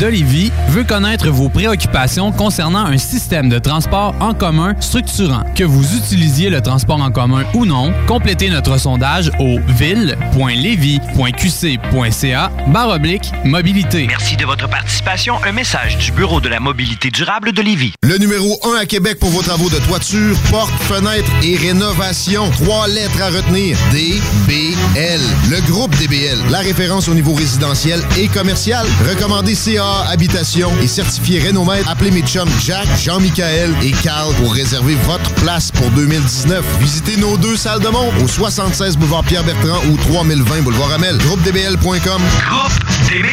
de 0.00 0.06
Lévis 0.06 0.52
veut 0.68 0.84
connaître 0.84 1.28
vos 1.30 1.48
préoccupations 1.48 2.30
concernant 2.30 2.84
un 2.84 2.98
système 2.98 3.48
de 3.48 3.58
transport 3.58 4.14
en 4.20 4.32
commun 4.32 4.76
structurant. 4.80 5.42
Que 5.56 5.64
vous 5.64 5.96
utilisiez 5.96 6.50
le 6.50 6.60
transport 6.60 7.00
en 7.00 7.10
commun 7.10 7.42
ou 7.54 7.64
non, 7.64 7.92
complétez 8.06 8.50
notre 8.50 8.78
sondage 8.78 9.32
au 9.40 9.58
ville.levy.qc.ca 9.66 12.52
oblique 12.88 13.32
mobilité. 13.44 14.06
Merci 14.06 14.36
de 14.36 14.44
votre 14.44 14.68
participation. 14.68 15.34
Un 15.44 15.52
message 15.52 15.98
du 15.98 16.12
Bureau 16.12 16.40
de 16.40 16.48
la 16.48 16.60
mobilité 16.60 17.10
durable 17.10 17.52
de 17.52 17.60
Lévis. 17.60 17.92
Le 18.02 18.16
numéro 18.18 18.58
1 18.64 18.76
à 18.80 18.86
Québec 18.86 19.18
pour 19.18 19.30
vos 19.30 19.42
travaux 19.42 19.68
de 19.68 19.78
toiture, 19.86 20.36
porte, 20.50 20.72
fenêtre 20.82 21.30
et 21.42 21.56
rénovation. 21.56 22.48
Trois 22.52 22.86
lettres 22.88 23.20
à 23.20 23.30
retenir. 23.30 23.76
DBL. 23.90 25.20
Le 25.50 25.60
groupe 25.70 25.94
DBL. 25.96 26.38
La 26.50 26.60
référence 26.60 27.08
au 27.08 27.14
niveau 27.14 27.34
résidentiel 27.34 28.00
et 28.16 28.28
commercial. 28.28 28.86
Recommandé 29.10 29.54
CA 29.54 29.87
Habitation 30.08 30.70
et 30.82 30.86
certifié 30.86 31.38
Rénomètre. 31.40 31.88
Appelez 31.90 32.10
mes 32.10 32.22
chums 32.22 32.48
Jack, 32.60 32.86
Jean-Michael 32.98 33.74
et 33.82 33.92
Carl 33.92 34.34
pour 34.34 34.52
réserver 34.54 34.94
votre 35.06 35.32
place 35.34 35.70
pour 35.70 35.90
2019. 35.90 36.64
Visitez 36.80 37.16
nos 37.16 37.36
deux 37.36 37.56
salles 37.56 37.80
de 37.80 37.88
monde 37.88 38.14
au 38.22 38.28
76 38.28 38.96
boulevard 38.96 39.24
Pierre-Bertrand 39.24 39.80
ou 39.90 39.96
3020 39.96 40.62
boulevard 40.62 40.92
Amel. 40.92 41.18
GroupeDBL.com. 41.18 42.22
GroupeDBL.com. 42.48 43.28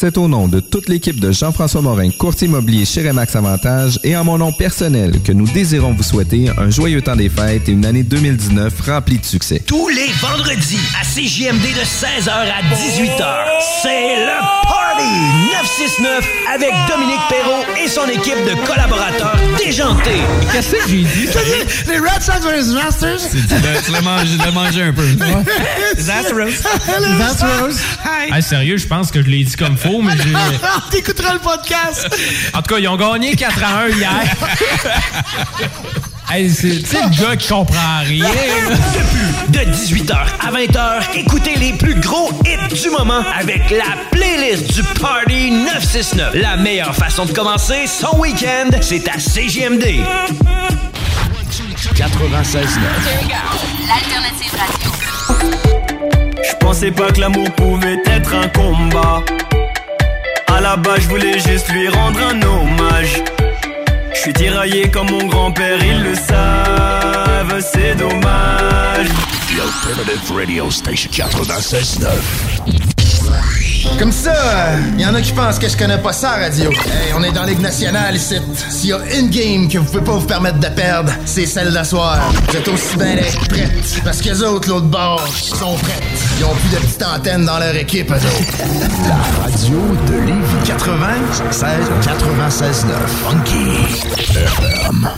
C'est 0.00 0.16
au 0.16 0.28
nom 0.28 0.46
de 0.46 0.60
toute 0.60 0.88
l'équipe 0.88 1.18
de 1.18 1.32
Jean-François 1.32 1.82
Morin, 1.82 2.10
courtier 2.10 2.46
immobilier 2.46 2.84
chez 2.84 3.08
Remax 3.08 3.34
Avantage 3.34 3.98
et 4.04 4.16
en 4.16 4.22
mon 4.22 4.38
nom 4.38 4.52
personnel 4.52 5.20
que 5.22 5.32
nous 5.32 5.48
désirons 5.48 5.92
vous 5.92 6.04
souhaiter 6.04 6.50
un 6.56 6.70
joyeux 6.70 7.02
temps 7.02 7.16
des 7.16 7.28
fêtes 7.28 7.68
et 7.68 7.72
une 7.72 7.84
année 7.84 8.04
2019 8.04 8.80
remplie 8.80 9.18
de 9.18 9.24
succès. 9.24 9.60
Tous 9.66 9.88
les 9.88 10.06
vendredis 10.20 10.78
à 11.00 11.04
CJMD 11.04 11.62
de 11.62 11.82
16h 11.82 12.30
à 12.30 12.62
18h, 12.76 13.44
c'est 13.82 14.24
le 14.24 14.38
Party 14.68 15.58
969 15.88 16.28
avec 16.54 16.70
Dominique 16.88 17.20
Perrault 17.28 17.64
et 17.84 17.88
son 17.88 18.06
équipe 18.06 18.38
de 18.46 18.54
collaborateurs 18.68 19.36
déjantés. 19.58 20.22
Qu'est-ce 20.52 20.76
que 20.76 20.88
j'ai 20.88 21.02
dit? 21.02 21.28
Les 21.88 21.98
Red 21.98 22.22
Sox 22.22 22.46
vs 22.46 22.72
Masters? 22.72 23.30
Tu 23.84 23.90
l'as 23.92 24.00
mangé, 24.02 24.36
tu 24.38 24.44
l'as 24.44 24.52
mangé 24.52 24.82
un 24.82 24.92
peu. 24.92 25.02
Les 25.96 26.08
Astros. 26.08 26.44
Les 27.00 27.20
Astros. 27.24 27.80
Hey, 28.32 28.42
sérieux, 28.44 28.76
je 28.76 28.86
pense 28.86 29.10
que 29.10 29.22
je 29.22 29.28
l'ai 29.28 29.42
dit 29.42 29.56
comme 29.56 29.76
faux, 29.88 30.02
mais 30.02 30.12
j'ai... 30.16 30.32
T'écouteras 30.90 31.34
le 31.34 31.40
podcast. 31.40 32.08
En 32.54 32.62
tout 32.62 32.74
cas, 32.74 32.78
ils 32.78 32.88
ont 32.88 32.96
gagné 32.96 33.34
4 33.34 33.64
à 33.64 33.78
1 33.84 33.88
hier. 33.88 34.22
hey, 36.30 36.50
c'est 36.50 36.68
le 36.68 37.20
gars 37.20 37.36
qui 37.36 37.48
comprend 37.48 38.00
rien. 38.04 38.28
De 39.48 39.58
18h 39.58 40.14
à 40.14 40.50
20h, 40.50 41.18
écoutez 41.18 41.56
les 41.56 41.72
plus 41.72 41.94
gros 42.00 42.30
hits 42.44 42.82
du 42.82 42.90
moment 42.90 43.22
avec 43.38 43.70
la 43.70 43.96
playlist 44.10 44.74
du 44.74 44.82
Party 45.00 45.50
969. 45.50 46.34
La 46.34 46.56
meilleure 46.56 46.94
façon 46.94 47.24
de 47.24 47.32
commencer 47.32 47.86
son 47.86 48.16
week-end, 48.18 48.70
c'est 48.80 49.08
à 49.08 49.18
CGMD. 49.18 49.84
96.9. 51.94 52.68
L'alternative 53.86 54.52
radio. 54.58 54.92
Je 56.48 56.56
pensais 56.56 56.90
pas 56.90 57.10
que 57.10 57.20
l'amour 57.20 57.50
pouvait 57.52 57.98
être 58.06 58.34
un 58.34 58.48
combat. 58.48 59.22
À 60.58 60.60
la 60.60 60.76
base, 60.76 61.02
je 61.02 61.08
voulais 61.08 61.38
juste 61.38 61.68
lui 61.68 61.88
rendre 61.88 62.18
un 62.18 62.42
hommage. 62.42 63.22
Je 64.12 64.18
suis 64.18 64.32
tiraillé 64.32 64.90
comme 64.90 65.08
mon 65.08 65.24
grand-père, 65.28 65.78
ils 65.84 66.02
le 66.02 66.16
savent, 66.16 67.64
c'est 67.72 67.94
dommage. 67.94 69.06
The 69.06 69.60
Alternative 69.62 70.32
Radio 70.36 70.68
Station 70.68 71.10
96.9. 71.12 72.08
Comme 74.00 74.10
ça, 74.10 74.34
il 74.94 75.00
y 75.00 75.06
en 75.06 75.14
a 75.14 75.20
qui 75.20 75.30
pensent 75.30 75.60
que 75.60 75.68
je 75.68 75.76
connais 75.76 75.98
pas 75.98 76.12
ça, 76.12 76.30
radio. 76.30 76.72
Hey, 76.72 77.12
on 77.16 77.22
est 77.22 77.30
dans 77.30 77.44
Ligue 77.44 77.60
nationale 77.60 78.16
ici. 78.16 78.34
S'il 78.68 78.90
y 78.90 78.92
a 78.92 78.98
une 79.16 79.30
game 79.30 79.68
que 79.68 79.78
vous 79.78 79.84
pouvez 79.84 80.02
pas 80.02 80.12
vous 80.12 80.26
permettre 80.26 80.58
de 80.58 80.68
perdre, 80.68 81.12
c'est 81.24 81.46
celle 81.46 81.72
d'asseoir. 81.72 82.32
Vous 82.48 82.56
êtes 82.56 82.66
aussi 82.66 82.96
bien 82.96 83.14
prêtes. 83.48 84.00
Parce 84.02 84.20
que 84.20 84.30
les 84.30 84.42
autres, 84.42 84.68
l'autre 84.68 84.86
bord, 84.86 85.24
sont 85.28 85.76
prêtes. 85.76 86.17
Ils 86.38 86.44
ont 86.44 86.54
plus 86.54 86.68
de 86.68 86.76
petites 86.76 87.02
antennes 87.02 87.44
dans 87.46 87.58
leur 87.58 87.74
équipe, 87.74 88.12
eux 88.12 88.14
autres. 88.14 89.08
La 89.08 89.42
radio 89.42 89.80
de 90.06 90.14
Lévis 90.24 90.66
96 90.66 91.90
96.9. 92.00 92.92
Funky 93.24 93.66
FM. 94.20 95.10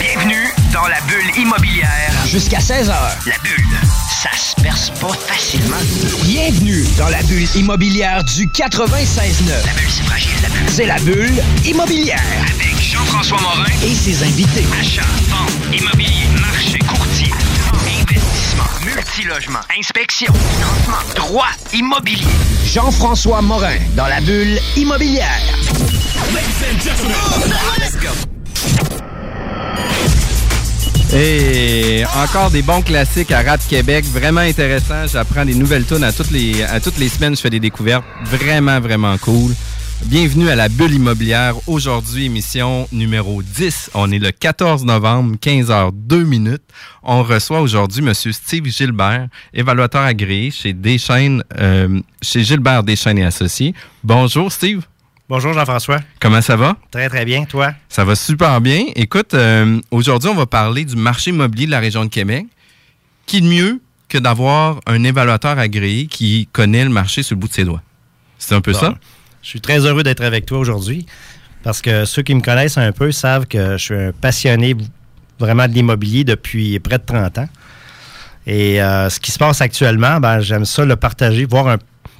Bienvenue 0.00 0.52
dans 0.72 0.86
la 0.88 1.00
bulle 1.06 1.30
immobilière. 1.40 2.12
Jusqu'à 2.26 2.58
16h. 2.58 2.88
La 2.88 3.38
bulle, 3.44 3.78
ça 4.10 4.30
se 4.36 4.60
perce 4.60 4.90
pas 5.00 5.12
facilement. 5.12 5.76
Bienvenue 6.24 6.84
dans 6.98 7.08
la 7.08 7.22
bulle 7.22 7.46
immobilière 7.54 8.24
du 8.24 8.48
96.9. 8.48 8.66
La 9.64 9.72
bulle, 9.74 9.86
c'est 9.88 10.02
fragile, 10.06 10.30
la 10.42 10.48
bulle. 10.48 10.68
C'est 10.68 10.86
la 10.86 10.98
bulle 10.98 11.42
immobilière. 11.64 12.20
Avec 12.42 12.80
Jean-François 12.82 13.40
Morin. 13.40 13.64
Et 13.84 13.94
ses 13.94 14.24
invités. 14.24 14.66
Achat, 14.80 15.02
vente, 15.28 15.52
immobilier, 15.72 16.25
multilogement, 18.96 19.58
inspection, 19.78 20.32
financement, 20.32 21.14
droit, 21.14 21.50
immobilier. 21.74 22.24
Jean-François 22.64 23.42
Morin 23.42 23.76
dans 23.94 24.06
la 24.06 24.22
bulle 24.22 24.58
immobilière. 24.74 25.38
Et 31.12 32.04
encore 32.16 32.50
des 32.50 32.62
bons 32.62 32.80
classiques 32.80 33.30
à 33.32 33.42
Rap 33.42 33.60
Québec, 33.68 34.06
vraiment 34.06 34.40
intéressant. 34.40 35.06
J'apprends 35.06 35.44
des 35.44 35.54
nouvelles 35.54 35.84
tunes 35.84 36.04
à 36.04 36.12
toutes 36.12 36.30
les 36.30 36.62
à 36.62 36.80
toutes 36.80 36.98
les 36.98 37.10
semaines. 37.10 37.36
Je 37.36 37.42
fais 37.42 37.50
des 37.50 37.60
découvertes 37.60 38.04
vraiment 38.24 38.80
vraiment 38.80 39.18
cool. 39.18 39.52
Bienvenue 40.04 40.48
à 40.50 40.54
la 40.54 40.68
bulle 40.68 40.92
immobilière. 40.94 41.54
Aujourd'hui, 41.66 42.26
émission 42.26 42.86
numéro 42.92 43.42
10. 43.42 43.90
On 43.94 44.10
est 44.12 44.18
le 44.20 44.30
14 44.30 44.84
novembre, 44.84 45.36
15h02 45.40 46.24
minutes. 46.24 46.62
On 47.02 47.22
reçoit 47.24 47.60
aujourd'hui 47.60 48.02
Monsieur 48.02 48.30
Steve 48.32 48.66
Gilbert, 48.66 49.28
évaluateur 49.52 50.02
agréé 50.02 50.50
chez 50.52 50.72
Deschaines, 50.74 51.42
euh, 51.58 52.00
chez 52.22 52.44
Gilbert 52.44 52.84
Deschaines 52.84 53.18
et 53.18 53.24
Associés. 53.24 53.74
Bonjour 54.04 54.52
Steve. 54.52 54.82
Bonjour 55.28 55.52
Jean-François. 55.54 56.00
Comment 56.20 56.40
ça 56.42 56.54
va? 56.54 56.76
Très 56.92 57.08
très 57.08 57.24
bien, 57.24 57.44
toi? 57.44 57.72
Ça 57.88 58.04
va 58.04 58.14
super 58.14 58.60
bien. 58.60 58.84
Écoute, 58.94 59.34
euh, 59.34 59.80
aujourd'hui, 59.90 60.28
on 60.30 60.34
va 60.36 60.46
parler 60.46 60.84
du 60.84 60.94
marché 60.94 61.30
immobilier 61.30 61.66
de 61.66 61.72
la 61.72 61.80
région 61.80 62.04
de 62.04 62.10
Québec. 62.10 62.46
Qui 63.26 63.40
de 63.40 63.46
mieux 63.48 63.80
que 64.08 64.18
d'avoir 64.18 64.78
un 64.86 65.02
évaluateur 65.02 65.58
agréé 65.58 66.06
qui 66.06 66.48
connaît 66.52 66.84
le 66.84 66.90
marché 66.90 67.24
sur 67.24 67.34
le 67.34 67.40
bout 67.40 67.48
de 67.48 67.52
ses 67.54 67.64
doigts? 67.64 67.82
C'est 68.38 68.54
un 68.54 68.60
peu 68.60 68.70
Bon. 68.72 68.78
ça? 68.78 68.94
Je 69.46 69.50
suis 69.50 69.60
très 69.60 69.86
heureux 69.86 70.02
d'être 70.02 70.24
avec 70.24 70.44
toi 70.44 70.58
aujourd'hui 70.58 71.06
parce 71.62 71.80
que 71.80 72.04
ceux 72.04 72.22
qui 72.22 72.34
me 72.34 72.40
connaissent 72.40 72.78
un 72.78 72.90
peu 72.90 73.12
savent 73.12 73.46
que 73.46 73.76
je 73.76 73.84
suis 73.84 73.94
un 73.94 74.10
passionné 74.10 74.74
vraiment 75.38 75.68
de 75.68 75.72
l'immobilier 75.72 76.24
depuis 76.24 76.80
près 76.80 76.98
de 76.98 77.04
30 77.06 77.38
ans. 77.38 77.48
Et 78.44 78.82
euh, 78.82 79.08
ce 79.08 79.20
qui 79.20 79.30
se 79.30 79.38
passe 79.38 79.60
actuellement, 79.60 80.18
ben, 80.18 80.40
j'aime 80.40 80.64
ça 80.64 80.84
le 80.84 80.96
partager, 80.96 81.44
voir 81.44 81.78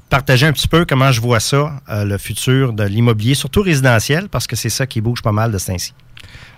partager 0.09 0.47
un 0.47 0.53
petit 0.53 0.69
peu 0.69 0.85
comment 0.85 1.11
je 1.11 1.21
vois 1.21 1.41
ça, 1.41 1.73
euh, 1.89 2.05
le 2.05 2.17
futur 2.17 2.73
de 2.73 2.85
l'immobilier, 2.85 3.35
surtout 3.35 3.63
résidentiel, 3.63 4.29
parce 4.29 4.47
que 4.47 4.55
c'est 4.55 4.69
ça 4.69 4.87
qui 4.87 5.01
bouge 5.01 5.21
pas 5.21 5.33
mal 5.33 5.51
de 5.51 5.59
ce 5.59 5.67
temps-ci. 5.67 5.95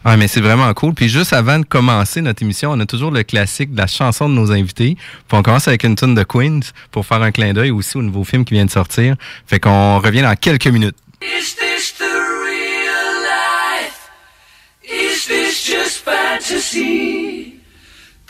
Ah, 0.05 0.17
mais 0.17 0.29
c'est 0.29 0.41
vraiment 0.41 0.73
cool. 0.75 0.95
Puis 0.95 1.09
juste 1.09 1.33
avant 1.33 1.59
de 1.59 1.65
commencer 1.65 2.21
notre 2.21 2.43
émission, 2.43 2.71
on 2.73 2.81
a 2.81 2.87
toujours 2.87 3.11
le 3.11 3.23
classique 3.25 3.73
de 3.73 3.79
la 3.79 3.87
chanson 3.87 4.29
de 4.29 4.35
nos 4.35 4.53
invités. 4.53 4.97
Puis 4.97 5.39
on 5.39 5.43
commence 5.43 5.69
avec 5.69 5.85
une 5.85 5.97
tune 5.97 6.15
de 6.15 6.23
Queens 6.23 6.61
pour 6.91 7.05
faire 7.05 7.21
un 7.23 7.33
clin 7.33 7.53
d'œil 7.53 7.71
aussi 7.71 7.97
au 7.97 8.03
nouveau 8.03 8.25
film 8.25 8.45
qui 8.45 8.55
vient 8.55 8.65
de 8.65 8.71
sortir. 8.71 9.17
Fait 9.47 9.61
qu'on 9.61 9.99
revient 9.99 10.23
dans 10.23 10.37
quelques 10.37 10.69
minutes. 10.69 10.97
Is 11.21 11.57
this 11.57 11.95
the 11.99 12.05
real 12.05 13.23
life? 13.25 14.09
Is 14.85 15.27
this 15.27 15.65
just 15.67 16.05
fantasy? 16.05 17.55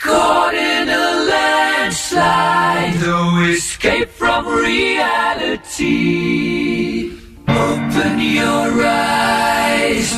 Caught 0.01 0.53
in 0.55 0.89
a 0.89 1.25
landslide, 1.29 3.01
no 3.01 3.43
escape 3.43 4.09
from 4.09 4.47
reality. 4.47 5.89
Open 7.47 8.19
your 8.19 8.85
eyes, 8.85 10.17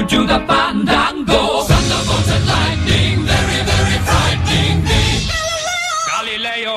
you 0.00 0.06
to 0.06 0.26
the 0.26 0.38
fandango. 0.46 1.62
Thunderbolt 1.68 2.28
and 2.36 2.46
lightning, 2.46 3.16
very, 3.30 3.60
very 3.70 3.98
frightening 4.08 4.76
me. 4.88 5.02
Galileo, 6.10 6.76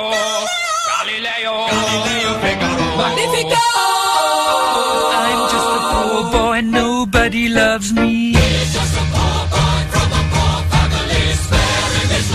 Galileo, 0.91 1.55
Galileo 1.71 2.31
Galileo, 2.43 2.97
Magnifico! 2.99 3.65
I'm 5.21 5.41
just 5.53 5.69
a 5.75 5.79
poor 5.91 6.21
boy, 6.31 6.61
nobody 6.61 7.47
loves 7.49 7.93
me. 7.93 8.33
Just 8.33 8.97
a 8.97 9.03
poor 9.13 9.39
boy 9.53 9.81
from 9.93 10.09
a 10.19 10.23
poor 10.33 10.57
family, 10.73 11.23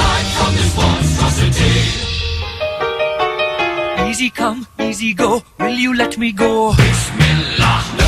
life 0.02 0.28
from 0.36 0.52
this 0.58 0.72
monstrosity. 0.76 1.76
Easy 4.10 4.30
come, 4.30 4.66
easy 4.80 5.12
go, 5.12 5.42
will 5.58 5.78
you 5.84 5.94
let 5.94 6.16
me 6.18 6.32
go? 6.32 6.74
Bismillah. 6.76 8.07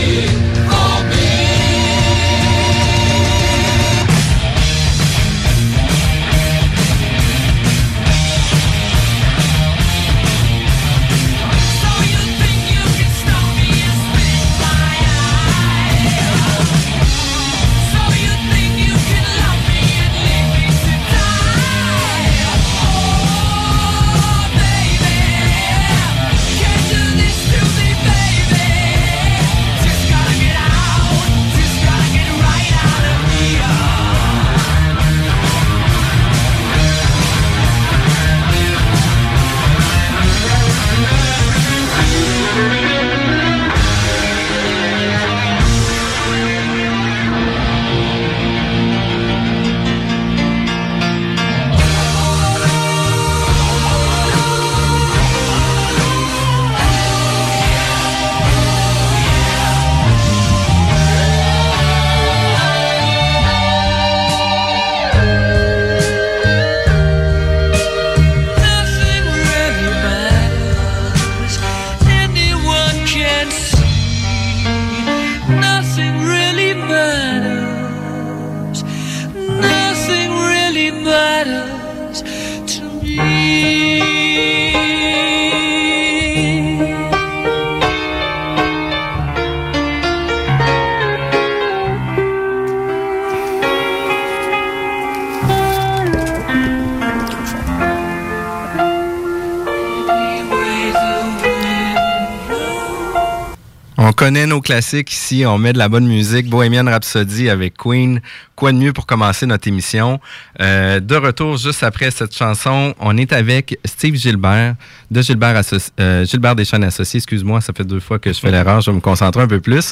Connaît 104.21 104.45
nos 104.45 104.61
classiques 104.61 105.11
ici, 105.11 105.45
on 105.47 105.57
met 105.57 105.73
de 105.73 105.79
la 105.79 105.89
bonne 105.89 106.05
musique. 106.07 106.47
Bohemian 106.47 106.85
Rhapsody 106.85 107.49
avec 107.49 107.75
Queen. 107.75 108.21
Quoi 108.55 108.71
de 108.71 108.77
mieux 108.77 108.93
pour 108.93 109.07
commencer 109.07 109.47
notre 109.47 109.67
émission? 109.67 110.19
Euh, 110.59 110.99
de 110.99 111.15
retour 111.15 111.57
juste 111.57 111.81
après 111.81 112.11
cette 112.11 112.35
chanson, 112.37 112.93
on 112.99 113.17
est 113.17 113.33
avec 113.33 113.79
Steve 113.83 114.13
Gilbert, 114.13 114.75
de 115.09 115.21
Gilbert, 115.23 115.55
Associ- 115.59 115.89
euh, 115.99 116.23
Gilbert 116.23 116.53
Associés. 116.83 117.17
Excuse-moi, 117.17 117.61
ça 117.61 117.73
fait 117.75 117.83
deux 117.83 117.99
fois 117.99 118.19
que 118.19 118.31
je 118.31 118.37
fais 118.39 118.51
l'erreur, 118.51 118.79
je 118.81 118.91
vais 118.91 118.95
me 118.95 119.01
concentrer 119.01 119.41
un 119.41 119.47
peu 119.47 119.59
plus. 119.59 119.91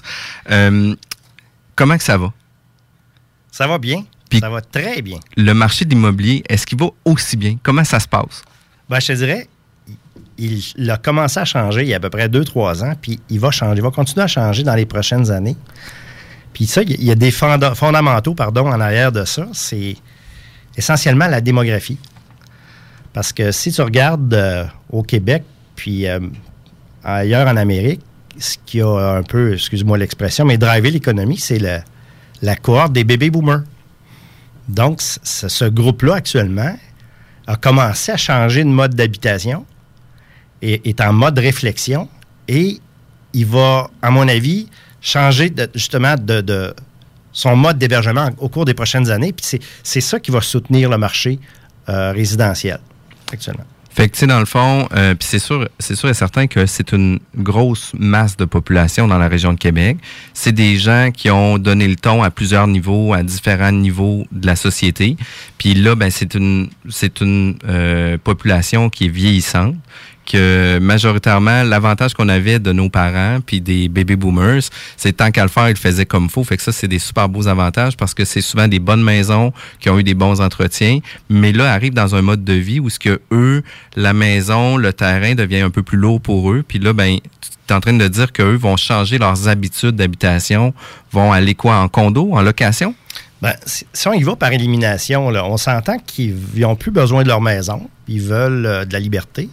Euh, 0.51 0.95
comment 1.75 1.97
que 1.97 2.03
ça 2.03 2.19
va? 2.19 2.31
Ça 3.51 3.65
va 3.65 3.79
bien. 3.79 4.05
Ça 4.39 4.47
va 4.51 4.61
très 4.61 5.01
bien. 5.01 5.17
Le 5.37 5.53
marché 5.53 5.85
de 5.85 5.89
l'immobilier, 5.89 6.43
est-ce 6.47 6.67
qu'il 6.67 6.77
va 6.77 6.89
aussi 7.03 7.35
bien? 7.35 7.57
Comment 7.63 7.83
ça 7.83 7.99
se 7.99 8.07
passe? 8.07 8.43
Ben, 8.87 8.99
je 8.99 9.07
te 9.07 9.13
dirais, 9.13 9.49
il, 10.77 10.89
a 10.89 10.97
commencé 10.97 11.39
à 11.39 11.45
changer 11.45 11.81
il 11.83 11.89
y 11.89 11.93
a 11.93 11.97
à 11.97 11.99
peu 11.99 12.09
près 12.09 12.27
2-3 12.27 12.83
ans, 12.83 12.93
puis 13.01 13.19
il 13.29 13.39
va 13.39 13.51
changer, 13.51 13.77
il 13.77 13.83
va 13.83 13.91
continuer 13.91 14.23
à 14.23 14.27
changer 14.27 14.63
dans 14.63 14.75
les 14.75 14.85
prochaines 14.85 15.29
années. 15.31 15.55
Puis 16.53 16.65
ça, 16.65 16.81
il 16.81 17.03
y 17.03 17.11
a- 17.11 17.15
des 17.15 17.31
fonda- 17.31 17.75
fondamentaux 17.75 18.33
pardon, 18.33 18.67
en 18.67 18.79
arrière 18.79 19.11
de 19.11 19.25
ça. 19.25 19.47
C'est 19.53 19.95
essentiellement 20.77 21.27
la 21.27 21.41
démographie. 21.41 21.97
Parce 23.13 23.33
que 23.33 23.51
si 23.51 23.71
tu 23.71 23.81
regardes 23.81 24.33
euh, 24.33 24.65
au 24.91 25.03
Québec, 25.03 25.43
puis 25.75 26.07
euh, 26.07 26.19
ailleurs 27.03 27.47
en 27.47 27.57
Amérique, 27.57 28.01
ce 28.37 28.55
qui 28.65 28.81
a 28.81 29.15
un 29.17 29.23
peu, 29.23 29.53
excuse-moi 29.53 29.97
l'expression, 29.97 30.45
mais 30.45 30.57
drivé 30.57 30.91
l'économie, 30.91 31.37
c'est 31.37 31.59
la 32.41 32.55
cohorte 32.55 32.93
des 32.93 33.03
bébés 33.03 33.29
boomers. 33.29 33.63
Donc, 34.69 35.01
ce 35.01 35.65
groupe-là, 35.65 36.15
actuellement, 36.15 36.77
a 37.47 37.55
commencé 37.55 38.11
à 38.11 38.17
changer 38.17 38.63
de 38.63 38.69
mode 38.69 38.93
d'habitation 38.93 39.65
est 40.61 41.01
en 41.01 41.13
mode 41.13 41.39
réflexion 41.39 42.07
et 42.47 42.79
il 43.33 43.45
va, 43.45 43.89
à 44.01 44.09
mon 44.11 44.27
avis, 44.27 44.67
changer 45.01 45.53
justement 45.75 46.15
de, 46.19 46.73
son 47.31 47.55
mode 47.55 47.77
d'hébergement 47.77 48.29
au 48.39 48.49
cours 48.49 48.65
des 48.65 48.73
prochaines 48.73 49.09
années. 49.11 49.31
Puis 49.31 49.45
c'est- 49.45 49.61
c'est 49.83 50.01
ça 50.01 50.19
qui 50.19 50.31
va 50.31 50.41
soutenir 50.41 50.89
le 50.89 50.97
marché 50.97 51.39
euh, 51.87 52.11
résidentiel 52.11 52.79
actuellement. 53.31 53.63
Fait 53.91 54.07
que, 54.07 54.13
tu 54.13 54.19
sais, 54.19 54.27
dans 54.27 54.39
le 54.39 54.45
fond, 54.45 54.87
euh, 54.93 55.15
puis 55.15 55.27
c'est 55.27 55.39
sûr, 55.39 55.67
c'est 55.79 55.95
sûr 55.95 56.09
et 56.09 56.13
certain 56.13 56.45
que 56.47 56.65
c'est 56.67 56.91
une 56.91 57.19
grosse 57.35 57.91
masse 57.97 58.37
de 58.37 58.45
population 58.45 59.07
dans 59.07 59.17
la 59.17 59.27
région 59.27 59.51
de 59.53 59.57
Québec. 59.57 59.97
C'est 60.33 60.51
des 60.51 60.77
gens 60.77 61.09
qui 61.11 61.29
ont 61.31 61.57
donné 61.57 61.87
le 61.87 61.95
ton 61.95 62.21
à 62.23 62.29
plusieurs 62.29 62.67
niveaux, 62.67 63.13
à 63.13 63.23
différents 63.23 63.71
niveaux 63.71 64.25
de 64.31 64.45
la 64.45 64.55
société. 64.55 65.17
Puis 65.57 65.73
là, 65.73 65.95
ben, 65.95 66.11
c'est 66.11 66.33
une, 66.35 66.69
c'est 66.89 67.21
une 67.21 67.57
euh, 67.67 68.17
population 68.23 68.89
qui 68.89 69.05
est 69.05 69.09
vieillissante 69.09 69.75
majoritairement, 70.79 71.63
l'avantage 71.63 72.13
qu'on 72.13 72.29
avait 72.29 72.59
de 72.59 72.71
nos 72.71 72.89
parents 72.89 73.39
puis 73.45 73.61
des 73.61 73.89
baby 73.89 74.15
boomers, 74.15 74.63
c'est 74.97 75.17
tant 75.17 75.31
qu'à 75.31 75.43
le 75.43 75.49
faire, 75.49 75.67
ils 75.69 75.73
le 75.73 75.77
faisaient 75.77 76.05
comme 76.05 76.29
faut. 76.29 76.43
Fait 76.43 76.57
que 76.57 76.63
ça, 76.63 76.71
c'est 76.71 76.87
des 76.87 76.99
super 76.99 77.29
beaux 77.29 77.47
avantages 77.47 77.97
parce 77.97 78.13
que 78.13 78.25
c'est 78.25 78.41
souvent 78.41 78.67
des 78.67 78.79
bonnes 78.79 79.03
maisons 79.03 79.53
qui 79.79 79.89
ont 79.89 79.99
eu 79.99 80.03
des 80.03 80.13
bons 80.13 80.41
entretiens. 80.41 80.99
Mais 81.29 81.51
là, 81.51 81.71
arrivent 81.71 81.93
dans 81.93 82.15
un 82.15 82.21
mode 82.21 82.43
de 82.43 82.53
vie 82.53 82.79
où 82.79 82.89
ce 82.89 82.99
que 82.99 83.21
eux, 83.31 83.63
la 83.95 84.13
maison, 84.13 84.77
le 84.77 84.93
terrain 84.93 85.35
devient 85.35 85.61
un 85.61 85.69
peu 85.69 85.83
plus 85.83 85.97
lourd 85.97 86.21
pour 86.21 86.51
eux. 86.51 86.63
Puis 86.67 86.79
là, 86.79 86.93
ben, 86.93 87.17
tu 87.41 87.73
es 87.73 87.75
en 87.75 87.79
train 87.79 87.93
de 87.93 88.07
dire 88.07 88.31
qu'eux 88.31 88.55
vont 88.55 88.77
changer 88.77 89.17
leurs 89.17 89.47
habitudes 89.47 89.95
d'habitation, 89.95 90.73
vont 91.11 91.31
aller 91.31 91.55
quoi, 91.55 91.77
en 91.77 91.87
condo, 91.87 92.33
en 92.33 92.41
location? 92.41 92.95
Ben, 93.41 93.53
si, 93.65 93.85
si 93.93 94.07
on 94.07 94.13
y 94.13 94.23
va 94.23 94.35
par 94.35 94.51
élimination, 94.51 95.29
là, 95.29 95.45
on 95.45 95.57
s'entend 95.57 95.97
qu'ils 95.99 96.35
n'ont 96.57 96.75
plus 96.75 96.91
besoin 96.91 97.23
de 97.23 97.29
leur 97.29 97.41
maison, 97.41 97.89
ils 98.07 98.21
veulent 98.21 98.65
euh, 98.65 98.85
de 98.85 98.91
la 98.91 98.99
liberté. 98.99 99.49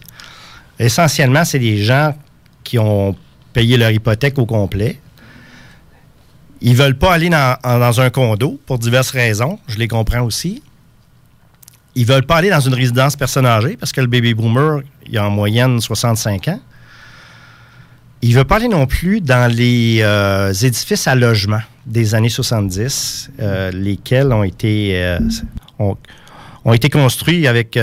Essentiellement, 0.79 1.45
c'est 1.45 1.59
des 1.59 1.79
gens 1.79 2.15
qui 2.63 2.79
ont 2.79 3.17
payé 3.53 3.77
leur 3.77 3.91
hypothèque 3.91 4.39
au 4.39 4.47
complet. 4.47 5.01
Ils 6.61 6.73
ne 6.73 6.77
veulent 6.77 6.99
pas 6.99 7.15
aller 7.15 7.29
dans, 7.29 8.01
un 8.01 8.11
condo 8.11 8.61
pour 8.67 8.79
diverses 8.79 9.11
raisons, 9.11 9.59
je 9.69 9.79
les 9.79 9.89
comprends 9.89 10.23
aussi. 10.23 10.63
Ils 11.95 12.07
ne 12.07 12.13
veulent 12.13 12.27
pas 12.27 12.37
aller 12.37 12.51
dans 12.51 12.61
une 12.61 12.75
résidence 12.75 13.17
personne 13.17 13.47
âgée 13.47 13.77
parce 13.77 13.93
que 13.93 14.01
le 14.01 14.07
baby 14.07 14.35
boomer, 14.35 14.81
il 15.07 15.17
a 15.17 15.27
en 15.27 15.31
moyenne 15.31 15.81
65 15.81 16.49
ans. 16.49 16.61
Il 18.23 18.31
ne 18.31 18.37
veut 18.37 18.45
pas 18.45 18.57
aller 18.57 18.69
non 18.69 18.87
plus 18.87 19.21
dans 19.21 19.51
les 19.51 20.01
euh, 20.03 20.53
édifices 20.53 21.07
à 21.07 21.15
logement 21.15 21.61
des 21.87 22.15
années 22.15 22.29
70, 22.29 23.31
euh, 23.41 23.71
lesquels 23.71 24.33
ont 24.33 24.43
été, 24.43 24.93
euh, 24.97 25.19
ont, 25.79 26.73
été 26.73 26.91
construits 26.91 27.47
avec 27.47 27.79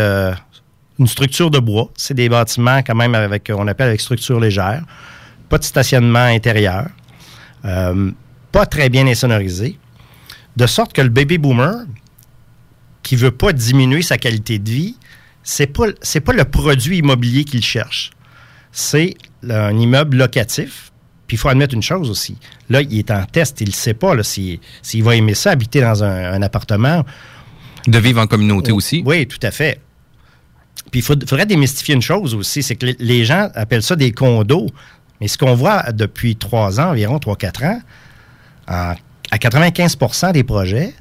une 0.99 1.07
structure 1.07 1.49
de 1.49 1.59
bois. 1.59 1.89
C'est 1.95 2.13
des 2.13 2.29
bâtiments 2.29 2.81
quand 2.83 2.95
même 2.95 3.15
avec, 3.15 3.51
on 3.53 3.67
appelle 3.67 3.89
avec 3.89 4.01
structure 4.01 4.39
légère. 4.39 4.83
Pas 5.49 5.57
de 5.57 5.63
stationnement 5.63 6.19
intérieur. 6.19 6.87
Euh, 7.65 8.11
pas 8.51 8.65
très 8.65 8.89
bien 8.89 9.07
insonorisé. 9.07 9.77
De 10.55 10.67
sorte 10.67 10.93
que 10.93 11.01
le 11.01 11.09
baby 11.09 11.37
boomer, 11.37 11.85
qui 13.01 13.15
veut 13.15 13.31
pas 13.31 13.53
diminuer 13.53 14.01
sa 14.01 14.17
qualité 14.17 14.59
de 14.59 14.69
vie, 14.69 14.95
c'est 15.43 15.67
pas 15.67 15.87
c'est 16.01 16.21
pas 16.21 16.33
le 16.33 16.45
produit 16.45 16.99
immobilier 16.99 17.43
qu'il 17.43 17.63
cherche. 17.63 18.11
C'est 18.71 19.15
un 19.49 19.77
immeuble 19.77 20.17
locatif. 20.17 20.91
Puis 21.27 21.35
il 21.35 21.39
faut 21.39 21.49
admettre 21.49 21.73
une 21.73 21.81
chose 21.81 22.09
aussi. 22.09 22.37
Là, 22.69 22.81
il 22.81 22.99
est 22.99 23.09
en 23.09 23.25
test, 23.25 23.61
il 23.61 23.69
ne 23.69 23.73
sait 23.73 23.93
pas 23.93 24.21
s'il 24.23 24.59
s'il 24.81 25.03
va 25.03 25.15
aimer 25.15 25.33
ça, 25.33 25.51
habiter 25.51 25.81
dans 25.81 26.03
un, 26.03 26.33
un 26.33 26.41
appartement. 26.41 27.03
De 27.87 27.97
vivre 27.97 28.21
en 28.21 28.27
communauté 28.27 28.71
aussi. 28.71 29.03
Oui, 29.05 29.27
tout 29.27 29.39
à 29.41 29.51
fait. 29.51 29.81
Puis 30.93 30.99
il 30.99 31.03
faudrait 31.27 31.47
démystifier 31.47 31.95
une 31.95 32.03
chose 32.03 32.35
aussi, 32.35 32.61
c'est 32.61 32.75
que 32.75 32.85
les- 32.99 33.25
gens 33.25 33.49
appellent 33.55 33.81
ça 33.81 33.95
des 33.95 34.11
condos. 34.11 34.67
Mais 35.19 35.27
ce 35.27 35.39
qu'on 35.39 35.55
voit 35.55 35.91
depuis 35.91 36.35
trois 36.35 36.79
ans, 36.79 36.91
environ 36.91 37.17
trois, 37.17 37.35
quatre 37.35 37.63
ans, 37.63 37.81
en- 38.67 38.93
à 39.31 39.37
95% 39.39 40.31
des 40.33 40.43
projets, 40.43 40.93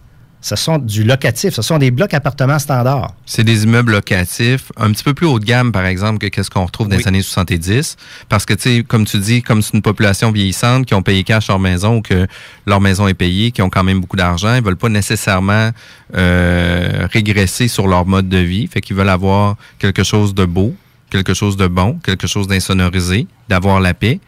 ce 0.43 0.57
sont 0.57 0.79
du 0.79 1.05
locatif, 1.05 1.55
ce 1.55 1.63
sont 1.63 1.79
des 1.79 1.93
blocs 1.93 2.13
appartements 2.13 2.59
standards. 2.59 3.15
C'est 3.25 3.45
des 3.45 3.63
immeubles 3.63 3.93
locatifs, 3.93 4.73
un 4.77 4.91
petit 4.91 5.05
peu 5.05 5.15
plus 5.15 5.27
haut 5.27 5.39
de 5.39 5.45
gamme, 5.45 5.71
par 5.71 5.87
exemple, 5.87 6.19
que 6.19 6.27
qu'est-ce 6.27 6.51
qu'on 6.51 6.67
retrouve 6.67 6.89
dans 6.89 6.97
les 6.97 7.07
années 7.07 7.23
70. 7.23 7.97
Parce 8.29 8.45
que, 8.45 8.53
tu 8.53 8.63
sais, 8.63 8.83
comme 8.83 9.05
tu 9.05 9.19
dis, 9.19 9.43
comme 9.43 9.63
c'est 9.63 9.75
une 9.75 9.83
population 9.83 10.33
vieillissante 10.33 10.85
qui 10.85 10.95
ont 10.95 11.03
payé 11.03 11.23
cash 11.23 11.47
leur 11.47 11.61
maison 11.61 11.99
ou 11.99 12.03
que 12.03 12.27
leur 12.67 12.81
maison 12.81 13.07
est 13.07 13.15
payée, 13.15 13.53
qui 13.53 13.63
ont 13.63 13.71
quand 13.71 13.85
même 13.85 14.01
beaucoup 14.01 14.17
d'argent, 14.17 14.55
ils 14.57 14.63
veulent 14.63 14.77
pas 14.77 14.89
nécessairement 14.89 15.71
euh, 16.17 17.07
régresser 17.13 17.69
sur 17.69 17.87
leur 17.87 18.05
mode 18.05 18.29
de 18.29 18.39
vie. 18.39 18.67
Fait 18.67 18.81
qu'ils 18.81 18.97
veulent 18.97 19.09
avoir 19.09 19.57
quelque 19.79 20.03
chose 20.03 20.35
de 20.35 20.45
beau, 20.45 20.75
quelque 21.09 21.35
chose 21.35 21.57
de 21.57 21.69
bon, 21.69 22.01
quelque 22.03 22.27
chose 22.27 22.49
d'insonorisé, 22.49 23.29
d'avoir 23.49 23.81
la 23.81 23.95
paix. 23.95 24.19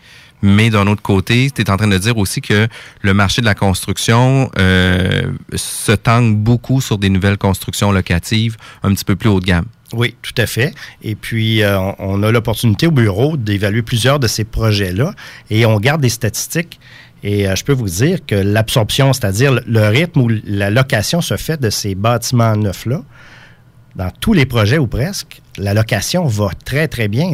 Mais 0.47 0.69
d'un 0.69 0.87
autre 0.89 1.01
côté, 1.01 1.51
tu 1.51 1.63
es 1.63 1.71
en 1.71 1.79
train 1.79 1.89
de 1.89 1.97
dire 1.97 2.19
aussi 2.19 2.43
que 2.43 2.69
le 3.01 3.15
marché 3.15 3.41
de 3.41 3.47
la 3.47 3.55
construction 3.55 4.51
euh, 4.59 5.23
se 5.55 5.93
tangue 5.93 6.37
beaucoup 6.37 6.83
sur 6.83 6.99
des 6.99 7.09
nouvelles 7.09 7.39
constructions 7.39 7.91
locatives 7.91 8.59
un 8.83 8.93
petit 8.93 9.07
peu 9.07 9.17
plus 9.17 9.31
haut 9.31 9.41
de 9.41 9.47
gamme. 9.47 9.65
Oui, 9.95 10.15
tout 10.21 10.35
à 10.37 10.45
fait. 10.45 10.75
Et 11.03 11.15
puis, 11.15 11.63
euh, 11.63 11.79
on, 11.99 12.23
a 12.23 12.31
l'opportunité 12.31 12.87
au 12.87 12.91
bureau 12.91 13.39
d'évaluer 13.39 13.81
plusieurs 13.81 14.19
de 14.19 14.27
ces 14.27 14.45
projets-là 14.45 15.15
et 15.49 15.65
on 15.65 15.81
garde 15.81 16.03
des 16.03 16.11
statistiques. 16.11 16.79
Et 17.23 17.49
euh, 17.49 17.57
je 17.57 17.65
peux 17.65 17.73
vous 17.73 17.89
dire 17.89 18.19
que 18.27 18.35
l'absorption, 18.35 19.15
c'est-à-dire 19.15 19.59
le, 19.67 19.89
rythme 19.89 20.21
où 20.21 20.31
la 20.45 20.69
location 20.69 21.23
se 21.23 21.39
fait 21.39 21.59
de 21.59 21.71
ces 21.71 21.95
bâtiments 21.95 22.55
neufs-là, 22.55 23.01
dans 23.97 24.11
tous 24.21 24.35
les 24.35 24.45
projets 24.45 24.77
ou 24.77 24.89
presque, 24.89 25.41
la 25.57 25.73
location 25.73 26.27
va 26.27 26.51
très, 26.67 26.87
très 26.87 27.09
bien. 27.09 27.33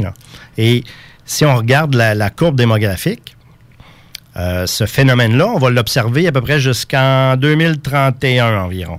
Et 0.57 0.85
si 1.31 1.45
on 1.45 1.55
regarde 1.57 1.95
la, 1.95 2.15
la 2.17 2.29
courbe 2.31 2.57
démographique, 2.57 3.37
euh, 4.37 4.67
ce 4.67 4.85
phénomène-là, 4.87 5.47
on 5.47 5.59
va 5.59 5.71
l'observer 5.71 6.27
à 6.27 6.33
peu 6.33 6.41
près 6.41 6.59
jusqu'en 6.59 7.37
2031 7.37 8.63
environ. 8.65 8.99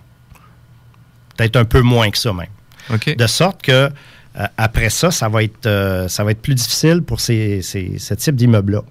Peut-être 1.36 1.58
un 1.58 1.66
peu 1.66 1.82
moins 1.82 2.10
que 2.10 2.18
ça 2.18 2.32
même. 2.32 2.48
De 3.16 3.28
sorte 3.28 3.62
que 3.62 3.72
euh, 3.72 4.48
après 4.58 4.90
ça, 4.90 5.12
ça 5.12 5.28
va 5.28 5.44
être, 5.44 5.66
euh, 5.66 6.08
ça 6.08 6.24
va 6.24 6.32
être 6.32 6.42
plus 6.42 6.56
difficile 6.56 7.02
pour 7.02 7.20
ces, 7.20 7.62
ces- 7.62 7.98
ce 8.00 8.14
type 8.14 8.36
d'immeuble-là. 8.38 8.82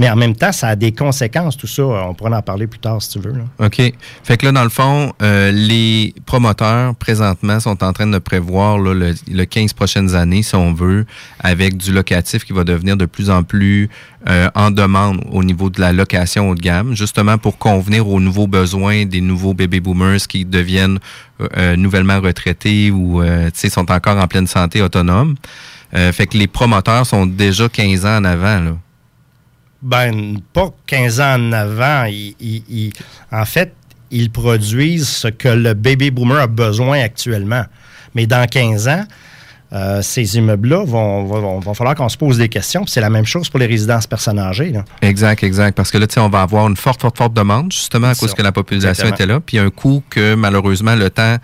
Mais 0.00 0.08
en 0.08 0.16
même 0.16 0.34
temps, 0.34 0.50
ça 0.50 0.68
a 0.68 0.76
des 0.76 0.92
conséquences, 0.92 1.58
tout 1.58 1.66
ça. 1.66 1.82
On 1.82 2.14
pourra 2.14 2.34
en 2.34 2.40
parler 2.40 2.66
plus 2.66 2.78
tard 2.78 3.02
si 3.02 3.10
tu 3.10 3.18
veux. 3.18 3.32
là. 3.34 3.44
OK. 3.66 3.82
Fait 4.24 4.36
que 4.38 4.46
là, 4.46 4.52
dans 4.52 4.64
le 4.64 4.70
fond, 4.70 5.12
euh, 5.20 5.52
les 5.52 6.14
promoteurs, 6.24 6.94
présentement, 6.94 7.60
sont 7.60 7.84
en 7.84 7.92
train 7.92 8.06
de 8.06 8.16
prévoir 8.18 8.78
là, 8.78 8.94
le, 8.94 9.14
le 9.30 9.44
15 9.44 9.74
prochaines 9.74 10.14
années, 10.14 10.42
si 10.42 10.54
on 10.54 10.72
veut, 10.72 11.04
avec 11.38 11.76
du 11.76 11.92
locatif 11.92 12.46
qui 12.46 12.54
va 12.54 12.64
devenir 12.64 12.96
de 12.96 13.04
plus 13.04 13.28
en 13.28 13.42
plus 13.42 13.90
euh, 14.26 14.48
en 14.54 14.70
demande 14.70 15.22
au 15.32 15.44
niveau 15.44 15.68
de 15.68 15.82
la 15.82 15.92
location 15.92 16.48
haut 16.48 16.54
de 16.54 16.62
gamme, 16.62 16.96
justement 16.96 17.36
pour 17.36 17.58
convenir 17.58 18.08
aux 18.08 18.20
nouveaux 18.20 18.46
besoins 18.46 19.04
des 19.04 19.20
nouveaux 19.20 19.52
baby 19.52 19.80
boomers 19.80 20.26
qui 20.26 20.46
deviennent 20.46 20.98
euh, 21.42 21.48
euh, 21.58 21.76
nouvellement 21.76 22.22
retraités 22.22 22.90
ou 22.90 23.22
euh, 23.22 23.50
sont 23.54 23.92
encore 23.92 24.16
en 24.16 24.26
pleine 24.28 24.46
santé 24.46 24.80
autonome. 24.80 25.34
Euh, 25.94 26.10
fait 26.12 26.26
que 26.26 26.38
les 26.38 26.46
promoteurs 26.46 27.04
sont 27.04 27.26
déjà 27.26 27.68
15 27.68 28.06
ans 28.06 28.16
en 28.16 28.24
avant, 28.24 28.60
là. 28.60 28.76
Ben, 29.82 30.38
pas 30.52 30.70
15 30.86 31.20
ans 31.20 31.34
en 31.38 31.52
avant. 31.52 32.06
En 33.32 33.44
fait, 33.44 33.72
ils 34.10 34.30
produisent 34.30 35.08
ce 35.08 35.28
que 35.28 35.48
le 35.48 35.74
baby 35.74 36.10
boomer 36.10 36.40
a 36.40 36.46
besoin 36.46 37.00
actuellement. 37.00 37.64
Mais 38.14 38.26
dans 38.26 38.46
15 38.46 38.88
ans, 38.88 39.04
euh, 39.72 40.02
ces 40.02 40.36
immeubles-là 40.36 40.84
vont, 40.84 41.24
vont, 41.24 41.60
vont 41.60 41.74
falloir 41.74 41.94
qu'on 41.94 42.08
se 42.08 42.16
pose 42.16 42.38
des 42.38 42.48
questions. 42.48 42.82
Puis 42.82 42.90
c'est 42.90 43.00
la 43.00 43.10
même 43.10 43.24
chose 43.24 43.48
pour 43.48 43.60
les 43.60 43.66
résidences 43.66 44.06
personnes 44.06 44.38
âgées. 44.38 44.70
là. 44.70 44.84
Exact, 45.00 45.44
exact. 45.44 45.76
Parce 45.76 45.92
que 45.92 45.98
là, 45.98 46.08
tu 46.08 46.14
sais, 46.14 46.20
on 46.20 46.28
va 46.28 46.42
avoir 46.42 46.66
une 46.66 46.76
forte, 46.76 47.00
forte, 47.00 47.16
forte 47.16 47.34
demande, 47.34 47.72
justement, 47.72 48.08
à 48.08 48.14
cause 48.14 48.30
ça. 48.30 48.36
que 48.36 48.42
la 48.42 48.52
population 48.52 48.90
Exactement. 49.04 49.14
était 49.14 49.26
là. 49.26 49.40
Puis 49.40 49.58
un 49.58 49.70
coup 49.70 50.02
que, 50.10 50.34
malheureusement, 50.34 50.96
le 50.96 51.08
temps 51.08 51.36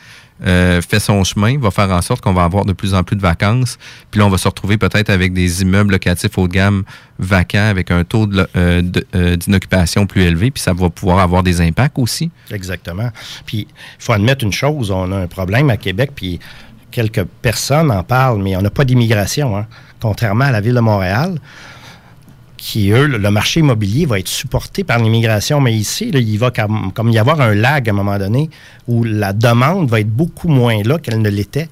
euh, 0.44 0.82
fait 0.82 1.00
son 1.00 1.24
chemin, 1.24 1.58
va 1.58 1.70
faire 1.70 1.90
en 1.90 2.02
sorte 2.02 2.20
qu'on 2.20 2.34
va 2.34 2.44
avoir 2.44 2.64
de 2.64 2.72
plus 2.72 2.94
en 2.94 3.02
plus 3.02 3.16
de 3.16 3.22
vacances. 3.22 3.78
Puis 4.10 4.20
là, 4.20 4.26
on 4.26 4.30
va 4.30 4.38
se 4.38 4.46
retrouver 4.46 4.76
peut-être 4.76 5.08
avec 5.08 5.32
des 5.32 5.62
immeubles 5.62 5.92
locatifs 5.92 6.36
haut 6.36 6.46
de 6.46 6.52
gamme 6.52 6.84
vacants, 7.18 7.70
avec 7.70 7.90
un 7.90 8.04
taux 8.04 8.28
euh, 8.30 8.82
euh, 9.14 9.36
d'inoccupation 9.36 10.06
plus 10.06 10.22
élevé. 10.22 10.50
Puis 10.50 10.62
ça 10.62 10.74
va 10.74 10.90
pouvoir 10.90 11.20
avoir 11.20 11.42
des 11.42 11.60
impacts 11.60 11.98
aussi. 11.98 12.30
Exactement. 12.50 13.10
Puis, 13.46 13.66
il 13.70 14.04
faut 14.04 14.12
admettre 14.12 14.44
une 14.44 14.52
chose, 14.52 14.90
on 14.90 15.10
a 15.12 15.16
un 15.16 15.26
problème 15.26 15.70
à 15.70 15.78
Québec, 15.78 16.10
puis 16.14 16.38
quelques 16.90 17.24
personnes 17.24 17.90
en 17.90 18.02
parlent, 18.02 18.42
mais 18.42 18.56
on 18.56 18.62
n'a 18.62 18.70
pas 18.70 18.84
d'immigration, 18.84 19.56
hein. 19.56 19.66
contrairement 20.00 20.44
à 20.44 20.50
la 20.50 20.60
ville 20.60 20.74
de 20.74 20.80
Montréal, 20.80 21.38
qui, 22.56 22.90
eux, 22.90 23.06
le 23.06 23.30
marché 23.30 23.60
immobilier 23.60 24.06
va 24.06 24.18
être 24.18 24.28
supporté 24.28 24.84
par 24.84 24.98
l'immigration, 24.98 25.60
mais 25.60 25.74
ici, 25.74 26.10
il 26.12 26.38
va 26.38 26.50
comme, 26.50 27.10
y 27.10 27.18
avoir 27.18 27.40
un 27.40 27.54
lag 27.54 27.88
à 27.88 27.92
un 27.92 27.94
moment 27.94 28.18
donné 28.18 28.50
où 28.88 29.04
la 29.04 29.32
demande 29.32 29.88
va 29.90 30.00
être 30.00 30.10
beaucoup 30.10 30.48
moins 30.48 30.82
là 30.82 30.98
qu'elle 30.98 31.20
ne 31.20 31.28
l'était. 31.28 31.68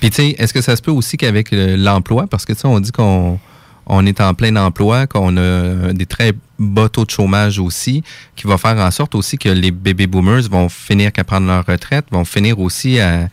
Puis, 0.00 0.10
tu 0.10 0.16
sais, 0.16 0.36
est-ce 0.38 0.52
que 0.52 0.60
ça 0.60 0.76
se 0.76 0.82
peut 0.82 0.90
aussi 0.90 1.16
qu'avec 1.16 1.48
l'emploi, 1.52 2.26
parce 2.26 2.44
que, 2.44 2.52
tu 2.52 2.60
sais, 2.60 2.68
on 2.68 2.80
dit 2.80 2.92
qu'on 2.92 3.38
on 3.86 4.04
est 4.04 4.20
en 4.20 4.34
plein 4.34 4.54
emploi, 4.56 5.06
qu'on 5.06 5.36
a 5.36 5.92
des 5.92 6.06
très 6.06 6.32
bas 6.58 6.88
taux 6.88 7.04
de 7.04 7.10
chômage 7.10 7.58
aussi, 7.58 8.02
qui 8.34 8.46
va 8.46 8.58
faire 8.58 8.76
en 8.78 8.90
sorte 8.90 9.14
aussi 9.14 9.38
que 9.38 9.48
les 9.48 9.70
baby 9.70 10.06
boomers 10.06 10.48
vont 10.50 10.68
finir 10.68 11.12
qu'à 11.12 11.24
prendre 11.24 11.46
leur 11.46 11.64
retraite, 11.64 12.06
vont 12.10 12.24
finir 12.24 12.58
aussi 12.58 12.98
à, 12.98 13.28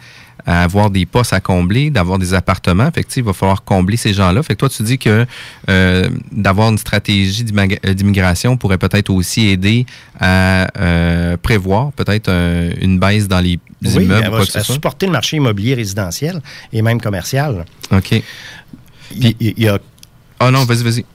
à 0.45 0.63
avoir 0.63 0.89
des 0.89 1.05
postes 1.05 1.33
à 1.33 1.39
combler, 1.39 1.89
d'avoir 1.89 2.19
des 2.19 2.33
appartements. 2.33 2.89
Fait 2.93 3.03
que, 3.03 3.09
il 3.15 3.23
va 3.23 3.33
falloir 3.33 3.63
combler 3.63 3.97
ces 3.97 4.13
gens-là. 4.13 4.43
Fait 4.43 4.53
que 4.55 4.59
toi, 4.59 4.69
tu 4.69 4.83
dis 4.83 4.97
que 4.97 5.25
euh, 5.69 6.09
d'avoir 6.31 6.69
une 6.69 6.77
stratégie 6.77 7.43
d'immigra- 7.43 7.93
d'immigration 7.93 8.57
pourrait 8.57 8.77
peut-être 8.77 9.09
aussi 9.09 9.47
aider 9.47 9.85
à 10.19 10.67
euh, 10.79 11.37
prévoir 11.37 11.91
peut-être 11.93 12.29
un- 12.29 12.71
une 12.81 12.99
baisse 12.99 13.27
dans 13.27 13.39
les 13.39 13.59
Oui, 13.83 14.03
immeubles 14.03 14.13
elle 14.23 14.27
ou 14.29 14.31
va 14.31 14.37
quoi 14.37 14.45
que 14.45 14.51
ce 14.51 14.57
elle 14.57 14.63
soit? 14.63 14.75
supporter 14.75 15.05
le 15.05 15.11
marché 15.13 15.37
immobilier 15.37 15.75
résidentiel 15.75 16.41
et 16.71 16.81
même 16.81 16.99
commercial. 17.01 17.65
OK. 17.91 18.11
Il, 19.15 19.35
il 19.39 19.59
y 19.59 19.67
a 19.67 19.79
Ah 20.39 20.51
non, 20.51 20.65
vas-y, 20.65 20.83
vas-y. 20.83 21.05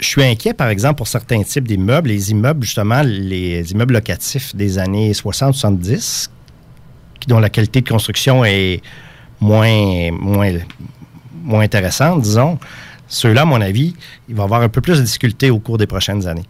Je 0.00 0.06
suis 0.06 0.22
inquiet, 0.22 0.54
par 0.54 0.68
exemple, 0.68 0.94
pour 0.96 1.08
certains 1.08 1.42
types 1.42 1.66
d'immeubles. 1.66 2.08
Les 2.08 2.30
immeubles, 2.30 2.64
justement, 2.64 3.02
les 3.04 3.72
immeubles 3.72 3.94
locatifs 3.94 4.54
des 4.54 4.78
années 4.78 5.12
60-70, 5.12 6.28
qui- 6.28 6.28
dont 7.26 7.40
la 7.40 7.50
qualité 7.50 7.80
de 7.80 7.88
construction 7.88 8.44
est 8.44 8.80
moins, 9.40 10.10
moins, 10.12 10.52
moins 11.42 11.60
intéressante, 11.60 12.22
disons. 12.22 12.58
Ceux-là, 13.08 13.42
à 13.42 13.44
mon 13.44 13.60
avis, 13.60 13.94
il 14.28 14.34
va 14.34 14.42
y 14.42 14.44
avoir 14.44 14.62
un 14.62 14.68
peu 14.68 14.80
plus 14.80 14.98
de 14.98 15.02
difficultés 15.04 15.50
au 15.50 15.58
cours 15.58 15.78
des 15.78 15.86
prochaines 15.86 16.26
années. 16.26 16.44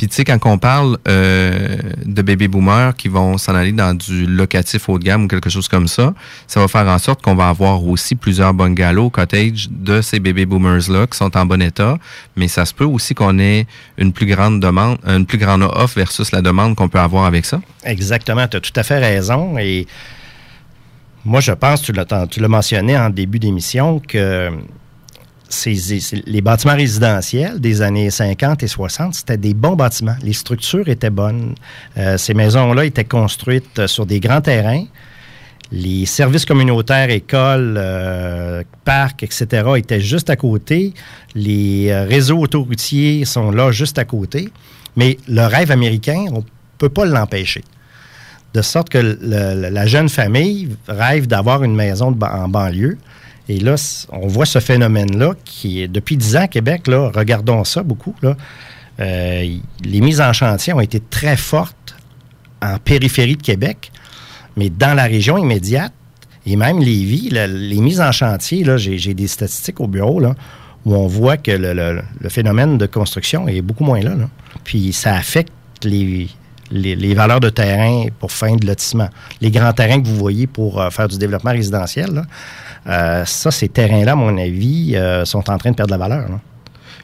Puis 0.00 0.08
tu 0.08 0.14
sais, 0.14 0.24
quand 0.24 0.38
on 0.46 0.56
parle 0.56 0.96
euh, 1.08 1.76
de 2.06 2.22
baby 2.22 2.48
boomers 2.48 2.96
qui 2.96 3.08
vont 3.08 3.36
s'en 3.36 3.54
aller 3.54 3.72
dans 3.72 3.92
du 3.92 4.24
locatif 4.24 4.88
haut 4.88 4.98
de 4.98 5.04
gamme 5.04 5.24
ou 5.24 5.28
quelque 5.28 5.50
chose 5.50 5.68
comme 5.68 5.88
ça, 5.88 6.14
ça 6.46 6.58
va 6.58 6.68
faire 6.68 6.86
en 6.86 6.96
sorte 6.96 7.20
qu'on 7.20 7.34
va 7.34 7.50
avoir 7.50 7.84
aussi 7.84 8.14
plusieurs 8.14 8.54
bungalows, 8.54 9.10
cottages 9.10 9.68
de 9.70 10.00
ces 10.00 10.18
baby 10.18 10.46
boomers-là 10.46 11.06
qui 11.06 11.18
sont 11.18 11.36
en 11.36 11.44
bon 11.44 11.60
état. 11.60 11.98
Mais 12.34 12.48
ça 12.48 12.64
se 12.64 12.72
peut 12.72 12.86
aussi 12.86 13.14
qu'on 13.14 13.38
ait 13.38 13.66
une 13.98 14.14
plus 14.14 14.24
grande 14.24 14.58
demande, 14.58 14.96
une 15.06 15.26
plus 15.26 15.36
grande 15.36 15.64
offre 15.64 15.96
versus 15.96 16.32
la 16.32 16.40
demande 16.40 16.76
qu'on 16.76 16.88
peut 16.88 16.98
avoir 16.98 17.26
avec 17.26 17.44
ça. 17.44 17.60
Exactement, 17.84 18.48
tu 18.48 18.56
as 18.56 18.60
tout 18.60 18.72
à 18.76 18.82
fait 18.82 19.00
raison. 19.00 19.58
Et 19.58 19.86
moi, 21.26 21.40
je 21.40 21.52
pense, 21.52 21.82
tu 21.82 21.92
l'as, 21.92 22.06
tu 22.26 22.40
l'as 22.40 22.48
mentionné 22.48 22.96
en 22.96 23.10
début 23.10 23.38
d'émission, 23.38 24.00
que 24.00 24.50
les 26.26 26.40
bâtiments 26.40 26.76
résidentiels 26.76 27.60
des 27.60 27.82
années 27.82 28.10
50 28.10 28.62
et 28.62 28.68
60, 28.68 29.14
c'était 29.14 29.36
des 29.36 29.54
bons 29.54 29.74
bâtiments. 29.74 30.16
Les 30.22 30.32
structures 30.32 30.88
étaient 30.88 31.10
bonnes. 31.10 31.54
Euh, 31.96 32.16
ces 32.18 32.34
maisons-là 32.34 32.84
étaient 32.84 33.04
construites 33.04 33.78
euh, 33.78 33.86
sur 33.86 34.06
des 34.06 34.20
grands 34.20 34.40
terrains. 34.40 34.84
Les 35.72 36.06
services 36.06 36.44
communautaires, 36.44 37.10
écoles, 37.10 37.76
euh, 37.78 38.62
parcs, 38.84 39.22
etc., 39.22 39.46
étaient 39.76 40.00
juste 40.00 40.30
à 40.30 40.36
côté. 40.36 40.94
Les 41.34 41.94
réseaux 42.08 42.38
autoroutiers 42.38 43.24
sont 43.24 43.50
là 43.50 43.70
juste 43.70 43.98
à 43.98 44.04
côté. 44.04 44.48
Mais 44.96 45.16
le 45.28 45.46
rêve 45.46 45.70
américain, 45.70 46.26
on 46.32 46.38
ne 46.38 46.44
peut 46.78 46.88
pas 46.88 47.04
l'empêcher. 47.04 47.62
De 48.52 48.62
sorte 48.62 48.88
que 48.88 48.98
la 49.22 49.86
jeune 49.86 50.08
famille 50.08 50.70
rêve 50.88 51.28
d'avoir 51.28 51.62
une 51.62 51.76
maison 51.76 52.16
en 52.20 52.48
banlieue. 52.48 52.98
Et 53.50 53.58
là, 53.58 53.74
on 54.12 54.28
voit 54.28 54.46
ce 54.46 54.60
phénomène-là 54.60 55.32
qui 55.44 55.82
est 55.82 55.88
depuis 55.88 56.16
10 56.16 56.36
ans 56.36 56.42
à 56.42 56.46
Québec. 56.46 56.82
Regardons 56.86 57.64
ça 57.64 57.82
beaucoup. 57.82 58.14
Euh, 58.24 59.56
les 59.84 60.00
mises 60.00 60.20
en 60.20 60.32
chantier 60.32 60.72
ont 60.72 60.78
été 60.78 61.00
très 61.00 61.36
fortes 61.36 61.96
en 62.62 62.78
périphérie 62.78 63.34
de 63.34 63.42
Québec, 63.42 63.90
mais 64.56 64.70
dans 64.70 64.94
la 64.94 65.02
région 65.02 65.36
immédiate, 65.36 65.92
et 66.46 66.54
même 66.54 66.78
Lévis, 66.78 67.30
là, 67.30 67.48
les 67.48 67.80
mises 67.80 68.00
en 68.00 68.12
chantier, 68.12 68.64
j'ai, 68.76 69.14
des 69.14 69.26
statistiques 69.26 69.80
au 69.80 69.88
bureau 69.88 70.22
où 70.84 70.94
on 70.94 71.08
voit 71.08 71.36
que 71.36 71.50
le, 71.50 72.02
phénomène 72.28 72.78
de 72.78 72.86
construction 72.86 73.48
est 73.48 73.62
beaucoup 73.62 73.84
moins 73.84 74.00
là. 74.00 74.14
Puis 74.62 74.92
ça 74.92 75.16
affecte 75.16 75.52
les, 75.82 76.28
les, 76.70 76.94
les 76.94 77.14
valeurs 77.14 77.40
de 77.40 77.50
terrain 77.50 78.06
pour 78.20 78.30
fin 78.30 78.54
de 78.54 78.64
lotissement. 78.64 79.08
Les 79.40 79.50
grands 79.50 79.72
terrains 79.72 80.00
que 80.00 80.06
vous 80.06 80.16
voyez 80.16 80.46
pour 80.46 80.80
euh, 80.80 80.90
faire 80.90 81.08
du 81.08 81.18
développement 81.18 81.50
résidentiel, 81.50 82.22
euh, 82.86 83.24
ça, 83.24 83.50
ces 83.50 83.68
terrains-là, 83.68 84.12
à 84.12 84.16
mon 84.16 84.36
avis, 84.38 84.92
euh, 84.96 85.24
sont 85.24 85.48
en 85.50 85.58
train 85.58 85.70
de 85.70 85.76
perdre 85.76 85.90
la 85.92 85.98
valeur. 85.98 86.28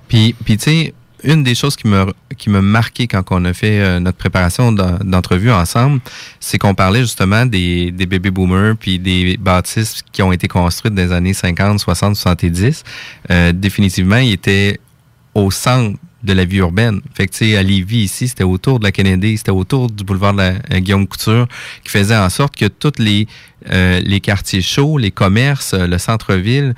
Puis, 0.08 0.34
puis 0.44 0.56
tu 0.56 0.64
sais, 0.64 0.94
une 1.24 1.42
des 1.42 1.54
choses 1.54 1.76
qui 1.76 1.88
m'a 1.88 2.06
qui 2.36 2.50
m'a 2.50 2.60
marqué 2.60 3.06
quand 3.06 3.22
on 3.30 3.44
a 3.46 3.52
fait 3.54 3.80
euh, 3.80 3.98
notre 3.98 4.18
préparation 4.18 4.70
d'en- 4.70 4.98
d'entrevue 5.02 5.50
ensemble, 5.50 6.00
c'est 6.38 6.58
qu'on 6.58 6.74
parlait 6.74 7.00
justement 7.00 7.46
des, 7.46 7.90
des 7.90 8.04
baby 8.06 8.30
boomers 8.30 8.76
puis 8.78 8.98
des 8.98 9.36
bâtisses 9.38 10.02
qui 10.12 10.22
ont 10.22 10.30
été 10.32 10.46
construites 10.46 10.94
dans 10.94 11.02
les 11.02 11.12
années 11.12 11.32
50, 11.32 11.80
60, 11.80 12.14
70. 12.16 12.84
Euh, 13.30 13.52
définitivement, 13.52 14.18
ils 14.18 14.32
étaient 14.34 14.78
au 15.34 15.50
centre 15.50 15.98
de 16.26 16.32
la 16.32 16.44
vie 16.44 16.58
urbaine. 16.58 17.00
Fait 17.14 17.26
que, 17.26 17.32
tu 17.32 17.38
sais, 17.38 17.56
à 17.56 17.62
Lévis, 17.62 18.04
ici, 18.04 18.28
c'était 18.28 18.44
autour 18.44 18.78
de 18.78 18.84
la 18.84 18.92
Kennedy, 18.92 19.38
c'était 19.38 19.50
autour 19.50 19.90
du 19.90 20.04
boulevard 20.04 20.32
de 20.32 20.38
la 20.38 20.52
euh, 20.72 20.80
Guillaume 20.80 21.06
Couture, 21.06 21.46
qui 21.84 21.90
faisait 21.90 22.16
en 22.16 22.28
sorte 22.28 22.56
que 22.56 22.66
tous 22.66 22.98
les, 22.98 23.26
euh, 23.70 24.00
les 24.00 24.20
quartiers 24.20 24.60
chauds, 24.60 24.98
les 24.98 25.10
commerces, 25.10 25.72
euh, 25.72 25.86
le 25.86 25.98
centre-ville 25.98 26.74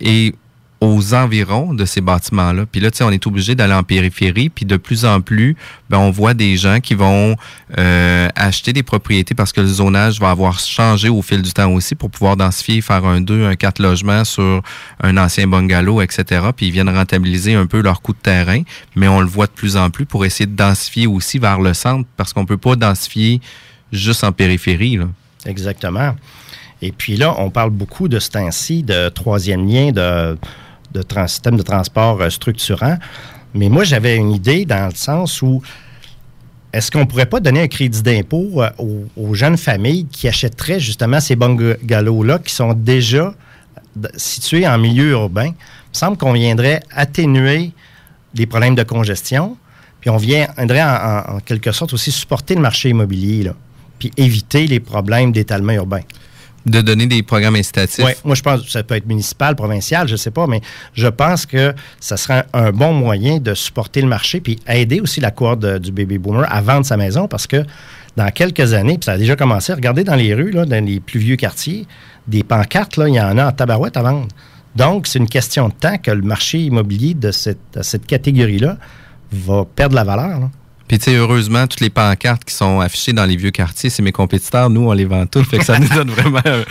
et 0.00 0.34
aux 0.82 1.14
environs 1.14 1.74
de 1.74 1.84
ces 1.84 2.00
bâtiments-là. 2.00 2.66
Puis 2.66 2.80
là, 2.80 2.90
tu 2.90 2.98
sais, 2.98 3.04
on 3.04 3.10
est 3.10 3.24
obligé 3.28 3.54
d'aller 3.54 3.72
en 3.72 3.84
périphérie, 3.84 4.48
puis 4.48 4.64
de 4.64 4.76
plus 4.76 5.04
en 5.04 5.20
plus, 5.20 5.56
ben, 5.88 5.98
on 5.98 6.10
voit 6.10 6.34
des 6.34 6.56
gens 6.56 6.80
qui 6.80 6.94
vont 6.94 7.36
euh, 7.78 8.28
acheter 8.34 8.72
des 8.72 8.82
propriétés 8.82 9.36
parce 9.36 9.52
que 9.52 9.60
le 9.60 9.68
zonage 9.68 10.18
va 10.18 10.30
avoir 10.30 10.58
changé 10.58 11.08
au 11.08 11.22
fil 11.22 11.40
du 11.40 11.52
temps 11.52 11.70
aussi 11.72 11.94
pour 11.94 12.10
pouvoir 12.10 12.36
densifier, 12.36 12.80
faire 12.80 13.04
un 13.04 13.20
2, 13.20 13.46
un 13.46 13.54
4 13.54 13.80
logements 13.80 14.24
sur 14.24 14.60
un 15.00 15.16
ancien 15.18 15.46
bungalow, 15.46 16.02
etc. 16.02 16.48
Puis 16.56 16.66
ils 16.66 16.72
viennent 16.72 16.88
rentabiliser 16.88 17.54
un 17.54 17.66
peu 17.66 17.80
leur 17.80 18.02
coût 18.02 18.12
de 18.12 18.18
terrain, 18.18 18.62
mais 18.96 19.06
on 19.06 19.20
le 19.20 19.28
voit 19.28 19.46
de 19.46 19.52
plus 19.52 19.76
en 19.76 19.88
plus 19.88 20.04
pour 20.04 20.24
essayer 20.24 20.46
de 20.46 20.56
densifier 20.56 21.06
aussi 21.06 21.38
vers 21.38 21.60
le 21.60 21.74
centre 21.74 22.08
parce 22.16 22.32
qu'on 22.32 22.44
peut 22.44 22.56
pas 22.56 22.74
densifier 22.74 23.40
juste 23.92 24.24
en 24.24 24.32
périphérie. 24.32 24.98
Exactement. 25.46 26.16
Et 26.84 26.90
puis 26.90 27.16
là, 27.16 27.36
on 27.38 27.50
parle 27.50 27.70
beaucoup 27.70 28.08
de 28.08 28.18
ce 28.18 28.30
temps-ci 28.30 28.82
de 28.82 29.08
troisième 29.10 29.68
lien 29.68 29.92
de, 29.92 30.36
de 30.92 31.04
système 31.26 31.56
de 31.56 31.62
transport 31.62 32.20
euh, 32.20 32.30
structurant. 32.30 32.96
Mais 33.54 33.68
moi, 33.68 33.84
j'avais 33.84 34.16
une 34.16 34.32
idée 34.32 34.64
dans 34.64 34.86
le 34.86 34.94
sens 34.94 35.42
où 35.42 35.62
est-ce 36.72 36.90
qu'on 36.90 37.00
ne 37.00 37.04
pourrait 37.04 37.26
pas 37.26 37.40
donner 37.40 37.60
un 37.60 37.68
crédit 37.68 38.02
d'impôt 38.02 38.62
euh, 38.62 38.70
aux, 39.16 39.34
jeunes 39.34 39.58
familles 39.58 40.06
qui 40.06 40.26
achèteraient 40.28 40.80
justement 40.80 41.20
ces 41.20 41.36
bungalows-là 41.36 42.38
qui 42.38 42.54
sont 42.54 42.72
déjà 42.72 43.34
situés 44.16 44.66
en 44.66 44.78
milieu 44.78 45.10
urbain? 45.10 45.48
Il 45.48 45.50
me 45.50 45.98
semble 45.98 46.16
qu'on 46.16 46.32
viendrait 46.32 46.82
atténuer 46.90 47.72
les 48.34 48.46
problèmes 48.46 48.74
de 48.74 48.82
congestion, 48.82 49.58
puis 50.00 50.08
on 50.08 50.16
viendrait 50.16 50.82
en, 50.82 51.40
quelque 51.44 51.72
sorte 51.72 51.92
aussi 51.92 52.10
supporter 52.10 52.54
le 52.54 52.62
marché 52.62 52.88
immobilier, 52.88 53.50
puis 53.98 54.10
éviter 54.16 54.66
les 54.66 54.80
problèmes 54.80 55.30
d'étalement 55.30 55.74
urbain. 55.74 56.00
De 56.64 56.80
donner 56.80 57.06
des 57.06 57.22
programmes 57.22 57.56
incitatifs. 57.56 58.04
Oui, 58.04 58.12
moi 58.24 58.34
je 58.34 58.42
pense 58.42 58.62
que 58.62 58.70
ça 58.70 58.82
peut 58.82 58.94
être 58.94 59.06
municipal, 59.06 59.56
provincial, 59.56 60.06
je 60.06 60.12
ne 60.12 60.16
sais 60.16 60.30
pas, 60.30 60.46
mais 60.46 60.60
je 60.94 61.08
pense 61.08 61.44
que 61.46 61.74
ça 61.98 62.16
serait 62.16 62.44
un, 62.52 62.70
bon 62.70 62.92
moyen 62.92 63.38
de 63.38 63.54
supporter 63.54 64.00
le 64.00 64.08
marché 64.08 64.40
puis 64.40 64.58
aider 64.68 65.00
aussi 65.00 65.20
la 65.20 65.30
cohorte 65.30 65.64
du 65.64 65.90
baby 65.90 66.18
boomer 66.18 66.46
à 66.48 66.60
vendre 66.60 66.86
sa 66.86 66.96
maison 66.96 67.26
parce 67.26 67.46
que 67.46 67.64
dans 68.16 68.30
quelques 68.30 68.74
années, 68.74 68.98
puis 68.98 69.06
ça 69.06 69.12
a 69.12 69.18
déjà 69.18 69.36
commencé, 69.36 69.72
regardez 69.72 70.04
dans 70.04 70.14
les 70.14 70.34
rues, 70.34 70.52
dans 70.52 70.84
les 70.84 71.00
plus 71.00 71.18
vieux 71.18 71.36
quartiers, 71.36 71.86
des 72.26 72.44
pancartes, 72.44 72.98
il 72.98 73.14
y 73.14 73.20
en 73.20 73.38
a 73.38 73.48
en 73.48 73.52
tabarouette 73.52 73.96
à 73.96 74.02
vendre. 74.02 74.28
Donc, 74.76 75.06
c'est 75.06 75.18
une 75.18 75.28
question 75.28 75.68
de 75.68 75.74
temps 75.74 75.98
que 75.98 76.10
le 76.10 76.22
marché 76.22 76.60
immobilier 76.60 77.14
de 77.14 77.30
cette, 77.30 78.06
catégorie-là 78.06 78.78
va 79.32 79.64
perdre 79.64 79.94
la 79.94 80.04
valeur. 80.04 80.50
Puis, 80.88 80.98
tu 80.98 81.04
sais, 81.06 81.14
heureusement, 81.16 81.66
toutes 81.66 81.80
les 81.80 81.90
pancartes 81.90 82.44
qui 82.44 82.54
sont 82.54 82.80
affichées 82.80 83.12
dans 83.12 83.24
les 83.24 83.36
vieux 83.36 83.50
quartiers, 83.50 83.88
c'est 83.90 84.02
mes 84.02 84.12
compétiteurs. 84.12 84.68
Nous, 84.70 84.82
on 84.88 84.92
les 84.92 85.04
vend 85.04 85.26
toutes. 85.26 85.46
Fait 85.48 85.58
que 85.58 85.64
ça 85.64 85.78
nous 85.78 85.88
donne 85.88 86.10
vraiment 86.16 86.40
un, 86.44 86.62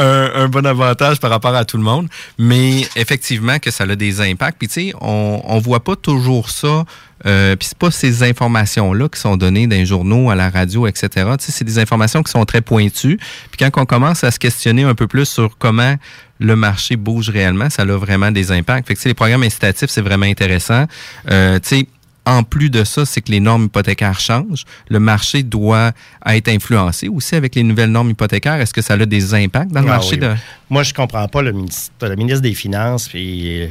un- 0.00 0.30
un 0.44 0.48
bon 0.48 0.66
avantage 0.66 1.20
par 1.20 1.30
rapport 1.30 1.54
à 1.54 1.64
tout 1.64 1.76
le 1.76 1.82
monde. 1.82 2.08
Mais 2.38 2.82
effectivement, 2.96 3.58
que 3.58 3.70
ça 3.70 3.84
a 3.84 3.94
des 3.96 4.20
impacts. 4.20 4.58
Puis, 4.58 4.68
tu 4.68 4.74
sais, 4.74 4.92
on, 5.00 5.42
on 5.44 5.58
voit 5.58 5.80
pas 5.84 5.96
toujours 5.96 6.50
ça. 6.50 6.84
Euh, 7.26 7.56
puis 7.56 7.66
c'est 7.68 7.78
pas 7.78 7.90
ces 7.90 8.22
informations-là 8.22 9.08
qui 9.08 9.18
sont 9.20 9.36
données 9.36 9.66
dans 9.66 9.74
les 9.74 9.86
journaux, 9.86 10.30
à 10.30 10.36
la 10.36 10.50
radio, 10.50 10.86
etc. 10.86 11.08
Tu 11.38 11.46
sais, 11.46 11.52
c'est 11.52 11.64
des 11.64 11.78
informations 11.80 12.22
qui 12.22 12.30
sont 12.30 12.44
très 12.44 12.60
pointues. 12.60 13.18
Puis 13.50 13.58
quand 13.58 13.70
on 13.82 13.86
commence 13.86 14.22
à 14.22 14.30
se 14.30 14.38
questionner 14.38 14.84
un 14.84 14.94
peu 14.94 15.08
plus 15.08 15.24
sur 15.26 15.58
comment 15.58 15.96
le 16.38 16.54
marché 16.54 16.94
bouge 16.94 17.30
réellement, 17.30 17.70
ça 17.70 17.82
a 17.82 17.86
vraiment 17.96 18.30
des 18.30 18.52
impacts. 18.52 18.86
Fait 18.86 18.94
que 18.94 18.98
tu 19.00 19.02
sais, 19.02 19.08
les 19.08 19.14
programmes 19.14 19.42
incitatifs, 19.42 19.90
c'est 19.90 20.00
vraiment 20.00 20.26
intéressant. 20.26 20.86
Euh, 21.28 21.58
tu 21.58 21.68
sais, 21.80 21.86
en 22.28 22.42
plus 22.42 22.68
de 22.70 22.84
ça, 22.84 23.06
c'est 23.06 23.20
que 23.22 23.30
les 23.30 23.40
normes 23.40 23.64
hypothécaires 23.64 24.20
changent. 24.20 24.64
Le 24.88 25.00
marché 25.00 25.42
doit 25.42 25.92
être 26.26 26.48
influencé 26.48 27.08
aussi 27.08 27.34
avec 27.34 27.54
les 27.54 27.62
nouvelles 27.62 27.90
normes 27.90 28.10
hypothécaires. 28.10 28.60
Est-ce 28.60 28.74
que 28.74 28.82
ça 28.82 28.94
a 28.94 29.06
des 29.06 29.34
impacts 29.34 29.72
dans 29.72 29.80
le 29.80 29.88
Ah 29.88 29.92
marché 29.92 30.12
oui. 30.12 30.18
de... 30.18 30.34
Moi, 30.68 30.82
je 30.82 30.92
comprends 30.92 31.26
pas 31.28 31.40
le 31.42 31.52
ministre, 31.52 31.90
le 32.06 32.16
ministre 32.16 32.42
des 32.42 32.54
Finances, 32.54 33.08
puis 33.08 33.62
euh, 33.62 33.68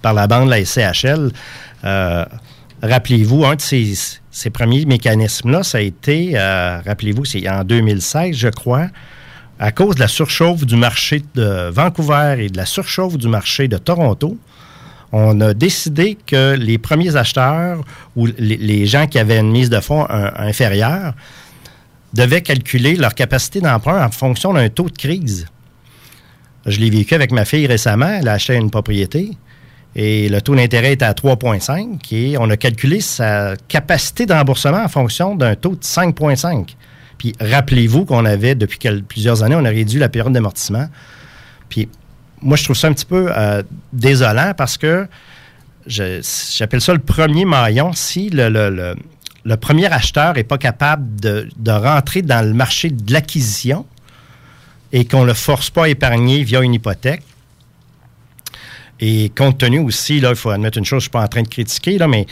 par 0.00 0.14
la 0.14 0.26
bande, 0.26 0.48
la 0.48 0.64
SCHL. 0.64 1.30
euh, 1.84 2.24
rappelez-vous, 2.82 3.44
un 3.44 3.56
de 3.56 3.60
ces, 3.60 3.92
ces 4.30 4.50
premiers 4.50 4.86
mécanismes-là, 4.86 5.62
ça 5.62 5.78
a 5.78 5.80
été, 5.82 6.32
euh, 6.34 6.80
rappelez-vous, 6.86 7.24
c'est 7.26 7.46
en 7.48 7.64
2016, 7.64 8.34
je 8.34 8.48
crois, 8.48 8.86
à 9.58 9.72
cause 9.72 9.96
de 9.96 10.00
la 10.00 10.08
surchauffe 10.08 10.64
du 10.64 10.76
marché 10.76 11.22
de 11.34 11.68
Vancouver 11.70 12.36
et 12.38 12.48
de 12.48 12.56
la 12.56 12.64
surchauffe 12.64 13.18
du 13.18 13.28
marché 13.28 13.68
de 13.68 13.76
Toronto. 13.76 14.38
On 15.12 15.40
a 15.40 15.54
décidé 15.54 16.16
que 16.26 16.54
les 16.54 16.78
premiers 16.78 17.16
acheteurs 17.16 17.82
ou 18.16 18.26
les, 18.38 18.86
gens 18.86 19.06
qui 19.06 19.18
avaient 19.18 19.38
une 19.38 19.50
mise 19.50 19.70
de 19.70 19.80
fonds 19.80 20.06
inférieure 20.08 21.14
devaient 22.12 22.42
calculer 22.42 22.96
leur 22.96 23.14
capacité 23.14 23.60
d'emprunt 23.60 24.04
en 24.04 24.10
fonction 24.10 24.52
d'un 24.52 24.68
taux 24.68 24.88
de 24.88 24.96
crise. 24.96 25.46
Je 26.66 26.78
l'ai 26.78 26.90
vécu 26.90 27.14
avec 27.14 27.32
ma 27.32 27.44
fille 27.44 27.66
récemment. 27.66 28.18
Elle 28.20 28.28
a 28.28 28.34
acheté 28.34 28.54
une 28.54 28.70
propriété 28.70 29.30
et 29.96 30.28
le 30.28 30.40
taux 30.40 30.54
d'intérêt 30.54 30.92
était 30.92 31.04
à 31.04 31.12
3,5 31.12 32.14
et 32.14 32.38
on 32.38 32.48
a 32.50 32.56
calculé 32.56 33.00
sa 33.00 33.56
capacité 33.68 34.26
de 34.26 34.32
remboursement 34.32 34.84
en 34.84 34.88
fonction 34.88 35.34
d'un 35.34 35.56
taux 35.56 35.74
de 35.74 35.82
5,5. 35.82 36.76
Puis 37.18 37.34
rappelez-vous 37.40 38.04
qu'on 38.04 38.24
avait, 38.24 38.54
depuis 38.54 38.78
plusieurs 39.02 39.42
années, 39.42 39.56
on 39.56 39.64
a 39.64 39.68
réduit 39.68 39.98
la 39.98 40.08
période 40.08 40.32
d'amortissement. 40.32 40.86
Puis 41.68 41.88
moi, 42.42 42.56
je 42.56 42.64
trouve 42.64 42.76
ça 42.76 42.88
un 42.88 42.92
petit 42.92 43.04
peu 43.04 43.28
euh, 43.30 43.62
désolant 43.92 44.52
parce 44.56 44.78
que 44.78 45.06
j'appelle 45.86 46.80
ça 46.80 46.92
le 46.92 46.98
premier 46.98 47.44
maillon. 47.44 47.92
Si 47.92 48.30
le, 48.30 48.94
premier 49.60 49.86
acheteur 49.86 50.34
n'est 50.34 50.44
pas 50.44 50.58
capable 50.58 51.20
de, 51.20 51.70
rentrer 51.70 52.22
dans 52.22 52.46
le 52.46 52.54
marché 52.54 52.90
de 52.90 53.12
l'acquisition 53.12 53.86
et 54.92 55.04
qu'on 55.04 55.22
ne 55.22 55.26
le 55.26 55.34
force 55.34 55.70
pas 55.70 55.84
à 55.84 55.88
épargner 55.88 56.42
via 56.42 56.60
une 56.60 56.74
hypothèque, 56.74 57.22
et 59.02 59.30
compte 59.30 59.58
tenu 59.58 59.78
aussi, 59.78 60.20
là, 60.20 60.30
il 60.30 60.36
faut 60.36 60.50
admettre 60.50 60.76
une 60.76 60.84
chose, 60.84 60.96
je 60.96 60.96
ne 60.96 61.00
suis 61.00 61.10
pas 61.10 61.22
en 61.22 61.28
train 61.28 61.42
de 61.42 61.48
critiquer, 61.48 61.96
là, 61.96 62.06
mais 62.06 62.26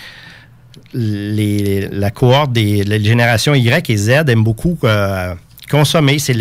les- 0.92 1.88
la 1.88 2.10
cohorte 2.10 2.52
des 2.52 2.84
générations 3.02 3.54
Y 3.54 3.90
et 3.90 3.96
Z 3.96 4.10
aiment 4.28 4.44
beaucoup 4.44 4.76
euh, 4.84 5.34
consommer. 5.68 6.18
C'est 6.18 6.34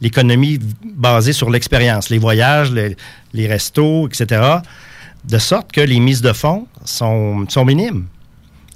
l'économie 0.00 0.58
basée 0.84 1.32
sur 1.32 1.50
l'expérience, 1.50 2.10
les 2.10 2.18
voyages, 2.18 2.70
les, 2.72 3.46
restos, 3.46 4.08
etc. 4.08 4.42
De 5.24 5.38
sorte 5.38 5.72
que 5.72 5.80
les 5.80 6.00
mises 6.00 6.22
de 6.22 6.32
fonds 6.32 6.66
sont, 6.84 7.46
minimes. 7.64 8.06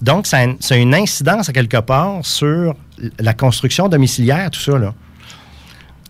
Donc, 0.00 0.26
ça 0.26 0.38
a, 0.38 0.74
une- 0.76 0.94
incidence 0.94 1.48
à 1.48 1.52
quelque 1.52 1.78
part 1.78 2.24
sur 2.24 2.74
la 3.18 3.35
construction 3.35 3.88
domiciliaire, 3.88 4.50
tout 4.50 4.61
ça. 4.61 4.78
Là. 4.78 4.94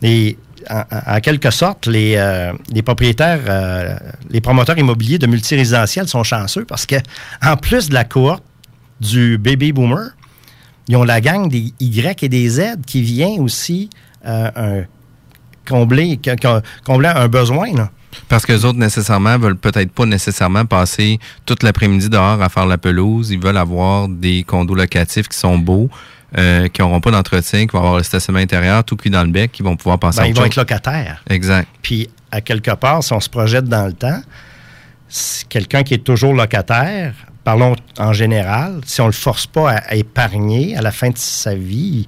Et 0.03 0.37
en, 0.71 1.21
quelque 1.21 1.51
sorte, 1.51 1.87
les, 1.87 2.15
euh, 2.17 2.53
propriétaires, 2.85 3.41
euh, 3.49 3.97
les 4.31 4.41
promoteurs 4.41 4.79
immobiliers 4.79 5.19
de 5.19 5.27
multirésidentiels 5.27 6.09
sont 6.09 6.23
chanceux 6.25 6.65
parce 6.65 6.87
que 6.87 6.97
en 7.43 7.57
plus 7.57 7.89
de 7.89 7.95
la 7.95 8.05
cohorte 8.05 8.43
du 9.01 9.39
baby 9.39 9.73
boomer, 9.73 10.11
ils 10.89 10.97
ont 10.97 11.05
la 11.05 11.21
gang 11.21 11.49
des 11.49 11.73
Y 11.81 12.23
et 12.25 12.29
des 12.29 12.49
Z 12.49 12.63
qui 12.87 13.03
vient 13.03 13.41
aussi 13.41 13.91
euh, 14.27 14.51
un- 14.57 14.85
combler, 15.67 16.19
combler 16.85 17.09
un 17.09 17.29
besoin. 17.29 17.73
là. 17.75 17.91
Parce 18.29 18.47
que 18.47 18.53
les 18.53 18.65
autres, 18.65 18.79
nécessairement, 18.79 19.39
veulent 19.39 19.57
peut-être 19.59 19.93
pas 19.93 20.07
nécessairement 20.07 20.65
passer 20.65 21.19
toute 21.47 21.63
l'après-midi 21.63 22.09
dehors 22.09 22.41
à 22.43 22.49
faire 22.49 22.67
la 22.67 22.79
pelouse. 22.79 23.31
Ils 23.31 23.39
veulent 23.39 23.59
avoir 23.59 24.09
des 24.09 24.43
condos 24.45 24.75
locatifs 24.75 25.29
qui 25.29 25.37
sont 25.39 25.59
beaux, 25.59 25.89
euh, 26.37 26.69
qui 26.69 26.81
n'auront 26.81 27.01
pas 27.01 27.11
d'entretien, 27.11 27.67
qui 27.67 27.73
vont 27.73 27.81
avoir 27.81 27.97
le 27.99 28.03
stationnement 28.03 28.41
intérieur, 28.41 28.83
tout 28.83 28.97
cuit 28.97 29.11
dans 29.11 29.23
le 29.23 29.31
bec, 29.31 29.53
qui 29.53 29.63
vont 29.63 29.77
pouvoir 29.77 29.99
passer 29.99 30.19
Ben, 30.21 30.25
à 30.25 30.29
ils 30.29 30.35
vont 30.35 30.41
chose. 30.41 30.47
être 30.49 30.57
locataires. 30.57 31.23
Exact. 31.29 31.69
Puis, 31.83 32.09
à 32.33 32.41
quelque 32.41 32.71
part, 32.75 33.05
si 33.05 33.13
on 33.13 33.21
se 33.21 33.29
projette 33.29 33.67
dans 33.67 33.87
le 33.87 33.93
temps, 33.93 34.21
quelqu'un 35.49 35.83
qui 35.83 35.95
est 35.95 36.05
toujours 36.05 36.35
locataire, 36.35 37.15
parlons 37.49 37.75
en 37.99 38.13
général, 38.13 38.81
si 38.85 39.01
on 39.01 39.05
ne 39.05 39.09
le 39.09 39.15
force 39.29 39.47
pas 39.47 39.71
à, 39.71 39.77
à 39.93 39.95
épargner 39.95 40.77
à 40.77 40.83
la 40.83 40.91
fin 40.93 41.09
de 41.09 41.17
sa 41.17 41.55
vie, 41.55 42.07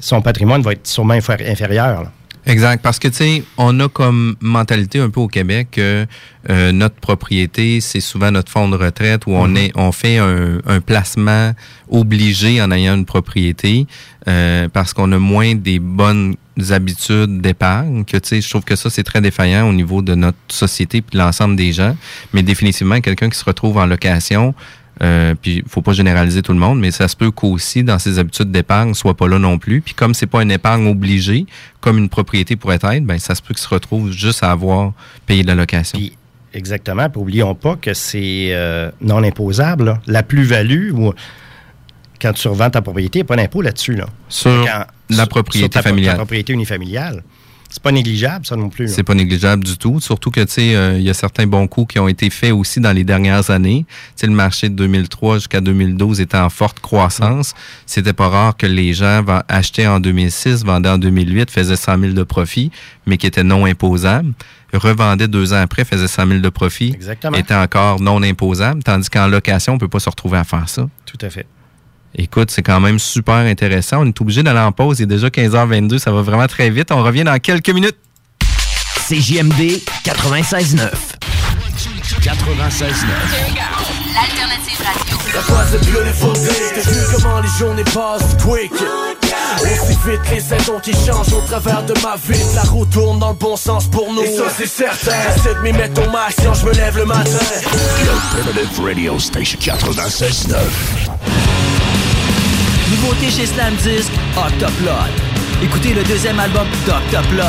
son 0.00 0.20
patrimoine 0.22 0.62
va 0.62 0.72
être 0.72 0.86
sûrement 0.88 1.14
infé- 1.14 1.48
inférieur. 1.48 2.02
là. 2.02 2.10
Exact, 2.46 2.80
parce 2.82 2.98
que 2.98 3.08
tu 3.08 3.14
sais, 3.16 3.42
on 3.58 3.78
a 3.80 3.88
comme 3.88 4.36
mentalité 4.40 4.98
un 5.00 5.10
peu 5.10 5.20
au 5.20 5.26
Québec 5.28 5.68
que 5.72 6.06
euh, 6.50 6.72
notre 6.72 6.96
propriété, 6.96 7.80
c'est 7.80 8.00
souvent 8.00 8.30
notre 8.32 8.50
fonds 8.50 8.68
de 8.68 8.76
retraite 8.76 9.26
où 9.26 9.32
on 9.32 9.48
Mhm. 9.48 9.56
est, 9.56 9.72
on 9.76 9.90
fait 9.92 10.18
un, 10.18 10.58
un 10.66 10.80
placement 10.80 11.52
obligé 11.88 12.60
en 12.62 12.70
ayant 12.72 12.94
une 12.94 13.04
propriété 13.04 13.86
euh, 14.28 14.68
parce 14.72 14.92
qu'on 14.94 15.10
a 15.12 15.18
moins 15.18 15.54
des 15.54 15.78
bonnes 15.80 16.34
habitudes 16.70 17.40
d'épargne. 17.40 18.04
Que 18.04 18.16
tu 18.16 18.28
sais, 18.28 18.40
je 18.40 18.48
trouve 18.48 18.64
que 18.64 18.76
ça 18.76 18.90
c'est 18.90 19.02
très 19.02 19.20
défaillant 19.20 19.68
au 19.68 19.72
niveau 19.72 20.02
de 20.02 20.14
notre 20.14 20.38
société 20.48 21.02
puis 21.02 21.18
de 21.18 21.22
l'ensemble 21.22 21.56
des 21.56 21.72
gens. 21.72 21.96
Mais 22.32 22.42
définitivement, 22.42 23.00
quelqu'un 23.00 23.28
qui 23.28 23.38
se 23.38 23.44
retrouve 23.44 23.78
en 23.78 23.86
location. 23.86 24.54
Euh, 25.02 25.34
puis 25.34 25.62
faut 25.68 25.82
pas 25.82 25.92
généraliser 25.92 26.40
tout 26.40 26.54
le 26.54 26.58
monde, 26.58 26.80
mais 26.80 26.90
ça 26.90 27.06
se 27.06 27.14
peut 27.16 27.30
qu'aussi 27.30 27.84
dans 27.84 27.98
ses 27.98 28.18
habitudes 28.18 28.50
d'épargne 28.50 28.94
soit 28.94 29.14
pas 29.14 29.28
là 29.28 29.38
non 29.38 29.58
plus. 29.58 29.82
Puis 29.82 29.92
comme 29.92 30.14
c'est 30.14 30.26
pas 30.26 30.42
une 30.42 30.50
épargne 30.50 30.86
obligée, 30.88 31.44
comme 31.80 31.98
une 31.98 32.08
propriété 32.08 32.56
pourrait 32.56 32.78
être, 32.82 33.04
ben 33.04 33.18
ça 33.18 33.34
se 33.34 33.42
peut 33.42 33.52
qu'il 33.52 33.62
se 33.62 33.68
retrouve 33.68 34.10
juste 34.10 34.42
à 34.42 34.50
avoir 34.50 34.92
payé 35.26 35.42
de 35.42 35.48
la 35.48 35.54
location. 35.54 35.98
Exactement. 36.54 37.10
Puis, 37.10 37.20
oublions 37.20 37.54
pas 37.54 37.76
que 37.76 37.92
c'est 37.92 38.48
euh, 38.52 38.90
non 39.02 39.22
imposable. 39.22 39.84
là. 39.84 40.00
La 40.06 40.22
plus-value, 40.22 40.92
ou 40.92 41.12
quand 42.20 42.32
tu 42.32 42.48
revends 42.48 42.70
ta 42.70 42.82
propriété, 42.82 43.18
il 43.18 43.22
n'y 43.22 43.26
a 43.26 43.28
pas 43.28 43.36
d'impôt 43.36 43.62
là-dessus. 43.62 43.94
Là. 43.94 44.06
Sur 44.28 44.64
Quand- 44.66 44.86
la 45.10 45.26
propriété 45.26 45.64
sur 45.74 45.82
ta- 45.82 45.88
familiale. 45.88 46.14
Ta 46.14 46.18
propriété 46.18 46.52
unifamiliale. 46.52 47.22
C'est 47.68 47.82
pas 47.82 47.90
négligeable, 47.92 48.46
ça 48.46 48.54
non 48.56 48.68
plus. 48.70 48.88
C'est 48.88 49.02
pas 49.02 49.14
négligeable 49.14 49.64
du 49.64 49.76
tout. 49.76 50.00
Surtout 50.00 50.30
que, 50.30 50.40
tu 50.40 50.52
sais, 50.52 50.76
euh, 50.76 50.96
il 50.98 51.02
y 51.02 51.10
a 51.10 51.14
certains 51.14 51.46
bons 51.48 51.66
coups 51.66 51.94
qui 51.94 51.98
ont 51.98 52.06
été 52.08 52.30
faits 52.30 52.52
aussi 52.52 52.80
dans 52.80 52.92
les 52.92 53.02
dernières 53.02 53.50
années. 53.50 53.84
Tu 53.88 53.94
sais, 54.14 54.26
le 54.28 54.32
marché 54.32 54.68
de 54.68 54.74
2003 54.76 55.34
jusqu'à 55.38 55.60
2012 55.60 56.20
était 56.20 56.38
en 56.38 56.48
forte 56.48 56.78
croissance. 56.80 57.54
C'était 57.84 58.12
pas 58.12 58.28
rare 58.28 58.56
que 58.56 58.66
les 58.66 58.94
gens 58.94 59.22
achetaient 59.48 59.88
en 59.88 59.98
2006, 59.98 60.64
vendaient 60.64 60.88
en 60.88 60.96
2008, 60.98 61.50
faisaient 61.50 61.76
100 61.76 61.98
000 61.98 62.12
de 62.12 62.22
profit, 62.22 62.70
mais 63.04 63.18
qui 63.18 63.26
étaient 63.26 63.44
non 63.44 63.66
imposables. 63.66 64.32
Revendaient 64.72 65.28
deux 65.28 65.52
ans 65.52 65.60
après, 65.60 65.84
faisaient 65.84 66.08
100 66.08 66.26
000 66.28 66.40
de 66.40 66.48
profit, 66.48 66.92
Exactement. 66.94 67.36
étaient 67.36 67.54
encore 67.54 68.00
non 68.00 68.22
imposables. 68.22 68.82
Tandis 68.84 69.10
qu'en 69.10 69.26
location, 69.26 69.74
on 69.74 69.78
peut 69.78 69.88
pas 69.88 70.00
se 70.00 70.08
retrouver 70.08 70.38
à 70.38 70.44
faire 70.44 70.68
ça. 70.68 70.88
Tout 71.04 71.18
à 71.20 71.30
fait. 71.30 71.46
Écoute, 72.18 72.50
c'est 72.50 72.62
quand 72.62 72.80
même 72.80 72.98
super 72.98 73.34
intéressant. 73.34 73.98
On 74.00 74.06
est 74.06 74.20
obligé 74.20 74.42
d'aller 74.42 74.60
en 74.60 74.72
pause. 74.72 75.00
Il 75.00 75.02
est 75.02 75.06
déjà 75.06 75.28
15h22. 75.28 75.98
Ça 75.98 76.12
va 76.12 76.22
vraiment 76.22 76.46
très 76.46 76.70
vite. 76.70 76.90
On 76.90 77.02
revient 77.02 77.24
dans 77.24 77.38
quelques 77.38 77.68
minutes. 77.68 77.96
CJMD 79.08 79.82
96.9. 80.04 80.88
96.9. 82.22 82.94
L'alternative 84.14 84.80
radio. 84.82 85.16
That 85.32 85.50
was 85.50 85.74
a 85.74 85.78
beautiful. 85.84 86.32
T'as 86.32 86.90
vu 86.90 87.00
comment 87.14 87.40
les 87.40 87.48
journées 87.58 87.84
passent 87.84 88.36
quick. 88.42 88.72
Aussi 89.60 89.96
vite 90.06 90.20
les 90.30 90.40
saisons 90.40 90.80
qui 90.82 90.92
changent 90.92 91.32
au 91.32 91.42
travers 91.42 91.84
de 91.84 91.94
ma 92.02 92.16
vie. 92.16 92.42
La 92.54 92.62
roue 92.62 92.86
tourne 92.86 93.18
dans 93.18 93.30
le 93.30 93.36
bon 93.36 93.56
sens 93.56 93.86
pour 93.88 94.12
nous. 94.12 94.22
Et 94.22 94.36
ça 94.36 94.44
c'est 94.56 94.66
certain. 94.66 95.12
J'essaie 95.36 95.54
de 95.54 95.60
m'y 95.60 95.72
mettre 95.72 96.02
au 96.06 96.10
max 96.10 96.36
quand 96.42 96.54
je 96.54 96.66
me 96.66 96.72
lève 96.72 96.96
le 96.96 97.04
matin. 97.04 97.30
Alternative 98.38 98.84
Radio 98.84 99.18
Station 99.18 99.58
96.9. 99.60 100.56
Nouveauté 102.90 103.30
chez 103.30 103.46
Slam 103.46 103.74
Disc, 103.76 104.12
Octoplot. 104.36 104.92
Écoutez 105.60 105.92
le 105.92 106.04
deuxième 106.04 106.38
album 106.38 106.66
d'Octoplot. 106.86 107.42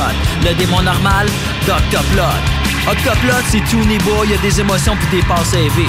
Le 0.44 0.56
démon 0.56 0.82
normal, 0.82 1.28
d'Octoplot. 1.68 2.24
Octoplot, 2.90 3.36
c'est 3.50 3.64
tout 3.70 3.86
niveau, 3.86 4.24
il 4.24 4.32
y 4.32 4.34
a 4.34 4.38
des 4.38 4.60
émotions 4.60 4.96
puis 4.96 5.20
des 5.20 5.24
passes 5.28 5.54
élevées. 5.54 5.86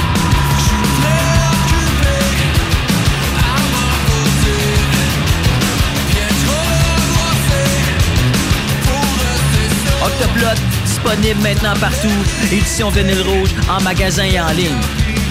Octoplot, 10.04 10.60
disponible 10.84 11.40
maintenant 11.40 11.74
partout. 11.80 12.08
Édition 12.52 12.90
vinyle 12.90 13.22
rouge, 13.22 13.50
en 13.70 13.80
magasin 13.82 14.24
et 14.24 14.38
en 14.38 14.50
ligne. 14.50 14.76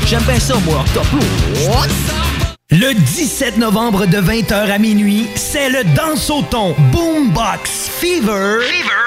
J'aime 0.08 0.24
bien 0.24 0.40
ça, 0.40 0.56
moi, 0.66 0.80
Octoplot. 0.80 2.27
Le 2.70 2.94
17 2.94 3.60
novembre 3.60 4.08
de 4.08 4.18
20h 4.18 4.70
à 4.70 4.78
minuit, 4.78 5.26
c'est 5.36 5.70
le 5.70 5.86
Danse 5.96 6.30
au 6.30 6.42
ton 6.42 6.76
Boombox 6.92 7.90
Fever, 7.98 8.58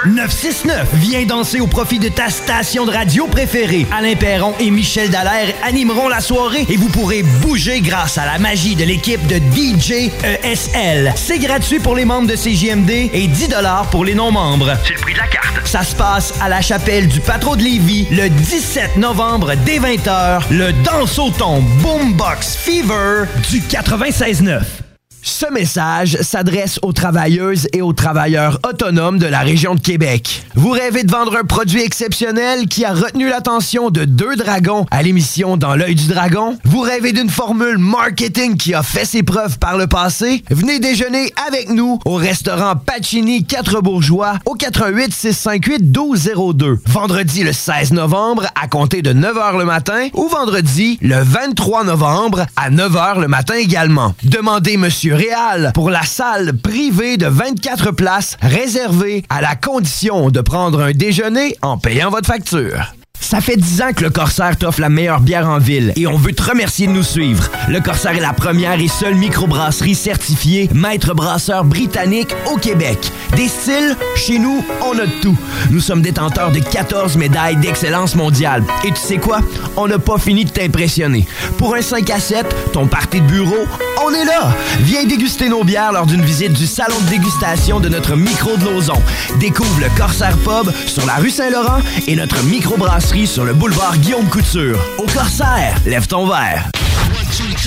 969. 0.07 0.89
Viens 0.95 1.27
danser 1.27 1.61
au 1.61 1.67
profit 1.67 1.99
de 1.99 2.09
ta 2.09 2.31
station 2.31 2.87
de 2.87 2.91
radio 2.91 3.27
préférée. 3.27 3.87
Alain 3.93 4.15
Perron 4.17 4.55
et 4.61 4.71
Michel 4.71 5.11
Dallaire 5.11 5.53
animeront 5.63 6.09
la 6.09 6.23
soirée 6.23 6.65
et 6.71 6.79
vous 6.79 6.89
pourrez 6.89 7.23
bouger 7.23 7.83
grâce 7.83 8.17
à 8.17 8.25
la 8.25 8.39
magie 8.39 8.77
de 8.77 8.85
l'équipe 8.85 9.27
de 9.27 9.37
DJ 9.37 10.11
ESL. 10.25 11.13
C'est 11.17 11.39
gratuit 11.39 11.81
pour 11.81 11.95
les 11.97 12.07
membres 12.07 12.29
de 12.29 12.37
CJMD 12.37 13.11
et 13.13 13.27
10 13.27 13.51
pour 13.91 14.07
les 14.07 14.15
non-membres. 14.15 14.73
C'est 14.87 14.95
le 14.95 15.01
prix 15.01 15.13
de 15.13 15.19
la 15.19 15.27
carte. 15.27 15.67
Ça 15.67 15.85
se 15.85 15.95
passe 15.95 16.33
à 16.41 16.49
la 16.49 16.63
chapelle 16.63 17.09
du 17.09 17.21
Patro 17.21 17.57
de 17.57 17.63
Lévis 17.63 18.07
le 18.11 18.31
17 18.31 18.97
novembre 18.97 19.53
dès 19.67 19.79
20h. 19.79 20.45
Le 20.51 20.73
Danse 20.83 21.19
au 21.19 21.31
ton 21.31 21.61
Boombox 21.83 22.57
Fever 22.57 23.27
du 23.51 23.59
96.9. 23.59 24.80
Ce 25.23 25.51
message 25.53 26.17
s'adresse 26.23 26.79
aux 26.83 26.93
travailleuses 26.93 27.69
et 27.75 27.83
aux 27.83 27.93
travailleurs 27.93 28.59
autonomes 28.67 29.19
de 29.19 29.27
la 29.27 29.41
région 29.41 29.75
de 29.75 29.81
Québec. 29.81 30.45
Vous 30.55 30.71
rêvez 30.71 31.03
de 31.05 31.11
vendre 31.11 31.37
un 31.37 31.45
produit 31.45 31.83
exceptionnel 31.83 32.67
qui 32.69 32.87
a 32.87 32.95
retenu 32.95 33.29
l'attention 33.29 33.91
de 33.91 34.07
deux 34.07 34.37
dragons 34.37 34.87
à 34.91 35.03
l'émission 35.03 35.59
Dans 35.59 35.77
l'œil 35.77 35.95
du 35.95 36.07
dragon? 36.07 36.57
Vous 36.65 36.81
rêvez 36.81 37.13
d'une 37.13 37.29
formule 37.29 37.77
marketing 37.77 38.57
qui 38.57 38.73
a 38.73 38.83
fait 38.83 39.05
ses 39.05 39.23
preuves 39.23 39.59
par 39.59 39.77
le 39.77 39.87
passé? 39.87 40.43
Venez 40.51 40.81
déjeuner 40.81 41.33
avec 41.47 41.69
nous 41.69 41.99
au 42.07 42.15
restaurant 42.15 42.77
Pacini 42.77 43.45
4 43.45 43.83
Bourgeois 43.83 44.35
au 44.47 44.55
88 44.55 45.13
658 45.13 45.83
1202. 45.83 46.79
Vendredi 46.87 47.45
le 47.45 47.53
16 47.53 47.93
novembre 47.93 48.47
à 48.61 48.69
compter 48.69 49.03
de 49.03 49.13
9h 49.13 49.59
le 49.59 49.67
matin 49.67 50.09
ou 50.15 50.29
vendredi 50.29 50.99
le 51.03 51.23
23 51.23 51.85
novembre 51.85 52.47
à 52.57 52.71
9h 52.71 53.21
le 53.21 53.29
matin 53.29 53.55
également. 53.55 54.15
Demandez 54.23 54.79
Réal 55.13 55.73
pour 55.75 55.91
la 55.91 56.03
salle 56.03 56.57
privée 56.57 57.17
de 57.17 57.27
24 57.27 57.93
places 57.93 58.37
réservée 58.41 59.25
à 59.29 59.41
la 59.41 59.57
condition 59.57 60.31
de 60.31 60.41
prendre 60.41 60.81
un 60.83 60.93
déjeuner 60.93 61.57
en 61.63 61.79
payant 61.79 62.11
votre 62.11 62.27
facture. 62.27 62.95
Ça 63.21 63.41
fait 63.41 63.57
10 63.57 63.83
ans 63.83 63.93
que 63.95 64.03
le 64.03 64.11
Corsaire 64.11 64.57
t'offre 64.57 64.81
la 64.81 64.89
meilleure 64.89 65.21
bière 65.21 65.49
en 65.49 65.59
ville 65.59 65.93
et 65.95 66.07
on 66.07 66.17
veut 66.17 66.33
te 66.33 66.43
remercier 66.43 66.87
de 66.87 66.93
nous 66.93 67.03
suivre. 67.03 67.49
Le 67.69 67.81
Corsaire 67.81 68.17
est 68.17 68.21
la 68.21 68.33
première 68.33 68.81
et 68.81 68.89
seule 68.89 69.15
microbrasserie 69.15 69.95
certifiée 69.95 70.69
maître 70.75 71.15
brasseur 71.15 71.65
britannique 71.65 72.35
au 72.51 72.57
Québec. 72.57 72.99
Des 73.37 73.47
styles, 73.47 73.97
chez 74.17 74.39
nous, 74.39 74.65
on 74.83 74.99
a 74.99 75.07
tout. 75.23 75.37
Nous 75.71 75.81
sommes 75.81 76.03
détenteurs 76.03 76.51
de 76.51 76.59
14 76.59 77.17
médailles 77.17 77.57
d'excellence 77.57 78.17
mondiale. 78.17 78.65
Et 78.85 78.91
tu 78.91 79.01
sais 79.01 79.19
quoi? 79.19 79.41
On 79.77 79.87
n'a 79.87 79.99
pas 79.99 80.19
fini 80.19 80.45
de 80.45 80.51
t'impressionner. 80.51 81.27
Pour 81.59 81.77
un 81.77 81.83
5 81.83 82.09
à 82.11 82.19
7, 82.19 82.73
ton 82.73 82.87
party 82.89 83.21
de 83.21 83.27
bureau, 83.27 83.67
on 84.05 84.13
est 84.13 84.25
là! 84.25 84.51
Viens 84.81 85.05
déguster 85.05 85.49
nos 85.49 85.63
bières 85.63 85.93
lors 85.93 86.07
d'une 86.07 86.23
visite 86.23 86.55
du 86.55 86.67
salon 86.67 86.99
de 87.05 87.11
dégustation 87.11 87.81
de 87.81 87.89
notre 87.89 88.17
micro 88.17 88.57
de 88.57 88.65
Lauson. 88.65 89.01
Découvre 89.39 89.79
le 89.81 89.97
Corsaire 89.97 90.37
Pub 90.39 90.73
sur 90.87 91.07
la 91.07 91.15
rue 91.17 91.31
Saint-Laurent 91.31 91.81
et 92.07 92.17
notre 92.17 92.43
microbrasserie 92.45 93.10
sur 93.27 93.45
le 93.45 93.53
boulevard 93.53 93.97
Guillaume 93.99 94.29
Couture. 94.29 94.79
Au 94.99 95.03
Corsaire, 95.03 95.77
lève 95.85 96.07
ton 96.07 96.27
verre. 96.27 96.71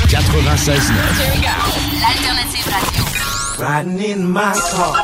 96 0.09 0.91
L'alternative 1.99 2.65
radio. 2.71 3.03
Riding 3.59 3.99
in 3.99 4.23
my 4.31 4.53
car. 4.71 5.03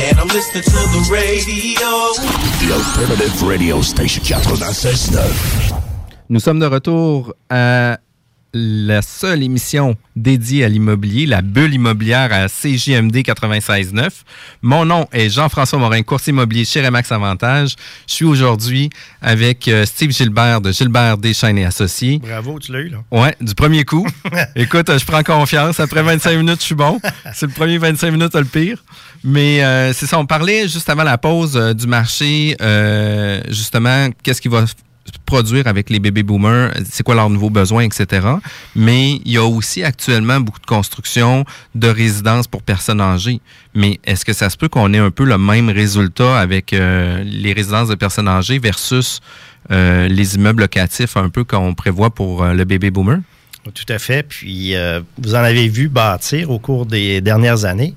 And 0.00 0.18
I'm 0.18 0.28
listening 0.28 0.64
to 0.64 0.70
the 0.70 1.08
radio. 1.12 2.12
The 2.58 2.72
Alternative 2.74 3.42
Radio 3.48 3.82
Station 3.82 4.22
96.9. 4.22 5.20
Nous 6.28 6.40
sommes 6.40 6.58
de 6.58 6.66
retour 6.66 7.34
à 7.50 7.98
la 8.54 9.02
seule 9.02 9.42
émission 9.42 9.96
dédiée 10.16 10.64
à 10.64 10.68
l'immobilier, 10.68 11.26
la 11.26 11.42
bulle 11.42 11.74
immobilière 11.74 12.32
à 12.32 12.48
CJMD 12.48 13.16
96.9. 13.16 14.08
Mon 14.62 14.84
nom 14.84 15.06
est 15.12 15.28
Jean-François 15.28 15.78
Morin, 15.78 16.02
courtier 16.02 16.32
immobilier 16.32 16.64
chez 16.64 16.84
Remax 16.84 17.12
Avantage. 17.12 17.76
Je 18.08 18.14
suis 18.14 18.24
aujourd'hui 18.24 18.90
avec 19.20 19.68
euh, 19.68 19.84
Steve 19.84 20.10
Gilbert 20.10 20.60
de 20.60 20.72
Gilbert 20.72 21.18
Deschaines 21.18 21.58
et 21.58 21.66
Associés. 21.66 22.20
Bravo, 22.20 22.58
tu 22.58 22.72
l'as 22.72 22.80
eu, 22.80 22.88
là. 22.88 22.98
Ouais, 23.10 23.36
du 23.40 23.54
premier 23.54 23.84
coup. 23.84 24.06
Écoute, 24.56 24.90
je 24.98 25.04
prends 25.04 25.22
confiance. 25.22 25.78
Après 25.78 26.02
25 26.02 26.36
minutes, 26.38 26.60
je 26.60 26.66
suis 26.66 26.74
bon. 26.74 27.00
C'est 27.34 27.46
le 27.46 27.52
premier 27.52 27.78
25 27.78 28.10
minutes, 28.10 28.34
le 28.34 28.44
pire. 28.44 28.82
Mais 29.24 29.62
euh, 29.62 29.92
c'est 29.92 30.06
ça, 30.06 30.18
on 30.18 30.26
parlait 30.26 30.68
juste 30.68 30.88
avant 30.88 31.04
la 31.04 31.18
pause 31.18 31.56
euh, 31.56 31.74
du 31.74 31.86
marché, 31.86 32.56
justement, 33.50 34.08
qu'est-ce 34.22 34.40
qui 34.40 34.48
va 34.48 34.64
produire 35.24 35.66
avec 35.66 35.90
les 35.90 36.00
bébés 36.00 36.22
boomers, 36.22 36.72
c'est 36.90 37.02
quoi 37.02 37.14
leurs 37.14 37.30
nouveaux 37.30 37.50
besoins, 37.50 37.84
etc. 37.84 38.26
Mais 38.74 39.20
il 39.24 39.32
y 39.32 39.36
a 39.36 39.44
aussi 39.44 39.82
actuellement 39.82 40.40
beaucoup 40.40 40.60
de 40.60 40.66
construction 40.66 41.44
de 41.74 41.88
résidences 41.88 42.46
pour 42.46 42.62
personnes 42.62 43.00
âgées. 43.00 43.40
Mais 43.74 44.00
est-ce 44.04 44.24
que 44.24 44.32
ça 44.32 44.50
se 44.50 44.56
peut 44.56 44.68
qu'on 44.68 44.92
ait 44.92 44.98
un 44.98 45.10
peu 45.10 45.24
le 45.24 45.38
même 45.38 45.70
résultat 45.70 46.38
avec 46.38 46.72
euh, 46.72 47.22
les 47.24 47.52
résidences 47.52 47.88
de 47.88 47.94
personnes 47.94 48.28
âgées 48.28 48.58
versus 48.58 49.20
euh, 49.70 50.08
les 50.08 50.36
immeubles 50.36 50.62
locatifs 50.62 51.16
un 51.16 51.28
peu 51.28 51.44
qu'on 51.44 51.74
prévoit 51.74 52.10
pour 52.10 52.42
euh, 52.42 52.54
le 52.54 52.64
bébé 52.64 52.90
boomer? 52.90 53.18
Tout 53.74 53.92
à 53.92 53.98
fait. 53.98 54.22
Puis, 54.22 54.74
vous 55.18 55.34
en 55.34 55.38
avez 55.40 55.68
vu 55.68 55.88
bâtir 55.88 56.50
au 56.50 56.58
cours 56.58 56.86
des 56.86 57.20
dernières 57.20 57.66
années. 57.66 57.94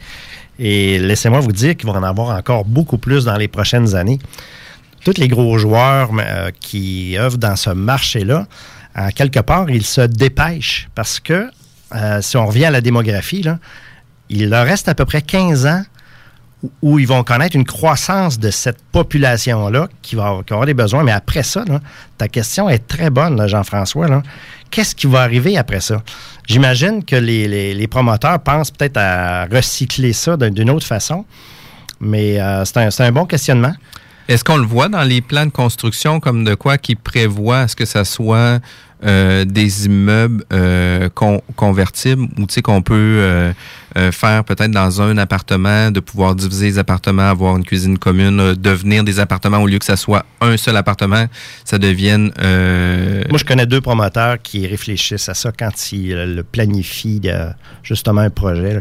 Et 0.60 1.00
laissez-moi 1.00 1.39
vous 1.39 1.54
dire 1.54 1.78
qu'il 1.78 1.89
va 1.89 1.97
en 1.97 2.04
avoir 2.04 2.38
encore 2.38 2.65
beaucoup 2.65 2.97
plus 2.97 3.24
dans 3.24 3.38
les 3.38 3.47
prochaines 3.47 3.95
années. 3.95 4.19
Tous 5.04 5.18
les 5.18 5.28
gros 5.28 5.58
joueurs 5.58 6.10
euh, 6.20 6.52
qui 6.60 7.18
œuvrent 7.18 7.38
dans 7.38 7.56
ce 7.56 7.70
marché-là, 7.72 8.48
quelque 9.16 9.40
part, 9.40 9.70
ils 9.70 9.86
se 9.86 10.02
dépêchent 10.02 10.90
parce 10.96 11.20
que, 11.20 11.50
euh, 11.96 12.22
si 12.22 12.38
on 12.38 12.46
revient 12.46 12.66
à 12.66 12.72
la 12.72 12.82
démographie, 12.82 13.44
il 14.30 14.50
leur 14.50 14.66
reste 14.66 14.90
à 14.90 14.96
peu 14.96 15.06
près 15.06 15.22
15 15.22 15.66
ans 15.66 15.84
où- 16.84 17.00
ils 17.00 17.08
vont 17.08 17.24
connaître 17.24 17.56
une 17.56 17.66
croissance 17.66 18.38
de 18.38 18.52
cette 18.52 18.80
population-là 18.92 19.88
qui 20.02 20.16
va, 20.16 20.40
des 20.66 20.74
besoins. 20.74 21.04
Mais 21.04 21.12
après 21.14 21.42
ça, 21.44 21.64
ta 22.18 22.28
question 22.28 22.70
est 22.70 22.86
très 22.88 23.10
bonne, 23.10 23.48
Jean-François. 23.48 24.22
Qu'est-ce 24.70 24.94
qui 24.94 25.08
va 25.08 25.22
arriver 25.22 25.58
après 25.58 25.80
ça? 25.80 26.04
J'imagine 26.48 27.04
que 27.04 27.16
les, 27.16 27.88
promoteurs 27.88 28.40
pensent 28.40 28.72
peut-être 28.72 28.98
à 28.98 29.46
recycler 29.46 30.14
ça 30.14 30.38
d'un- 30.38 30.52
d'une 30.52 30.70
autre 30.70 30.86
façon, 30.86 31.26
mais 32.00 32.40
euh, 32.40 32.64
c'est 32.66 33.02
un 33.02 33.12
bon 33.12 33.26
questionnement. 33.26 33.74
Est-ce 34.28 34.44
qu'on 34.44 34.58
le 34.58 34.66
voit 34.66 34.88
dans 34.90 35.04
les 35.04 35.22
plans 35.22 35.46
de 35.46 35.52
construction 35.52 36.20
comme 36.20 36.44
de 36.44 36.56
quoi 36.56 36.78
qui 36.78 36.96
prévoit 36.96 37.68
ce 37.68 37.76
que 37.76 37.86
ça 37.86 38.06
soit 38.06 38.60
euh, 39.04 39.46
des 39.46 39.88
immeubles 39.88 40.44
euh, 40.54 41.10
con- 41.10 41.42
convertibles 41.56 42.28
ou 42.38 42.46
tu 42.46 42.54
sais 42.54 42.62
qu'on 42.62 42.84
peut 42.84 42.94
euh, 42.96 43.52
faire 44.12 44.44
peut-être 44.44 44.70
dans 44.70 45.02
un 45.02 45.18
appartement, 45.18 45.90
de 45.90 46.00
pouvoir 46.00 46.36
diviser 46.36 46.68
les 46.68 46.78
appartements, 46.78 47.28
avoir 47.30 47.58
une 47.58 47.66
cuisine 47.66 47.98
commune, 47.98 48.54
devenir 48.54 49.04
des 49.04 49.20
appartements 49.20 49.58
au 49.58 49.68
lieu 49.68 49.80
que 49.80 49.86
ça 49.86 49.98
soit 49.98 50.24
un 50.40 50.56
seul 50.56 50.78
appartement, 50.78 51.26
ça 51.66 51.80
devienne 51.80 52.32
Moi, 52.38 53.38
je 53.40 53.44
connais 53.44 53.66
deux 53.66 53.82
promoteurs 53.82 54.38
qui 54.42 54.68
réfléchissent 54.68 55.30
à 55.30 55.34
ça 55.34 55.52
quand 55.52 55.92
ils 55.92 56.14
le 56.36 56.44
planifient, 56.44 57.22
justement, 57.84 58.22
un 58.22 58.30
projet. 58.30 58.80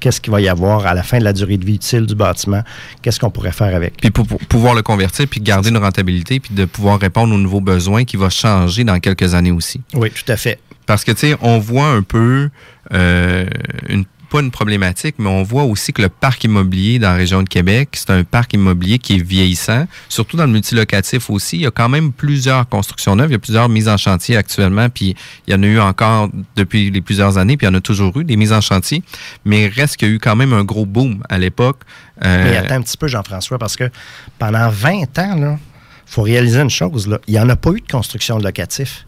Qu'est-ce 0.00 0.20
qu'il 0.20 0.32
va 0.32 0.40
y 0.40 0.48
avoir 0.48 0.86
à 0.86 0.94
la 0.94 1.02
fin 1.02 1.18
de 1.18 1.24
la 1.24 1.32
durée 1.32 1.58
de 1.58 1.64
vie 1.64 1.74
utile 1.74 2.06
du 2.06 2.14
bâtiment? 2.14 2.62
Qu'est-ce 3.02 3.20
qu'on 3.20 3.30
pourrait 3.30 3.52
faire 3.52 3.74
avec? 3.74 3.96
Puis 3.98 4.10
pour, 4.10 4.26
pour 4.26 4.38
pouvoir 4.40 4.74
le 4.74 4.82
convertir, 4.82 5.26
puis 5.28 5.40
garder 5.40 5.70
une 5.70 5.76
rentabilité, 5.76 6.40
puis 6.40 6.54
de 6.54 6.64
pouvoir 6.64 6.98
répondre 6.98 7.34
aux 7.34 7.38
nouveaux 7.38 7.60
besoins 7.60 8.04
qui 8.04 8.16
va 8.16 8.30
changer 8.30 8.84
dans 8.84 8.98
quelques 8.98 9.34
années 9.34 9.52
aussi. 9.52 9.82
Oui, 9.94 10.10
tout 10.10 10.30
à 10.32 10.36
fait. 10.36 10.58
Parce 10.86 11.04
que, 11.04 11.12
tu 11.12 11.18
sais, 11.18 11.36
on 11.42 11.58
voit 11.58 11.88
un 11.88 12.02
peu, 12.02 12.48
euh, 12.92 13.46
une, 13.88 14.04
pas 14.30 14.40
une 14.40 14.50
problématique, 14.50 15.16
mais 15.18 15.28
on 15.28 15.42
voit 15.42 15.64
aussi 15.64 15.92
que 15.92 16.00
le 16.00 16.08
parc 16.08 16.44
immobilier 16.44 16.98
dans 16.98 17.10
la 17.10 17.16
région 17.16 17.42
de 17.42 17.48
Québec, 17.48 17.90
c'est 17.92 18.10
un 18.10 18.22
parc 18.24 18.54
immobilier 18.54 18.98
qui 18.98 19.16
est 19.16 19.22
vieillissant, 19.22 19.86
surtout 20.08 20.36
dans 20.36 20.46
le 20.46 20.52
multilocatif 20.52 21.28
aussi. 21.30 21.56
Il 21.56 21.62
y 21.62 21.66
a 21.66 21.70
quand 21.70 21.88
même 21.88 22.12
plusieurs 22.12 22.68
constructions 22.68 23.16
neuves, 23.16 23.30
il 23.30 23.32
y 23.32 23.36
a 23.36 23.40
plusieurs 23.40 23.68
mises 23.68 23.88
en 23.88 23.96
chantier 23.96 24.36
actuellement, 24.36 24.88
puis 24.88 25.16
il 25.46 25.52
y 25.52 25.56
en 25.56 25.62
a 25.62 25.66
eu 25.66 25.80
encore 25.80 26.30
depuis 26.56 26.90
les 26.90 27.00
plusieurs 27.00 27.38
années, 27.38 27.56
puis 27.56 27.66
il 27.66 27.70
y 27.70 27.72
en 27.72 27.76
a 27.76 27.80
toujours 27.80 28.16
eu 28.18 28.24
des 28.24 28.36
mises 28.36 28.52
en 28.52 28.60
chantier, 28.60 29.02
mais 29.44 29.66
reste 29.66 29.96
qu'il 29.96 30.08
y 30.08 30.10
a 30.12 30.14
eu 30.14 30.18
quand 30.18 30.36
même 30.36 30.52
un 30.52 30.64
gros 30.64 30.86
boom 30.86 31.22
à 31.28 31.36
l'époque. 31.36 31.80
Euh, 32.24 32.44
Mais 32.44 32.56
attends 32.56 32.76
un 32.76 32.82
petit 32.82 32.96
peu, 32.96 33.08
Jean-François, 33.08 33.58
parce 33.58 33.76
que 33.76 33.90
pendant 34.38 34.68
20 34.70 35.18
ans, 35.18 35.36
il 35.36 35.58
faut 36.06 36.22
réaliser 36.22 36.60
une 36.60 36.70
chose, 36.70 37.08
là, 37.08 37.18
il 37.26 37.34
n'y 37.34 37.40
en 37.40 37.48
a 37.48 37.56
pas 37.56 37.70
eu 37.70 37.80
de 37.80 37.90
construction 37.90 38.38
de 38.38 38.44
locatif. 38.44 39.04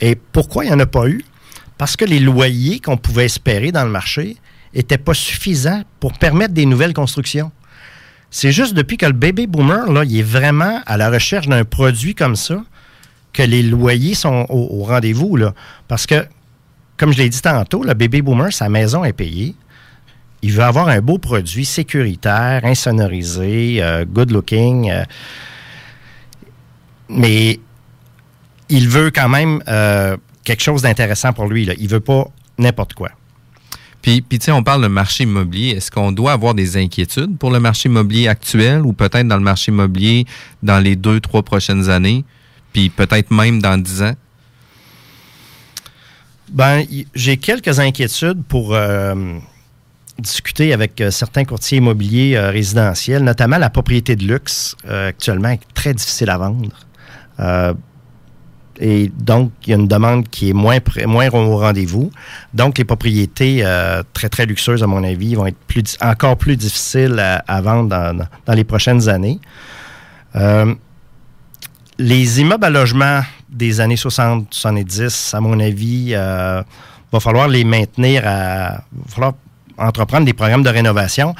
Et 0.00 0.16
pourquoi 0.16 0.64
il 0.64 0.68
n'y 0.68 0.74
en 0.74 0.80
a 0.80 0.86
pas 0.86 1.06
eu? 1.08 1.24
Parce 1.78 1.96
que 1.96 2.04
les 2.04 2.20
loyers 2.20 2.80
qu'on 2.80 2.96
pouvait 2.96 3.24
espérer 3.24 3.72
dans 3.72 3.84
le 3.84 3.90
marché 3.90 4.36
n'étaient 4.74 4.98
pas 4.98 5.14
suffisants 5.14 5.82
pour 6.00 6.12
permettre 6.14 6.54
des 6.54 6.66
nouvelles 6.66 6.94
constructions. 6.94 7.50
C'est 8.30 8.52
juste 8.52 8.74
depuis 8.74 8.96
que 8.96 9.06
le 9.06 9.12
baby 9.12 9.46
boomer, 9.46 9.92
là, 9.92 10.02
est 10.02 10.22
vraiment 10.22 10.80
à 10.86 10.96
la 10.96 11.10
recherche 11.10 11.46
d'un 11.46 11.64
produit 11.64 12.14
comme 12.14 12.36
ça 12.36 12.64
que 13.32 13.42
les 13.42 13.62
loyers 13.62 14.14
sont 14.14 14.46
au, 14.48 14.82
rendez-vous. 14.84 15.38
Parce 15.88 16.06
que, 16.06 16.26
comme 16.96 17.12
je 17.12 17.18
l'ai 17.18 17.28
dit 17.28 17.42
tantôt, 17.42 17.82
le 17.84 17.94
baby 17.94 18.22
boomer, 18.22 18.52
sa 18.52 18.68
maison 18.68 19.04
est 19.04 19.12
payée. 19.12 19.54
Il 20.42 20.52
veut 20.52 20.62
avoir 20.62 20.88
un 20.88 21.00
beau 21.00 21.18
produit 21.18 21.64
sécuritaire, 21.64 22.64
insonorisé, 22.64 23.78
euh, 23.80 24.04
good 24.04 24.30
looking. 24.30 24.90
euh, 24.90 25.04
mais 27.08 27.60
il 28.68 28.88
veut 28.88 29.10
quand 29.10 29.28
même 29.28 29.62
euh, 29.68 30.16
quelque 30.42 30.62
chose 30.62 30.82
d'intéressant 30.82 31.32
pour 31.32 31.46
lui. 31.46 31.64
Là. 31.64 31.74
Il 31.78 31.88
veut 31.88 32.00
pas 32.00 32.26
n'importe 32.58 32.94
quoi. 32.94 33.10
Puis, 34.04 34.20
puis 34.20 34.38
tu 34.38 34.44
sais, 34.44 34.52
on 34.52 34.62
parle 34.62 34.82
de 34.82 34.86
marché 34.86 35.24
immobilier. 35.24 35.70
Est-ce 35.70 35.90
qu'on 35.90 36.12
doit 36.12 36.32
avoir 36.32 36.52
des 36.52 36.76
inquiétudes 36.76 37.38
pour 37.38 37.50
le 37.50 37.58
marché 37.58 37.88
immobilier 37.88 38.28
actuel 38.28 38.82
ou 38.82 38.92
peut-être 38.92 39.26
dans 39.26 39.38
le 39.38 39.42
marché 39.42 39.72
immobilier 39.72 40.26
dans 40.62 40.78
les 40.78 40.94
deux, 40.94 41.20
trois 41.20 41.42
prochaines 41.42 41.88
années, 41.88 42.22
puis 42.74 42.90
peut-être 42.90 43.30
même 43.30 43.62
dans 43.62 43.80
dix 43.80 44.02
ans? 44.02 44.12
Ben, 46.52 46.84
j'ai 47.14 47.38
quelques 47.38 47.80
inquiétudes 47.80 48.44
pour 48.44 48.74
euh, 48.74 49.14
discuter 50.18 50.74
avec 50.74 51.00
euh, 51.00 51.10
certains 51.10 51.46
courtiers 51.46 51.78
immobiliers 51.78 52.36
euh, 52.36 52.50
résidentiels, 52.50 53.24
notamment 53.24 53.56
la 53.56 53.70
propriété 53.70 54.16
de 54.16 54.26
luxe, 54.26 54.76
actuellement 54.86 55.48
est 55.48 55.60
très 55.72 55.94
difficile 55.94 56.28
à 56.28 56.36
vendre. 56.36 56.68
Et 58.80 59.10
donc, 59.16 59.52
il 59.66 59.70
y 59.70 59.72
a 59.72 59.76
une 59.76 59.86
demande 59.86 60.28
qui 60.28 60.50
est 60.50 60.52
moins, 60.52 60.78
moins 61.06 61.28
au 61.32 61.58
rendez-vous. 61.58 62.10
Donc, 62.54 62.78
les 62.78 62.84
propriétés 62.84 63.60
euh, 63.62 64.02
très, 64.12 64.28
très 64.28 64.46
luxueuses, 64.46 64.82
à 64.82 64.86
mon 64.86 65.04
avis, 65.04 65.34
vont 65.34 65.46
être 65.46 65.56
encore 66.00 66.36
plus 66.36 66.56
difficiles 66.56 67.18
à, 67.20 67.60
vendre 67.60 67.88
dans, 67.88 68.54
les 68.54 68.64
prochaines 68.64 69.08
années. 69.08 69.40
Euh, 70.34 70.74
les 71.98 72.40
immeubles 72.40 72.64
à 72.64 72.70
logement 72.70 73.20
des 73.48 73.80
années 73.80 73.94
60-70, 73.94 75.36
à 75.36 75.40
mon 75.40 75.60
avis, 75.60 76.10
euh, 76.12 76.62
va 77.12 77.20
falloir 77.20 77.46
les 77.46 77.64
maintenir 77.64 78.22
à. 78.26 78.82
va 78.92 79.08
falloir 79.08 79.32
entreprendre 79.78 80.24
des 80.24 80.32
programmes 80.32 80.62
de 80.62 80.70
rénovation. 80.70 81.34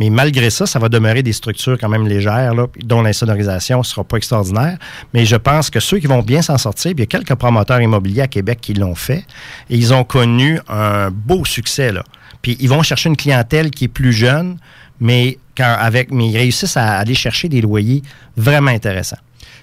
Mais 0.00 0.08
malgré 0.08 0.48
ça, 0.48 0.64
ça 0.64 0.78
va 0.78 0.88
demeurer 0.88 1.22
des 1.22 1.34
structures 1.34 1.76
quand 1.78 1.90
même 1.90 2.08
légères, 2.08 2.54
dont 2.82 3.02
l'insonorisation 3.02 3.80
ne 3.80 3.84
sera 3.84 4.02
pas 4.02 4.16
extraordinaire. 4.16 4.78
Mais 5.12 5.26
je 5.26 5.36
pense 5.36 5.68
que 5.68 5.78
ceux 5.78 5.98
qui 5.98 6.06
vont 6.06 6.22
bien 6.22 6.40
s'en 6.40 6.56
sortir, 6.56 6.92
il 6.92 7.00
y 7.00 7.02
a 7.02 7.06
quelques 7.06 7.34
promoteurs 7.34 7.82
immobiliers 7.82 8.22
à 8.22 8.26
Québec 8.26 8.60
qui 8.62 8.72
l'ont 8.72 8.94
fait, 8.94 9.26
et 9.68 9.76
ils 9.76 9.92
ont 9.92 10.04
connu 10.04 10.58
un 10.68 11.10
beau 11.10 11.44
succès. 11.44 11.92
Puis 12.40 12.56
ils 12.60 12.68
vont 12.70 12.82
chercher 12.82 13.10
une 13.10 13.16
clientèle 13.16 13.70
qui 13.70 13.84
est 13.84 13.88
plus 13.88 14.14
jeune, 14.14 14.56
mais, 15.00 15.38
avec, 15.58 16.10
mais 16.10 16.28
ils 16.28 16.36
réussissent 16.36 16.78
à 16.78 16.96
aller 16.96 17.14
chercher 17.14 17.50
des 17.50 17.60
loyers 17.60 18.02
vraiment 18.38 18.70
intéressants. 18.70 19.18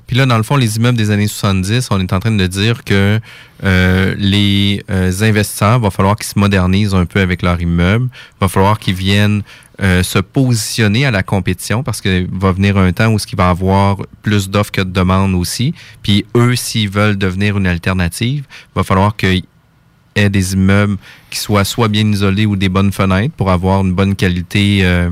Puis 0.07 0.15
là, 0.15 0.25
dans 0.25 0.37
le 0.37 0.43
fond, 0.43 0.55
les 0.55 0.77
immeubles 0.77 0.97
des 0.97 1.11
années 1.11 1.27
70, 1.27 1.89
on 1.91 1.99
est 1.99 2.13
en 2.13 2.19
train 2.19 2.31
de 2.31 2.47
dire 2.47 2.85
que 2.85 3.19
euh, 3.65 4.15
les 4.17 4.81
euh, 4.89 5.11
investisseurs, 5.21 5.79
va 5.79 5.89
falloir 5.89 6.15
qu'ils 6.15 6.27
se 6.27 6.39
modernisent 6.39 6.95
un 6.95 7.05
peu 7.05 7.19
avec 7.19 7.41
leur 7.41 7.59
immeuble. 7.61 8.07
va 8.39 8.47
falloir 8.47 8.79
qu'ils 8.79 8.95
viennent 8.95 9.43
euh, 9.81 10.01
se 10.01 10.17
positionner 10.17 11.05
à 11.05 11.11
la 11.11 11.21
compétition 11.21 11.83
parce 11.83 12.01
qu'il 12.01 12.27
va 12.31 12.51
venir 12.51 12.77
un 12.77 12.91
temps 12.91 13.13
où 13.13 13.17
il 13.17 13.35
va 13.35 13.47
y 13.47 13.49
avoir 13.49 13.97
plus 14.23 14.49
d'offres 14.49 14.71
que 14.71 14.81
de 14.81 14.89
demandes 14.89 15.35
aussi. 15.35 15.75
Puis 16.01 16.25
eux, 16.35 16.55
s'ils 16.55 16.89
veulent 16.89 17.17
devenir 17.17 17.57
une 17.57 17.67
alternative, 17.67 18.45
va 18.73 18.83
falloir 18.83 19.15
qu'ils 19.15 19.43
aient 20.15 20.31
des 20.31 20.53
immeubles 20.53 20.97
qui 21.29 21.37
soient 21.37 21.63
soit 21.63 21.89
bien 21.89 22.11
isolés 22.11 22.47
ou 22.47 22.55
des 22.55 22.69
bonnes 22.69 22.91
fenêtres 22.91 23.35
pour 23.35 23.51
avoir 23.51 23.81
une 23.81 23.93
bonne 23.93 24.15
qualité 24.15 24.79
euh, 24.81 25.11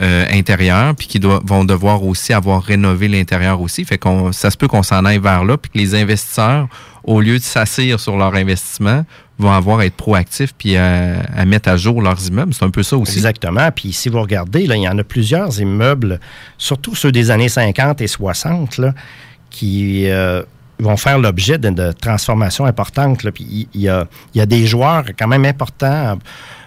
euh, 0.00 0.24
intérieure, 0.30 0.94
puis 0.96 1.06
qui 1.06 1.20
vont 1.20 1.64
devoir 1.64 2.02
aussi 2.02 2.32
avoir 2.32 2.62
rénové 2.62 3.08
l'intérieur 3.08 3.60
aussi. 3.60 3.84
Fait 3.84 3.98
qu'on 3.98 4.32
ça 4.32 4.50
se 4.50 4.56
peut 4.56 4.66
qu'on 4.66 4.82
s'en 4.82 5.04
aille 5.04 5.18
vers 5.18 5.44
là, 5.44 5.58
puis 5.58 5.70
que 5.70 5.78
les 5.78 5.94
investisseurs, 5.94 6.66
au 7.04 7.20
lieu 7.20 7.38
de 7.38 7.42
s'assire 7.42 8.00
sur 8.00 8.16
leur 8.16 8.34
investissement, 8.34 9.04
vont 9.38 9.52
avoir 9.52 9.80
à 9.80 9.86
être 9.86 9.96
proactifs 9.96 10.54
puis 10.56 10.76
à, 10.76 11.44
mettre 11.44 11.68
à 11.68 11.76
jour 11.76 12.00
leurs 12.00 12.26
immeubles. 12.26 12.54
C'est 12.54 12.64
un 12.64 12.70
peu 12.70 12.82
ça 12.82 12.96
aussi. 12.96 13.16
Exactement. 13.16 13.70
Puis 13.70 13.92
si 13.92 14.08
vous 14.08 14.20
regardez, 14.20 14.66
là, 14.66 14.76
il 14.76 14.82
y 14.82 14.88
en 14.88 14.96
a 14.96 15.04
plusieurs 15.04 15.60
immeubles, 15.60 16.20
surtout 16.56 16.94
ceux 16.94 17.12
des 17.12 17.30
années 17.30 17.50
50 17.50 18.00
et 18.00 18.06
60, 18.06 18.78
là, 18.78 18.94
qui 19.50 20.08
euh, 20.08 20.42
vont 20.78 20.96
faire 20.96 21.18
l'objet 21.18 21.58
de, 21.58 21.92
transformations 21.92 22.64
importantes. 22.64 23.28
Puis 23.30 23.68
il 23.74 23.80
y 23.80 23.88
a, 23.88 24.06
y 24.34 24.40
a 24.40 24.46
des 24.46 24.66
joueurs 24.66 25.04
quand 25.18 25.28
même 25.28 25.44
importants. 25.44 26.18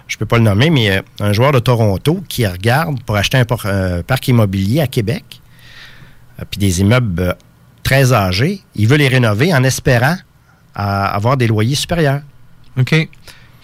Je 0.07 0.15
ne 0.15 0.19
peux 0.19 0.25
pas 0.25 0.37
le 0.37 0.43
nommer, 0.43 0.69
mais 0.69 0.91
euh, 0.91 1.01
un 1.19 1.33
joueur 1.33 1.51
de 1.51 1.59
Toronto 1.59 2.23
qui 2.27 2.45
regarde 2.45 3.01
pour 3.03 3.15
acheter 3.15 3.37
un 3.37 3.45
por- 3.45 3.63
euh, 3.65 4.03
parc 4.03 4.27
immobilier 4.27 4.81
à 4.81 4.87
Québec, 4.87 5.41
euh, 6.39 6.43
puis 6.49 6.59
des 6.59 6.81
immeubles 6.81 7.35
très 7.83 8.13
âgés, 8.13 8.61
il 8.75 8.87
veut 8.87 8.97
les 8.97 9.07
rénover 9.07 9.53
en 9.53 9.63
espérant 9.63 10.15
à 10.75 11.07
avoir 11.15 11.37
des 11.37 11.47
loyers 11.47 11.75
supérieurs. 11.75 12.21
OK. 12.77 12.89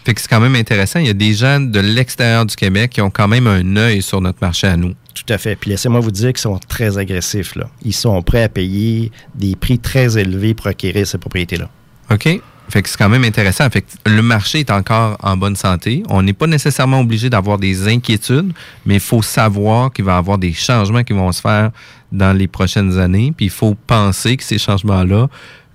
Fait 0.03 0.13
que 0.15 0.21
c'est 0.21 0.27
quand 0.27 0.39
même 0.39 0.55
intéressant. 0.55 0.99
Il 0.99 1.05
y 1.07 1.09
a 1.11 1.13
des 1.13 1.33
gens 1.33 1.59
de 1.59 1.79
l'extérieur 1.79 2.45
du 2.45 2.55
Québec 2.55 2.91
qui 2.91 3.01
ont 3.01 3.11
quand 3.11 3.27
même 3.27 3.45
un 3.45 3.75
œil 3.75 4.01
sur 4.01 4.19
notre 4.21 4.39
marché 4.41 4.65
à 4.65 4.75
nous. 4.77 4.95
Tout 5.13 5.31
à 5.31 5.37
fait. 5.37 5.55
Puis 5.55 5.69
laissez-moi 5.69 5.99
vous 5.99 6.09
dire 6.09 6.29
qu'ils 6.29 6.39
sont 6.41 6.57
très 6.57 6.97
agressifs. 6.97 7.53
Là. 7.55 7.69
Ils 7.83 7.93
sont 7.93 8.19
prêts 8.23 8.43
à 8.43 8.49
payer 8.49 9.11
des 9.35 9.55
prix 9.55 9.77
très 9.77 10.17
élevés 10.17 10.55
pour 10.55 10.65
acquérir 10.67 11.05
ces 11.05 11.19
propriétés-là. 11.19 11.69
OK. 12.09 12.41
Fait 12.71 12.81
que 12.81 12.89
c'est 12.89 12.97
quand 12.97 13.09
même 13.09 13.25
intéressant. 13.25 13.69
Fait 13.69 13.81
que 13.81 13.87
le 14.05 14.21
marché 14.21 14.59
est 14.59 14.71
encore 14.71 15.17
en 15.21 15.35
bonne 15.35 15.55
santé. 15.55 16.03
On 16.09 16.21
n'est 16.21 16.33
pas 16.33 16.47
nécessairement 16.47 17.01
obligé 17.01 17.29
d'avoir 17.29 17.57
des 17.57 17.87
inquiétudes, 17.87 18.53
mais 18.85 18.95
il 18.95 19.01
faut 19.01 19.21
savoir 19.21 19.91
qu'il 19.91 20.05
va 20.05 20.15
y 20.15 20.17
avoir 20.17 20.37
des 20.37 20.53
changements 20.53 21.03
qui 21.03 21.13
vont 21.13 21.31
se 21.31 21.41
faire 21.41 21.71
dans 22.11 22.31
les 22.31 22.47
prochaines 22.47 22.97
années. 22.97 23.33
Puis 23.35 23.47
il 23.47 23.51
faut 23.51 23.75
penser 23.75 24.37
que 24.37 24.43
ces 24.43 24.57
changements-là 24.57 25.27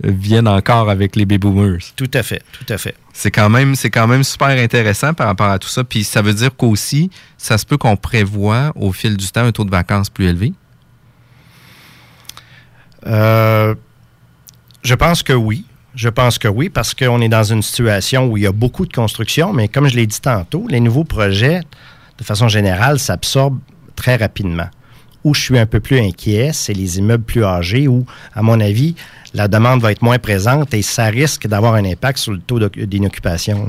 viennent 0.02 0.48
encore 0.48 0.90
avec 0.90 1.16
les 1.16 1.24
baby 1.24 1.38
boomers. 1.38 1.80
Tout 1.96 2.10
à 2.14 2.22
fait, 2.22 2.42
tout 2.52 2.72
à 2.72 2.78
fait. 2.78 2.94
C'est 3.12 3.30
quand 3.30 3.48
même, 3.48 3.74
c'est 3.74 3.90
quand 3.90 4.06
même 4.06 4.24
super 4.24 4.48
intéressant 4.48 5.14
par 5.14 5.26
rapport 5.26 5.50
à 5.50 5.58
tout 5.58 5.68
ça. 5.68 5.84
Puis 5.84 6.04
ça 6.04 6.22
veut 6.22 6.34
dire 6.34 6.54
qu'aussi, 6.56 7.10
ça 7.38 7.58
se 7.58 7.66
peut 7.66 7.76
qu'on 7.76 7.96
prévoit 7.96 8.72
au 8.74 8.92
fil 8.92 9.16
du 9.16 9.26
temps 9.28 9.44
un 9.44 9.52
taux 9.52 9.64
de 9.64 9.70
vacances 9.70 10.10
plus 10.10 10.26
élevé? 10.26 10.52
Euh, 13.06 13.74
je 14.82 14.94
pense 14.94 15.22
que 15.22 15.32
oui. 15.32 15.64
Je 15.96 16.10
pense 16.10 16.38
que 16.38 16.46
oui, 16.46 16.68
parce 16.68 16.94
qu'on 16.94 17.22
est 17.22 17.28
dans 17.28 17.42
une 17.42 17.62
situation 17.62 18.26
où 18.26 18.36
il 18.36 18.42
y 18.42 18.46
a 18.46 18.52
beaucoup 18.52 18.84
de 18.84 18.92
construction, 18.92 19.54
mais 19.54 19.66
comme 19.66 19.88
je 19.88 19.96
l'ai 19.96 20.06
dit 20.06 20.20
tantôt, 20.20 20.66
les 20.68 20.78
nouveaux 20.78 21.04
projets, 21.04 21.60
de 22.18 22.24
façon 22.24 22.48
générale, 22.48 22.98
s'absorbent 22.98 23.60
très 23.96 24.16
rapidement. 24.16 24.68
Où 25.24 25.34
je 25.34 25.40
suis 25.40 25.58
un 25.58 25.64
peu 25.64 25.80
plus 25.80 25.98
inquiet, 25.98 26.50
c'est 26.52 26.74
les 26.74 26.98
immeubles 26.98 27.24
plus 27.24 27.44
âgés 27.44 27.88
où, 27.88 28.04
à 28.34 28.42
mon 28.42 28.60
avis, 28.60 28.94
la 29.32 29.48
demande 29.48 29.80
va 29.80 29.90
être 29.90 30.02
moins 30.02 30.18
présente 30.18 30.74
et 30.74 30.82
ça 30.82 31.06
risque 31.06 31.46
d'avoir 31.46 31.74
un 31.74 31.84
impact 31.84 32.18
sur 32.18 32.32
le 32.32 32.40
taux 32.40 32.60
d'inoccupation. 32.68 33.66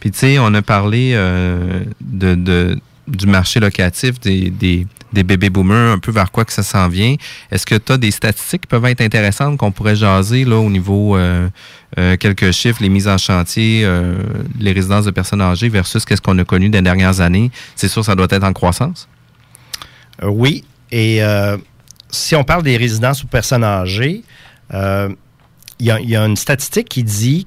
Puis, 0.00 0.10
tu 0.10 0.18
sais, 0.18 0.38
on 0.40 0.52
a 0.54 0.62
parlé 0.62 1.12
euh, 1.14 1.84
de, 2.00 2.76
du 3.06 3.26
marché 3.26 3.60
locatif, 3.60 4.18
des, 4.18 4.86
des 5.12 5.22
bébés 5.24 5.50
boomers, 5.50 5.92
un 5.92 5.98
peu 5.98 6.10
vers 6.10 6.30
quoi 6.30 6.44
que 6.44 6.52
ça 6.52 6.62
s'en 6.62 6.88
vient. 6.88 7.16
Est-ce 7.50 7.66
que 7.66 7.74
tu 7.74 7.92
as 7.92 7.98
des 7.98 8.10
statistiques 8.10 8.62
qui 8.62 8.66
peuvent 8.66 8.84
être 8.86 9.00
intéressantes 9.00 9.58
qu'on 9.58 9.72
pourrait 9.72 9.96
jaser 9.96 10.44
là, 10.44 10.56
au 10.56 10.70
niveau 10.70 11.16
euh, 11.16 11.48
euh, 11.98 12.16
quelques 12.16 12.52
chiffres, 12.52 12.82
les 12.82 12.88
mises 12.88 13.08
en 13.08 13.18
chantier, 13.18 13.82
euh, 13.84 14.14
les 14.58 14.72
résidences 14.72 15.04
de 15.04 15.10
personnes 15.10 15.42
âgées 15.42 15.68
versus 15.68 16.04
qu'est-ce 16.04 16.22
qu'on 16.22 16.38
a 16.38 16.44
connu 16.44 16.70
des 16.70 16.80
dernières 16.80 17.20
années? 17.20 17.50
C'est 17.76 17.88
sûr, 17.88 18.04
ça 18.04 18.14
doit 18.14 18.28
être 18.30 18.44
en 18.44 18.52
croissance. 18.52 19.08
Euh, 20.22 20.28
oui. 20.28 20.64
Et 20.90 21.20
si 22.10 22.36
on 22.36 22.44
parle 22.44 22.62
des 22.62 22.76
résidences 22.76 23.22
ou 23.24 23.26
personnes 23.26 23.64
âgées, 23.64 24.22
il 24.70 25.16
y 25.80 25.90
a 26.16 26.24
une 26.26 26.36
statistique 26.36 26.88
qui 26.88 27.02
dit 27.02 27.46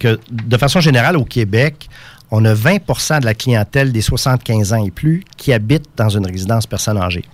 que, 0.00 0.18
de 0.30 0.56
façon 0.56 0.80
générale, 0.80 1.16
au 1.16 1.24
Québec, 1.24 1.88
on 2.30 2.44
a 2.44 2.54
20% 2.54 3.20
de 3.20 3.24
la 3.24 3.34
clientèle 3.34 3.92
des 3.92 4.00
75 4.00 4.72
ans 4.72 4.84
et 4.84 4.90
plus 4.90 5.22
qui 5.36 5.52
habite 5.52 5.84
dans 5.96 6.08
une 6.08 6.26
résidence 6.26 6.66
personne 6.66 6.98
âgée. 6.98 7.24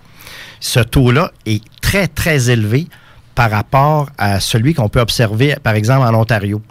Ce 0.59 0.79
taux-là 0.79 1.31
est 1.45 1.63
très, 1.81 2.07
très 2.07 2.49
élevé 2.49 2.87
par 3.35 3.49
rapport 3.49 4.09
à 4.17 4.39
celui 4.39 4.73
qu'on 4.73 4.89
peut 4.89 4.99
observer, 4.99 5.55
par 5.63 5.73
exemple, 5.73 6.05
en 6.05 6.19
Ontario. 6.19 6.61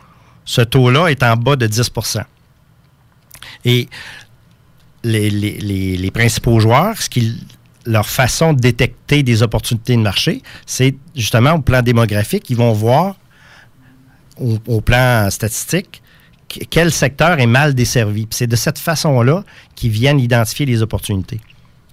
Ce 0.45 0.61
taux-là 0.61 1.09
est 1.09 1.23
en 1.23 1.37
bas 1.37 1.57
de 1.57 1.67
10% 1.67 2.23
Et 3.65 3.89
les, 5.03 6.11
principaux 6.13 6.61
joueurs, 6.61 6.97
ce 7.01 7.09
leur 7.87 8.07
façon 8.07 8.53
de 8.53 8.61
détecter 8.61 9.23
des 9.23 9.43
opportunités 9.43 9.97
de 9.97 10.03
marché, 10.03 10.43
c'est 10.67 10.95
justement 11.17 11.55
au 11.55 11.61
plan 11.61 11.83
démographique, 11.83 12.51
ils 12.51 12.57
vont 12.57 12.73
voir 12.73 13.17
au, 14.39 14.81
plan 14.81 15.29
statistique 15.31 15.93
que- 15.93 16.10
quel 16.71 16.91
secteur 16.91 17.39
est 17.39 17.47
mal 17.47 17.75
desservi. 17.75 18.27
C'est 18.31 18.47
de 18.47 18.57
cette 18.57 18.79
façon-là 18.79 19.45
qu'ils 19.75 19.91
viennent 19.91 20.21
identifier 20.21 20.67
les 20.67 20.83
opportunités. 20.83 21.41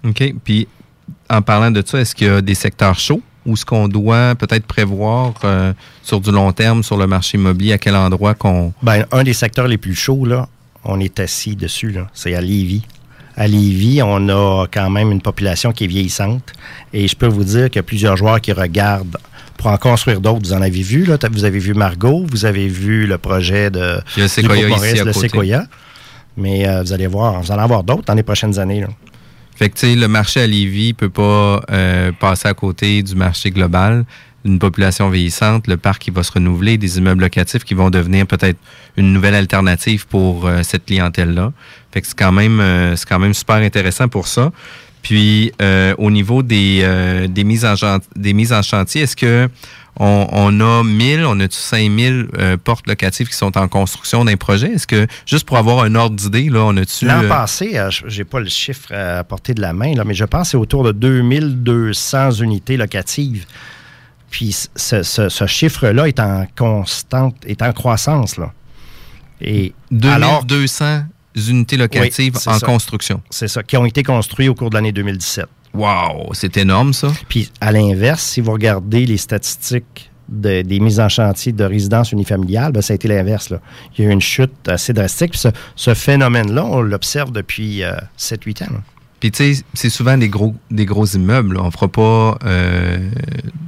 OK. 0.04 0.34
Puis, 0.44 0.68
en 1.30 1.42
parlant 1.42 1.72
de 1.72 1.84
ça, 1.86 2.00
est-ce 2.00 2.16
qu'il 2.16 2.28
y 2.28 2.30
a 2.30 2.42
des 2.42 2.56
secteurs 2.56 3.00
chauds 3.00 3.22
ou 3.46 3.56
ce 3.56 3.66
qu'on 3.66 3.88
doit 3.88 4.36
peut-être 4.36 4.66
prévoir 4.66 5.34
euh, 5.44 5.74
sur 6.04 6.20
du 6.20 6.32
long 6.32 6.52
terme 6.52 6.84
sur 6.84 6.98
le 6.98 7.08
marché 7.08 7.38
immobilier, 7.38 7.74
à 7.74 7.78
quel 7.78 7.96
endroit 7.96 8.34
qu'on... 8.34 8.74
Ben, 8.84 9.06
un 9.12 9.24
des 9.24 9.34
secteurs 9.34 9.68
les 9.68 9.78
plus 9.78 9.96
chauds, 9.96 10.26
là, 10.26 10.50
on 10.84 11.00
est 11.00 11.20
assis 11.20 11.56
dessus, 11.56 11.92
là, 11.92 12.10
c'est 12.14 12.36
à 12.36 12.42
Lévis. 12.42 12.84
À 13.38 13.48
Lévis, 13.48 14.02
on 14.04 14.30
a 14.30 14.66
quand 14.66 14.90
même 14.90 15.12
une 15.12 15.22
population 15.22 15.72
qui 15.72 15.84
est 15.84 15.88
vieillissante. 15.88 16.52
Et 16.92 17.08
je 17.08 17.16
peux 17.16 17.28
vous 17.28 17.44
dire 17.44 17.66
qu'il 17.70 17.76
y 17.76 17.80
a 17.80 17.84
plusieurs 17.84 18.18
joueurs 18.18 18.42
qui 18.42 18.52
regardent 18.52 19.18
pour 19.58 19.68
en 19.68 19.78
construire 19.78 20.20
d'autres. 20.22 20.40
Vous 20.44 20.54
en 20.54 20.62
avez 20.62 20.82
vu, 20.82 21.06
là. 21.06 21.18
Vous 21.32 21.46
avez 21.46 21.60
vu 21.60 21.76
Margot, 21.76 22.26
vous 22.32 22.46
avez 22.46 22.68
vu 22.68 23.06
le 23.06 23.20
projet 23.20 23.70
de 23.70 24.00
le 24.18 24.28
Séquoia 24.28 24.70
côté. 24.70 25.14
Séquoia. 25.14 25.64
Mais 26.36 26.68
euh, 26.68 26.82
vous 26.82 26.94
allez 26.94 27.08
voir, 27.08 27.42
vous 27.42 27.52
allez 27.52 27.62
en 27.62 27.66
avoir 27.66 27.84
d'autres 27.84 28.04
dans 28.04 28.16
les 28.16 28.24
prochaines 28.24 28.58
années. 28.60 28.82
là. 28.82 28.88
Fait 29.56 29.70
que, 29.70 29.76
tu 29.76 29.88
sais, 29.88 29.96
le 29.96 30.08
marché 30.08 30.42
à 30.42 30.48
Lévis 30.48 30.94
peut 30.94 31.10
pas 31.10 31.62
euh, 31.72 32.12
passer 32.20 32.48
à 32.48 32.54
côté 32.54 33.02
du 33.02 33.16
marché 33.16 33.50
global. 33.50 34.06
une 34.46 34.60
population 34.60 35.10
vieillissante, 35.10 35.68
le 35.68 35.78
parc 35.78 36.04
qui 36.04 36.12
va 36.12 36.24
se 36.24 36.32
renouveler, 36.32 36.78
des 36.78 37.00
immeubles 37.00 37.22
locatifs 37.22 37.64
qui 37.64 37.74
vont 37.74 37.90
devenir 37.90 38.26
peut-être 38.28 38.60
une 38.96 39.12
nouvelle 39.14 39.36
alternative 39.36 40.08
pour 40.08 40.48
euh, 40.48 40.62
cette 40.64 40.86
clientèle-là. 40.86 41.52
Fait 41.98 42.02
que 42.02 42.08
c'est 42.08 42.18
quand 42.18 42.32
même 42.32 42.60
euh, 42.60 42.96
c'est 42.96 43.10
quand 43.10 43.18
même 43.18 43.34
super 43.34 43.56
intéressant 43.56 44.08
pour 44.08 44.28
ça. 44.28 44.52
Puis 45.02 45.52
euh, 45.62 45.96
au 45.98 46.12
niveau 46.12 46.44
des, 46.44 46.82
euh, 46.84 47.28
des 47.28 47.44
mises 47.44 47.66
en 47.66 47.74
des 48.16 48.34
mises 48.34 48.54
en 48.54 48.62
chantier, 48.62 49.02
est-ce 49.02 49.16
que 49.16 49.50
on, 50.00 50.28
on 50.32 50.60
a 50.60 50.84
1000, 50.84 51.26
on 51.26 51.40
a 51.40 51.48
5000 51.50 52.28
euh, 52.38 52.56
portes 52.64 52.86
locatives 52.88 53.28
qui 53.28 53.36
sont 53.36 53.58
en 53.58 53.68
construction 53.68 54.24
d'un 54.26 54.36
projet? 54.36 54.74
Est-ce 54.74 54.86
que 54.86 55.08
juste 55.26 55.48
pour 55.48 55.58
avoir 55.58 55.80
un 55.84 55.96
ordre 55.96 56.16
d'idée 56.16 56.50
là, 56.50 56.60
on 56.66 56.78
a-tu 56.78 57.06
L'an 57.08 57.24
euh, 57.24 57.28
passé, 57.28 57.80
euh, 57.80 57.90
je- 57.90 58.04
j'ai 58.08 58.26
pas 58.26 58.40
le 58.40 58.48
chiffre 58.50 58.94
à 58.94 59.24
portée 59.24 59.56
de 59.56 59.62
la 59.62 59.74
main, 59.74 59.96
là, 59.96 60.04
mais 60.04 60.14
je 60.14 60.26
pense 60.26 60.44
que 60.44 60.52
c'est 60.52 60.58
autour 60.58 60.84
de 60.84 60.92
2200 60.92 62.32
unités 62.44 62.78
locatives. 62.78 63.46
Puis 64.30 64.56
ce, 64.76 65.02
ce- 65.02 65.30
ce 65.30 65.48
chiffre-là 65.48 66.08
est 66.08 66.20
en 66.20 66.46
constante, 66.56 67.36
est 67.48 67.62
en 67.64 67.72
croissance. 67.74 68.38
Là. 68.38 68.52
Et 69.42 69.74
alors, 70.10 70.44
2200 70.46 71.04
unités 71.40 71.78
locatives 71.78 72.34
Oui, 72.36 72.54
en 72.54 72.60
ça. 72.60 72.66
construction. 72.66 73.22
c'est 73.30 73.48
ça, 73.48 73.64
qui 73.64 73.78
ont 73.78 73.86
été 73.86 74.04
construits 74.04 74.50
au 74.50 74.56
cours 74.56 74.70
de 74.70 74.76
l'année 74.76 74.92
2017. 74.92 75.46
Wow, 75.74 76.34
c'est 76.34 76.58
énorme 76.58 76.94
ça. 76.94 77.12
Puis 77.30 77.52
à 77.62 77.72
l'inverse, 77.72 78.24
si 78.24 78.42
vous 78.42 78.52
regardez 78.52 79.06
les 79.06 79.18
statistiques 79.18 80.10
de- 80.30 80.62
des 80.62 80.80
mises 80.80 81.00
en 81.00 81.08
chantier 81.10 81.52
de 81.52 81.64
résidences 81.64 82.12
unifamiliales, 82.12 82.72
ben, 82.72 82.82
ça 82.82 82.94
a 82.94 82.96
été 82.96 83.08
l'inverse. 83.08 83.50
là. 83.50 83.60
Il 83.98 84.04
y 84.04 84.08
a 84.08 84.10
eu 84.10 84.14
une 84.14 84.22
chute 84.22 84.68
assez 84.68 84.92
drastique. 84.94 85.32
Puis 85.32 85.40
ce, 85.40 85.50
ce 85.76 85.94
phénomène-là, 85.94 86.66
on 86.66 86.82
l'observe 86.82 87.32
depuis 87.32 87.84
euh, 87.84 87.94
7-8 88.18 88.64
ans. 88.64 88.74
là. 88.74 88.82
Puis 89.20 89.32
tu 89.32 89.56
sais, 89.56 89.64
c'est 89.74 89.90
souvent 89.90 90.16
des 90.18 90.30
gros 90.30 90.54
des 90.70 90.86
gros 90.86 91.06
immeubles. 91.06 91.56
là. 91.56 91.62
On 91.64 91.72
fera 91.72 91.88
pas 91.88 92.38
euh, 92.46 92.98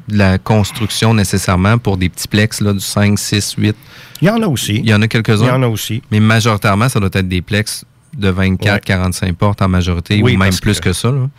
de 0.07 0.17
la 0.17 0.37
construction 0.37 1.13
nécessairement 1.13 1.77
pour 1.79 1.97
des 1.97 2.07
petits 2.09 2.27
plex 2.27 2.61
là, 2.61 2.71
du 2.73 2.79
5, 2.79 3.17
6, 3.17 3.55
8. 3.57 3.75
Il 4.21 4.27
y 4.27 4.31
en 4.31 4.41
a 4.41 4.47
aussi. 4.47 4.75
Il 4.77 4.89
y 4.89 4.93
en 4.93 5.01
a 5.01 5.07
quelques-uns. 5.07 5.45
Il 5.45 5.47
y 5.47 5.51
en 5.51 5.63
a 5.63 5.67
aussi. 5.67 6.01
Mais 6.11 6.19
majoritairement, 6.19 6.89
ça 6.89 6.99
doit 6.99 7.09
être 7.13 7.27
des 7.27 7.41
plex 7.41 7.85
de 8.17 8.29
24, 8.29 8.73
Ouais. 8.75 8.79
45 8.83 9.35
portes 9.35 9.61
en 9.61 9.67
majorité, 9.69 10.21
Oui, 10.21 10.35
ou 10.35 10.37
même 10.37 10.53
plus 10.61 10.79
que- 10.79 10.85
que, 10.89 10.93
ça. 10.93 11.11
là. 11.11 11.29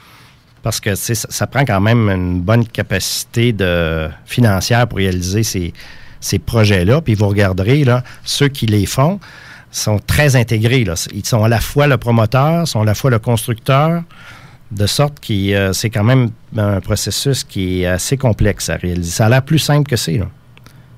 Parce 0.63 0.79
que 0.81 0.95
ça, 0.95 1.15
ça 1.15 1.47
prend 1.47 1.65
quand 1.65 1.81
même 1.81 2.09
une 2.11 2.41
bonne 2.41 2.67
capacité 2.67 3.53
de, 3.53 4.09
financière 4.27 4.87
pour 4.87 4.99
réaliser 4.99 5.43
ces, 5.43 5.73
ces 6.21 6.39
projets-là. 6.39 7.01
Puis 7.01 7.15
vous 7.15 7.29
regarderez, 7.29 7.85
là, 7.85 8.05
ceux 8.25 8.49
qui 8.49 8.67
les 8.67 8.85
font 8.87 9.19
sont 9.73 9.99
très 9.99 10.37
intégrés. 10.37 10.85
Là. 10.85 10.95
Ils 11.15 11.25
sont 11.25 11.43
à 11.45 11.49
la 11.49 11.61
fois 11.61 11.87
le 11.87 11.97
promoteur, 11.97 12.69
sont 12.69 12.83
à 12.83 12.85
la 12.85 12.95
fois 12.95 13.11
le 13.11 13.19
constructeur, 13.19 14.03
de 14.71 14.87
sorte 14.87 15.19
que 15.21 15.33
euh, 15.55 15.73
c'est 15.73 15.91
quand 15.91 16.05
même 16.05 16.31
un 16.57 16.81
processus 16.81 17.43
qui 17.43 17.83
est 17.83 17.87
assez 17.87 18.17
complexe 18.17 18.69
à 18.69 18.77
réaliser. 18.77 19.11
Ça 19.11 19.27
a 19.27 19.29
l'air 19.29 19.43
plus 19.43 19.59
simple 19.59 19.89
que 19.89 19.97
c'est. 19.97 20.19
là. 20.19 20.27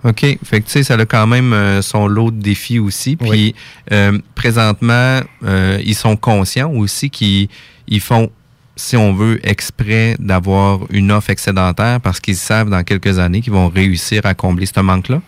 OK. 0.04 0.20
Fait 0.44 0.60
que, 0.60 0.66
tu 0.66 0.72
sais, 0.72 0.82
ça 0.82 0.94
a 0.94 1.04
quand 1.06 1.26
même 1.26 1.52
euh, 1.52 1.80
son 1.82 2.06
lot 2.08 2.30
de 2.30 2.40
défis 2.40 2.78
aussi. 2.78 3.16
Puis, 3.16 3.54
euh, 3.92 4.18
présentement, 4.34 5.20
euh, 5.44 5.80
ils 5.84 5.94
sont 5.94 6.16
conscients 6.16 6.70
aussi 6.72 7.08
qu'ils 7.08 7.48
ils 7.86 8.00
font, 8.00 8.30
si 8.74 8.96
on 8.96 9.12
veut, 9.12 9.38
exprès 9.46 10.16
d'avoir 10.18 10.80
une 10.90 11.12
offre 11.12 11.30
excédentaire 11.30 12.00
parce 12.00 12.18
qu'ils 12.18 12.36
savent 12.36 12.68
dans 12.70 12.82
quelques 12.82 13.18
années 13.18 13.40
qu'ils 13.42 13.52
vont 13.52 13.68
réussir 13.68 14.26
à 14.26 14.34
combler 14.34 14.66
ce 14.66 14.80
manque-là. 14.80 15.20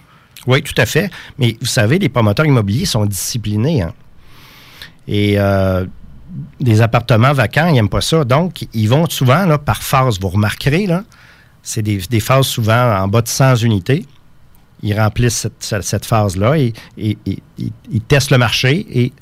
Oui, 0.47 0.63
tout 0.63 0.75
à 0.77 0.87
fait. 0.87 1.11
Mais 1.39 1.57
vous 1.61 1.67
savez, 1.67 1.99
les 1.99 2.09
promoteurs 2.09 2.47
immobiliers 2.47 2.85
sont 2.85 3.07
disciplinés. 3.07 3.83
hein. 3.83 3.93
Et 5.07 5.39
des 6.61 6.81
appartements 6.81 7.33
vacants, 7.33 7.69
ils 7.69 7.75
n'aiment 7.75 7.89
pas 7.89 8.01
ça. 8.01 8.25
Donc, 8.25 8.67
ils 8.73 8.89
vont 8.89 9.09
souvent 9.09 9.47
là, 9.47 9.59
par 9.59 9.83
phase. 9.83 10.19
Vous 10.21 10.29
remarquerez, 10.29 10.87
là, 10.87 11.05
c'est 11.63 11.83
des, 11.83 11.99
des 12.11 12.21
phases 12.21 12.47
souvent 12.47 12.99
en 12.99 13.09
bas 13.09 13.23
de 13.23 13.29
100 13.29 13.57
unités. 13.57 14.05
Ils 14.85 14.99
remplissent 14.99 15.49
cette, 15.59 15.83
phase-là 16.07 16.57
et, 16.59 16.73
et- 16.97 17.19
et- 17.27 17.39
et- 17.59 17.73
ils 17.91 18.01
testent 18.03 18.31
le 18.31 18.39
marché 18.39 18.87
et 18.93 19.13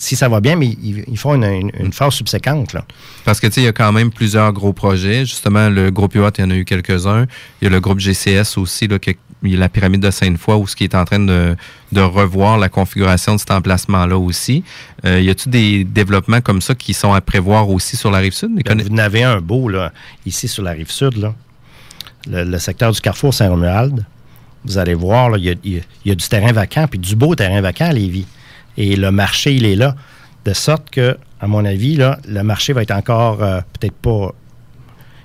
si 0.00 0.14
ça 0.14 0.28
va 0.28 0.40
bien, 0.40 0.54
mais 0.54 0.66
ils, 0.68 1.02
ils 1.08 1.16
font 1.18 1.34
une, 1.34 1.44
une- 1.44 1.72
une 1.80 1.92
phase 1.92 2.14
subséquente. 2.14 2.72
Là. 2.72 2.84
Parce 3.24 3.40
que, 3.40 3.46
tu 3.48 3.54
sais, 3.54 3.60
il 3.62 3.64
y 3.64 3.68
a 3.68 3.72
quand 3.72 3.90
même 3.90 4.10
plusieurs 4.12 4.52
gros 4.52 4.72
projets. 4.72 5.24
Justement, 5.24 5.68
le 5.70 5.90
groupe 5.90 6.14
UAT, 6.14 6.30
il 6.38 6.40
y 6.42 6.44
en 6.44 6.50
a 6.50 6.54
eu 6.54 6.64
quelques-uns. 6.64 7.26
Il 7.60 7.64
y 7.64 7.66
a 7.66 7.70
le 7.70 7.80
groupe 7.80 7.98
GCS 7.98 8.58
aussi, 8.58 8.86
là, 8.86 8.98
y 9.44 9.54
a 9.56 9.58
la 9.58 9.68
pyramide 9.68 10.00
de 10.00 10.10
Sainte-Foy, 10.12 10.54
où 10.56 10.66
ce 10.68 10.76
qui 10.76 10.84
est 10.84 10.94
en 10.94 11.04
train 11.04 11.18
de, 11.20 11.56
de 11.90 12.00
revoir 12.00 12.58
la 12.58 12.68
configuration 12.68 13.34
de 13.34 13.40
cet 13.40 13.50
emplacement-là 13.50 14.16
aussi. 14.18 14.62
Euh, 15.04 15.20
y 15.20 15.30
a-tu 15.30 15.48
des 15.48 15.82
développements 15.84 16.40
comme 16.42 16.60
ça 16.60 16.74
qui 16.76 16.94
sont 16.94 17.12
à 17.12 17.20
prévoir 17.20 17.68
aussi 17.68 17.96
sur 17.96 18.10
la 18.12 18.18
rive 18.18 18.34
sud? 18.34 18.50
Ben, 18.54 18.62
conna- 18.62 18.82
vous 18.84 18.94
en 18.94 18.98
avez 18.98 19.24
un 19.24 19.40
beau, 19.40 19.68
là, 19.68 19.92
ici 20.26 20.46
sur 20.48 20.62
la 20.62 20.72
rive 20.72 20.90
sud, 20.92 21.16
là. 21.16 21.34
Le, 22.28 22.44
le 22.44 22.58
secteur 22.58 22.92
du 22.92 23.00
Carrefour 23.00 23.32
Saint-Romuald. 23.34 24.04
Vous 24.64 24.78
allez 24.78 24.94
voir, 24.94 25.36
il 25.38 25.44
y 25.44 25.50
a, 25.50 25.54
y 25.64 25.82
y 26.04 26.16
du 26.16 26.28
terrain 26.28 26.52
vacant, 26.52 26.86
puis 26.88 26.98
du 26.98 27.14
beau 27.16 27.34
terrain 27.34 27.60
vacant 27.60 27.86
à 27.86 27.92
Lévis. 27.92 28.26
Et 28.76 28.96
le 28.96 29.10
marché, 29.10 29.54
il 29.54 29.64
est 29.66 29.76
là. 29.76 29.94
De 30.44 30.52
sorte 30.52 30.90
que, 30.90 31.16
à 31.40 31.46
mon 31.46 31.64
avis, 31.64 31.96
là, 31.96 32.18
le 32.26 32.42
marché 32.42 32.72
va 32.72 32.82
être 32.82 32.90
encore 32.92 33.42
euh, 33.42 33.60
peut-être 33.78 33.94
pas. 33.96 34.32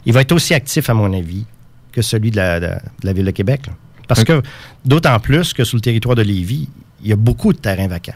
Il 0.05 0.13
va 0.13 0.21
être 0.21 0.31
aussi 0.33 0.53
actif, 0.53 0.89
à 0.89 0.93
mon 0.93 1.13
avis, 1.13 1.45
que 1.91 2.01
celui 2.01 2.31
de 2.31 2.37
la, 2.37 2.59
de- 2.59 2.65
de 2.67 3.05
la 3.05 3.13
Ville 3.13 3.25
de 3.25 3.31
Québec. 3.31 3.67
là. 3.67 3.73
Parce 4.07 4.23
que, 4.23 4.41
d'autant 4.85 5.17
plus 5.19 5.53
que 5.53 5.63
sur 5.63 5.77
le 5.77 5.81
territoire 5.81 6.15
de 6.15 6.21
Lévis, 6.23 6.67
il 7.01 7.07
y 7.09 7.13
a 7.13 7.15
beaucoup 7.15 7.53
de 7.53 7.57
terrains 7.57 7.87
vacants. 7.87 8.15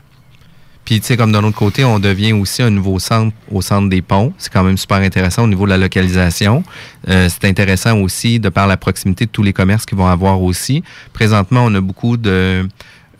Puis, 0.87 1.01
tu 1.01 1.07
sais, 1.07 1.17
comme 1.17 1.33
d'un 1.33 1.43
autre 1.43 1.57
côté, 1.57 1.83
on 1.83 1.99
devient 1.99 2.31
aussi 2.31 2.61
un 2.63 2.69
nouveau 2.69 2.97
centre 2.97 3.35
au 3.51 3.61
centre 3.61 3.89
des 3.89 4.01
ponts. 4.01 4.31
C'est 4.37 4.53
quand 4.53 4.63
même 4.63 4.77
super 4.77 4.99
intéressant 4.99 5.43
au 5.43 5.47
niveau 5.47 5.65
de 5.65 5.71
la 5.71 5.77
localisation. 5.77 6.63
Euh, 7.09 7.27
c'est 7.27 7.45
intéressant 7.45 7.99
aussi 7.99 8.39
de 8.39 8.47
par 8.47 8.67
la 8.67 8.77
proximité 8.77 9.25
de 9.25 9.29
tous 9.29 9.43
les 9.43 9.51
commerces 9.51 9.85
qu'ils 9.85 9.97
vont 9.97 10.07
avoir 10.07 10.41
aussi. 10.41 10.85
Présentement, 11.11 11.65
on 11.65 11.75
a 11.75 11.81
beaucoup 11.81 12.15
de 12.15 12.65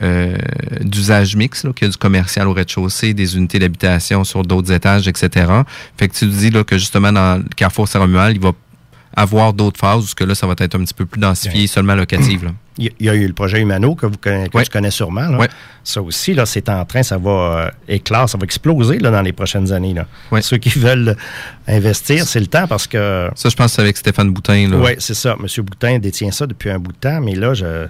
euh, 0.02 0.38
d'usage 0.80 1.36
mixte, 1.36 1.74
qu'il 1.74 1.88
y 1.88 1.90
a 1.90 1.92
du 1.92 1.98
commercial 1.98 2.48
au 2.48 2.54
rez-de-chaussée, 2.54 3.14
des 3.14 3.36
unités 3.36 3.60
d'habitation 3.60 4.24
sur 4.24 4.44
d'autres 4.44 4.72
étages, 4.72 5.10
etc. 5.10 5.52
Fait 5.98 6.08
que 6.08 6.14
tu 6.14 6.26
dis 6.26 6.52
là, 6.52 6.64
que 6.64 6.78
justement, 6.78 7.12
dans 7.12 7.40
le 7.40 7.50
Carrefour 7.58 7.90
Saint-Romuald, 7.90 8.38
il 8.38 8.42
va 8.42 8.54
avoir 9.20 9.52
d'autres 9.52 9.80
phases 9.80 10.04
où 10.04 10.08
ce 10.08 10.14
que 10.16 10.24
là, 10.24 10.36
ça 10.36 10.46
va 10.46 10.54
être 10.60 10.76
un 10.76 10.80
petit 10.86 10.94
peu 10.94 11.06
plus 11.08 11.20
densifié, 11.20 11.66
seulement 11.68 11.96
locative. 11.96 12.46
là. 12.46 12.52
Il 12.78 12.92
y 13.00 13.10
a- 13.10 13.16
eu 13.16 13.26
le 13.26 13.34
projet 13.34 13.60
Humano 13.60 13.96
que, 13.96 14.06
vous 14.06 14.18
que 14.18 14.48
tu 14.64 14.70
connais 14.70 14.92
sûrement. 14.92 15.28
là. 15.28 15.38
Ouais. 15.40 15.50
Ça 15.84 16.00
aussi, 16.04 16.36
là, 16.36 16.46
c'est 16.46 16.70
en 16.70 16.86
train, 16.86 17.02
ça 17.02 17.18
va 17.18 17.32
euh, 17.32 17.70
éclore, 17.88 18.30
ça 18.30 18.38
va 18.38 18.44
exploser 18.44 19.00
là, 19.00 19.10
dans 19.10 19.24
les 19.24 19.34
prochaines 19.34 19.72
années. 19.74 19.96
Là. 19.96 20.06
Ceux 20.42 20.58
qui 20.58 20.70
veulent 20.78 21.18
investir, 21.68 22.28
c'est 22.28 22.40
le 22.40 22.46
temps 22.46 22.68
parce 22.68 22.86
que. 22.86 23.30
Ça, 23.36 23.50
je 23.50 23.56
pense 23.56 23.72
que 23.72 23.76
c'est 23.78 23.82
avec 23.82 23.98
Stéphane 23.98 24.30
Boutin. 24.30 24.70
là. 24.70 24.78
Oui, 24.78 24.92
c'est 25.00 25.16
ça. 25.16 25.36
M. 25.40 25.48
Boutin 25.66 25.98
détient 25.98 26.32
ça 26.32 26.46
depuis 26.46 26.70
un 26.70 26.78
bout 26.78 26.92
de 26.92 26.98
temps, 26.98 27.20
mais 27.20 27.34
là, 27.34 27.56
je- 27.56 27.88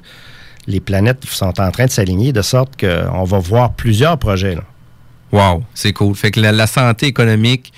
les 0.68 0.80
planètes 0.80 1.26
sont 1.26 1.60
en 1.60 1.72
train 1.72 1.86
de 1.86 1.92
s'aligner 1.92 2.32
de 2.32 2.42
sorte 2.42 2.80
qu'on 2.80 3.24
va 3.26 3.40
voir 3.40 3.74
plusieurs 3.74 4.18
projets. 4.18 4.56
Là. 4.56 4.64
Wow, 5.34 5.64
c'est 5.74 5.92
cool. 5.92 6.16
Fait 6.16 6.32
que 6.32 6.40
la, 6.40 6.54
la 6.54 6.68
santé 6.68 7.08
économique 7.08 7.74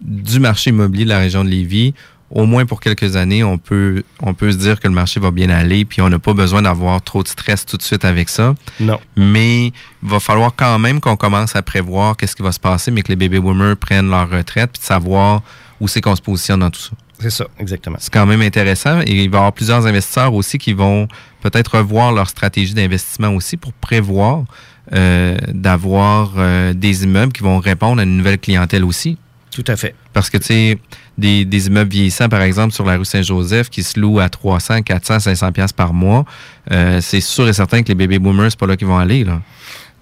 du 0.00 0.38
marché 0.40 0.70
immobilier 0.70 1.04
de 1.04 1.08
la 1.10 1.18
région 1.18 1.44
de 1.44 1.48
Lévis, 1.48 1.94
au 2.32 2.46
moins 2.46 2.66
pour 2.66 2.80
quelques 2.80 3.16
années, 3.16 3.44
on 3.44 3.58
peut, 3.58 4.02
on 4.20 4.34
peut 4.34 4.50
se 4.50 4.56
dire 4.56 4.80
que 4.80 4.88
le 4.88 4.94
marché 4.94 5.20
va 5.20 5.30
bien 5.30 5.50
aller, 5.50 5.84
puis 5.84 6.00
on 6.00 6.08
n'a 6.08 6.18
pas 6.18 6.32
besoin 6.32 6.62
d'avoir 6.62 7.00
trop 7.02 7.22
de 7.22 7.28
stress 7.28 7.66
tout 7.66 7.76
de 7.76 7.82
suite 7.82 8.04
avec 8.04 8.28
ça. 8.28 8.54
Non. 8.80 8.98
Mais 9.16 9.66
il 9.66 9.72
va 10.08 10.18
falloir 10.18 10.54
quand 10.56 10.78
même 10.78 11.00
qu'on 11.00 11.16
commence 11.16 11.54
à 11.54 11.62
prévoir 11.62 12.16
qu'est-ce 12.16 12.34
qui 12.34 12.42
va 12.42 12.52
se 12.52 12.60
passer, 12.60 12.90
mais 12.90 13.02
que 13.02 13.08
les 13.08 13.16
baby 13.16 13.38
boomers 13.38 13.76
prennent 13.76 14.08
leur 14.08 14.30
retraite, 14.30 14.70
puis 14.72 14.80
de 14.80 14.86
savoir 14.86 15.42
où 15.80 15.88
c'est 15.88 16.00
qu'on 16.00 16.16
se 16.16 16.22
positionne 16.22 16.60
dans 16.60 16.70
tout 16.70 16.80
ça. 16.80 16.92
C'est 17.18 17.30
ça, 17.30 17.46
exactement. 17.58 17.98
C'est 18.00 18.12
quand 18.12 18.26
même 18.26 18.42
intéressant. 18.42 19.00
Et 19.02 19.24
il 19.24 19.30
va 19.30 19.36
y 19.36 19.38
avoir 19.38 19.52
plusieurs 19.52 19.86
investisseurs 19.86 20.34
aussi 20.34 20.58
qui 20.58 20.72
vont 20.72 21.06
peut-être 21.40 21.78
revoir 21.78 22.12
leur 22.12 22.28
stratégie 22.28 22.74
d'investissement 22.74 23.28
aussi 23.28 23.56
pour 23.56 23.72
prévoir 23.72 24.44
euh, 24.92 25.36
d'avoir 25.48 26.32
euh, 26.38 26.72
des 26.72 27.04
immeubles 27.04 27.32
qui 27.32 27.44
vont 27.44 27.58
répondre 27.60 28.00
à 28.00 28.04
une 28.04 28.16
nouvelle 28.16 28.38
clientèle 28.38 28.84
aussi. 28.84 29.18
Tout 29.52 29.64
à 29.66 29.76
fait. 29.76 29.94
Parce 30.14 30.30
que, 30.30 30.38
tu 30.38 30.44
sais, 30.46 30.78
des, 31.18 31.44
des 31.44 31.66
immeubles 31.66 31.90
vieillissants, 31.90 32.28
par 32.30 32.40
exemple, 32.40 32.72
sur 32.72 32.86
la 32.86 32.96
rue 32.96 33.04
Saint-Joseph, 33.04 33.68
qui 33.68 33.82
se 33.82 34.00
louent 34.00 34.18
à 34.18 34.30
300, 34.30 34.82
400, 34.82 35.20
500 35.20 35.52
pièces 35.52 35.72
par 35.74 35.92
mois, 35.92 36.24
euh, 36.70 37.00
c'est 37.02 37.20
sûr 37.20 37.46
et 37.46 37.52
certain 37.52 37.82
que 37.82 37.88
les 37.88 37.94
baby 37.94 38.18
boomers, 38.18 38.50
c'est 38.50 38.58
pas 38.58 38.66
là 38.66 38.76
qu'ils 38.76 38.86
vont 38.86 38.98
aller, 38.98 39.24
là. 39.24 39.42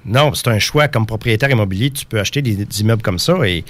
Non, 0.07 0.33
c'est 0.35 0.49
un 0.49 0.59
choix 0.59 0.89
comme 0.89 1.05
propriétaire 1.05 1.51
immobilier. 1.51 1.91
Tu 1.91 2.07
peux 2.07 2.21
acheter 2.21 2.41
des, 2.41 2.65
des 2.65 2.81
immeubles 2.81 3.03
comme 3.03 3.19
ça 3.19 3.35
et 3.47 3.65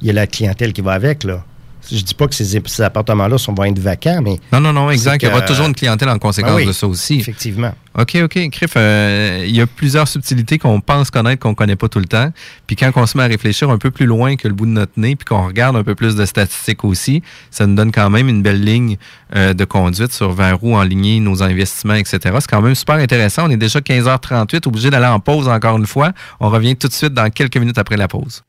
il 0.00 0.06
y 0.06 0.10
a 0.10 0.12
la 0.12 0.26
clientèle 0.26 0.72
qui 0.72 0.80
va 0.80 0.92
avec. 0.92 1.22
Là. 1.22 1.44
Je 1.90 2.02
dis 2.02 2.14
pas 2.14 2.26
que 2.26 2.34
ces, 2.34 2.60
ces 2.64 2.82
appartements-là 2.82 3.36
vont 3.36 3.64
être 3.64 3.78
vacants, 3.78 4.20
mais. 4.22 4.38
Non, 4.52 4.60
non, 4.60 4.72
non, 4.72 4.90
exact. 4.90 5.22
Il 5.22 5.28
y 5.28 5.32
aura 5.32 5.42
toujours 5.42 5.66
une 5.66 5.74
clientèle 5.74 6.08
en 6.08 6.18
conséquence 6.18 6.56
oui, 6.56 6.66
de 6.66 6.72
ça 6.72 6.86
aussi. 6.86 7.18
Effectivement. 7.20 7.72
OK, 7.98 8.18
OK. 8.22 8.50
Criff, 8.50 8.72
euh, 8.76 9.44
il 9.46 9.56
y 9.56 9.60
a 9.60 9.66
plusieurs 9.66 10.06
subtilités 10.06 10.58
qu'on 10.58 10.80
pense 10.80 11.10
connaître, 11.10 11.40
qu'on 11.40 11.54
connaît 11.54 11.76
pas 11.76 11.88
tout 11.88 11.98
le 11.98 12.04
temps. 12.04 12.30
Puis 12.66 12.76
quand 12.76 12.90
on 12.96 13.06
se 13.06 13.16
met 13.16 13.24
à 13.24 13.26
réfléchir 13.26 13.70
un 13.70 13.78
peu 13.78 13.90
plus 13.90 14.06
loin 14.06 14.36
que 14.36 14.48
le 14.48 14.54
bout 14.54 14.66
de 14.66 14.72
notre 14.72 14.92
nez, 14.98 15.16
puis 15.16 15.24
qu'on 15.24 15.46
regarde 15.46 15.76
un 15.76 15.82
peu 15.82 15.94
plus 15.94 16.14
de 16.14 16.26
statistiques 16.26 16.84
aussi, 16.84 17.22
ça 17.50 17.66
nous 17.66 17.74
donne 17.74 17.92
quand 17.92 18.10
même 18.10 18.28
une 18.28 18.42
belle 18.42 18.62
ligne 18.62 18.98
euh, 19.34 19.54
de 19.54 19.64
conduite 19.64 20.12
sur 20.12 20.32
vers 20.32 20.62
où 20.62 20.76
enligner 20.76 21.20
nos 21.20 21.42
investissements, 21.42 21.94
etc. 21.94 22.18
C'est 22.40 22.50
quand 22.50 22.62
même 22.62 22.74
super 22.74 22.96
intéressant. 22.96 23.46
On 23.46 23.50
est 23.50 23.56
déjà 23.56 23.80
15h38, 23.80 24.68
obligé 24.68 24.90
d'aller 24.90 25.06
en 25.06 25.20
pause 25.20 25.48
encore 25.48 25.78
une 25.78 25.86
fois. 25.86 26.12
On 26.40 26.50
revient 26.50 26.76
tout 26.76 26.88
de 26.88 26.92
suite 26.92 27.14
dans 27.14 27.30
quelques 27.30 27.56
minutes 27.56 27.78
après 27.78 27.96
la 27.96 28.08
pause. 28.08 28.42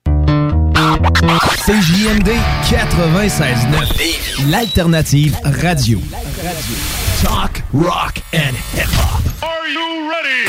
CJMD 0.97 2.31
96.9, 2.63 4.49
l'alternative 4.49 5.37
radio. 5.61 5.99
Talk, 7.21 7.61
rock 7.71 8.17
and 8.31 8.55
hip-hop. 8.55 9.21
Are 9.43 9.67
you 9.67 10.09
ready? 10.09 10.47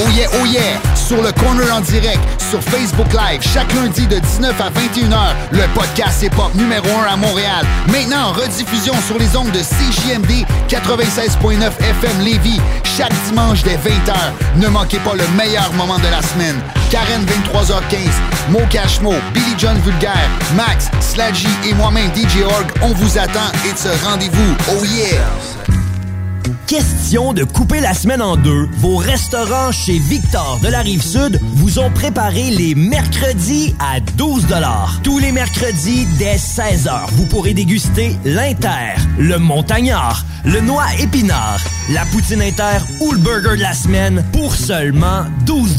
Oh 0.00 0.08
yeah, 0.10 0.28
oh 0.40 0.46
yeah! 0.46 0.78
Sur 0.94 1.20
le 1.22 1.32
corner 1.32 1.74
en 1.74 1.80
direct, 1.80 2.20
sur 2.50 2.62
Facebook 2.62 3.08
Live, 3.12 3.40
chaque 3.42 3.72
lundi 3.74 4.06
de 4.06 4.20
19 4.20 4.60
à 4.60 4.70
21h, 4.70 5.34
le 5.50 5.62
podcast 5.74 6.22
hip-hop 6.22 6.54
numéro 6.54 6.86
1 6.86 7.14
à 7.14 7.16
Montréal. 7.16 7.66
Maintenant 7.88 8.28
en 8.28 8.32
rediffusion 8.32 8.94
sur 9.06 9.18
les 9.18 9.36
ondes 9.36 9.50
de 9.50 9.58
CJMD 9.58 10.46
96.9 10.68 11.66
FM 11.80 12.20
Lévis, 12.20 12.60
chaque 12.84 13.12
dimanche 13.26 13.64
dès 13.64 13.74
20h. 13.74 14.14
Ne 14.58 14.68
manquez 14.68 14.98
pas 14.98 15.14
le 15.14 15.26
meilleur 15.36 15.72
moment 15.72 15.98
de 15.98 16.08
la 16.08 16.22
semaine. 16.22 16.60
Karen 16.90 17.24
23h15, 17.24 18.50
Mo 18.50 18.60
Cashmo, 18.70 19.14
Billy 19.34 19.54
John 19.58 19.76
Vulgaire, 19.80 20.30
Max, 20.54 20.90
Sladgy 21.00 21.48
et 21.66 21.74
moi-même 21.74 22.10
DJ 22.14 22.42
Org, 22.44 22.70
on 22.82 22.92
vous 22.92 23.18
attend 23.18 23.50
et 23.68 23.72
de 23.72 23.78
ce 23.78 24.04
rendez-vous. 24.04 24.54
Oh 24.70 24.84
yeah! 24.84 25.77
Question 26.66 27.32
de 27.32 27.44
couper 27.44 27.80
la 27.80 27.94
semaine 27.94 28.22
en 28.22 28.36
deux, 28.36 28.68
vos 28.78 28.96
restaurants 28.96 29.72
chez 29.72 29.98
Victor 29.98 30.58
de 30.62 30.68
la 30.68 30.80
Rive-Sud 30.80 31.40
vous 31.42 31.78
ont 31.78 31.90
préparé 31.90 32.50
les 32.50 32.74
mercredis 32.74 33.74
à 33.78 34.00
12 34.00 34.46
Tous 35.02 35.18
les 35.18 35.32
mercredis 35.32 36.06
dès 36.18 36.36
16h, 36.36 37.10
vous 37.12 37.26
pourrez 37.26 37.54
déguster 37.54 38.16
l'Inter, 38.24 38.94
le 39.18 39.38
Montagnard, 39.38 40.24
le 40.44 40.60
Noix 40.60 40.86
Épinard, 41.00 41.60
la 41.90 42.04
Poutine 42.06 42.42
Inter 42.42 42.78
ou 43.00 43.12
le 43.12 43.18
Burger 43.18 43.56
de 43.56 43.62
la 43.62 43.74
semaine 43.74 44.24
pour 44.32 44.54
seulement 44.54 45.24
12 45.46 45.76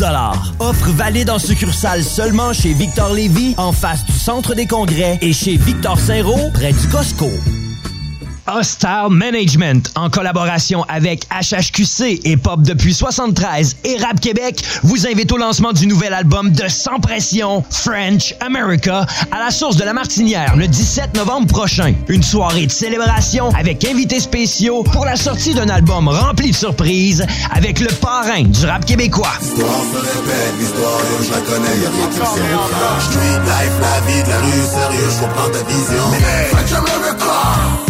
Offre 0.59 0.89
valide 0.91 1.29
en 1.29 1.39
succursale 1.39 2.03
seulement 2.03 2.53
chez 2.53 2.73
Victor 2.73 3.13
Lévy 3.13 3.53
en 3.57 3.71
face 3.71 4.05
du 4.05 4.13
Centre 4.13 4.55
des 4.55 4.65
Congrès 4.65 5.17
et 5.21 5.33
chez 5.33 5.57
Victor 5.57 5.99
Saint-Roch 5.99 6.51
près 6.53 6.73
du 6.73 6.87
Costco. 6.87 7.29
Hostile 8.49 9.07
Management, 9.09 9.91
en 9.95 10.09
collaboration 10.09 10.83
avec 10.87 11.25
HHQC 11.29 12.21
et 12.23 12.37
Pop 12.37 12.61
depuis 12.61 12.93
73 12.93 13.77
et 13.83 13.97
Rap 13.97 14.19
Québec, 14.19 14.63
vous 14.83 15.07
invite 15.07 15.31
au 15.31 15.37
lancement 15.37 15.73
du 15.73 15.87
nouvel 15.87 16.13
album 16.13 16.51
de 16.51 16.67
Sans 16.67 16.99
Pression, 16.99 17.63
French 17.69 18.33
America, 18.39 19.05
à 19.31 19.39
la 19.39 19.51
source 19.51 19.75
de 19.75 19.83
la 19.83 19.93
Martinière 19.93 20.55
le 20.55 20.67
17 20.67 21.15
novembre 21.15 21.47
prochain. 21.47 21.93
Une 22.07 22.23
soirée 22.23 22.65
de 22.65 22.71
célébration 22.71 23.49
avec 23.51 23.85
invités 23.85 24.19
spéciaux 24.19 24.83
pour 24.83 25.05
la 25.05 25.15
sortie 25.15 25.53
d'un 25.53 25.69
album 25.69 26.07
rempli 26.07 26.51
de 26.51 26.55
surprises 26.55 27.25
avec 27.51 27.79
le 27.79 27.87
parrain 27.87 28.43
du 28.43 28.65
rap 28.65 28.85
québécois. 28.85 29.33
L'histoire 29.41 29.69
se 29.93 29.97
répète, 29.97 30.53
l'histoire, 30.59 30.99
yo, 30.99 31.25
je 31.25 31.31
la 31.31 31.39
connais, 31.41 31.83
y'a 31.83 31.89
rien 31.89 32.07
qui 32.07 32.19
me 32.19 32.25
sert. 32.25 33.01
Street 33.01 33.39
life, 33.45 33.73
la 33.81 34.11
vie 34.11 34.23
de 34.23 34.29
la 34.29 34.39
rue, 34.39 34.65
sérieux, 34.73 35.09
je 35.09 35.19
comprends 35.21 35.49
ta 35.49 35.63
vision. 35.63 36.03
Mais 36.11 36.45
French 36.49 36.71
America, 36.73 37.88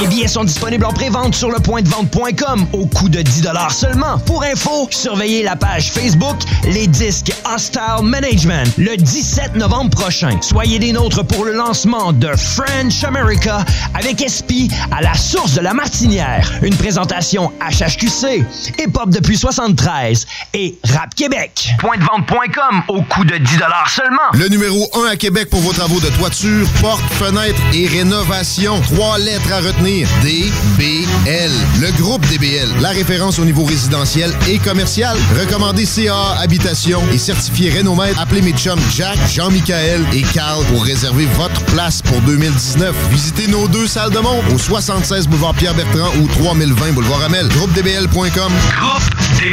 Les 0.00 0.06
billets 0.06 0.28
sont 0.28 0.44
disponibles 0.44 0.84
en 0.84 0.92
pré-vente 0.92 1.34
sur 1.34 1.50
le 1.50 1.58
point 1.58 1.82
de 1.82 1.88
vente.com 1.88 2.66
au 2.72 2.86
coût 2.86 3.08
de 3.08 3.20
10 3.20 3.48
seulement. 3.70 4.18
Pour 4.26 4.44
info, 4.44 4.86
surveillez 4.90 5.42
la 5.42 5.56
page 5.56 5.90
Facebook 5.90 6.36
Les 6.64 6.86
Disques 6.86 7.32
Hostile 7.52 8.04
Management 8.04 8.72
le 8.76 8.96
17 8.96 9.56
novembre 9.56 9.90
prochain. 9.90 10.38
Soyez 10.40 10.78
des 10.78 10.92
nôtres 10.92 11.24
pour 11.24 11.44
le 11.44 11.52
lancement 11.52 12.12
de 12.12 12.28
French 12.36 13.02
America 13.02 13.64
avec 13.94 14.20
SP 14.22 14.70
à 14.92 15.00
la 15.02 15.14
source 15.14 15.54
de 15.54 15.62
la 15.62 15.74
Martinière. 15.74 16.48
Une 16.62 16.76
présentation 16.76 17.50
HHQC, 17.60 18.44
Hip 18.78 18.92
Hop 18.94 19.10
depuis 19.10 19.36
73 19.36 20.26
et 20.54 20.78
Rap 20.94 21.14
Québec. 21.16 21.70
Point 21.80 21.96
de 21.96 22.04
vente.com 22.04 22.82
au 22.88 23.02
coût 23.02 23.24
de 23.24 23.36
10 23.36 23.58
seulement. 23.88 24.18
Le 24.34 24.48
numéro 24.48 24.88
1 24.94 25.12
à 25.12 25.16
Québec 25.16 25.50
pour 25.50 25.60
vos 25.60 25.72
travaux 25.72 25.98
de 25.98 26.08
toiture, 26.10 26.68
porte, 26.80 27.02
fenêtre 27.14 27.60
et 27.74 27.88
rénovation. 27.88 28.80
Trois 28.92 29.18
lettres 29.18 29.52
à 29.52 29.58
retenir. 29.58 29.87
DBL. 29.88 31.50
Le 31.80 31.90
groupe 31.98 32.20
DBL. 32.26 32.68
La 32.82 32.90
référence 32.90 33.38
au 33.38 33.44
niveau 33.46 33.64
résidentiel 33.64 34.30
et 34.46 34.58
commercial. 34.58 35.16
Recommandé 35.40 35.86
CA 35.86 36.34
Habitation 36.40 37.00
et 37.10 37.16
certifié 37.16 37.70
Rénomètre. 37.70 38.20
Appelez 38.20 38.42
mes 38.42 38.52
chums 38.52 38.78
Jack, 38.94 39.16
Jean-Michael 39.32 40.04
et 40.12 40.20
Carl 40.34 40.62
pour 40.66 40.84
réserver 40.84 41.24
votre 41.36 41.64
place 41.66 42.02
pour 42.02 42.20
2019. 42.20 42.94
Visitez 43.10 43.46
nos 43.46 43.66
deux 43.66 43.86
salles 43.86 44.10
de 44.10 44.18
monde 44.18 44.44
au 44.54 44.58
76 44.58 45.26
boulevard 45.26 45.54
Pierre-Bertrand 45.54 46.10
ou 46.20 46.28
3020 46.28 46.92
boulevard 46.92 47.22
Amel. 47.22 47.48
GroupeDBL.com. 47.48 48.52
GroupeDBL.com. 48.78 49.48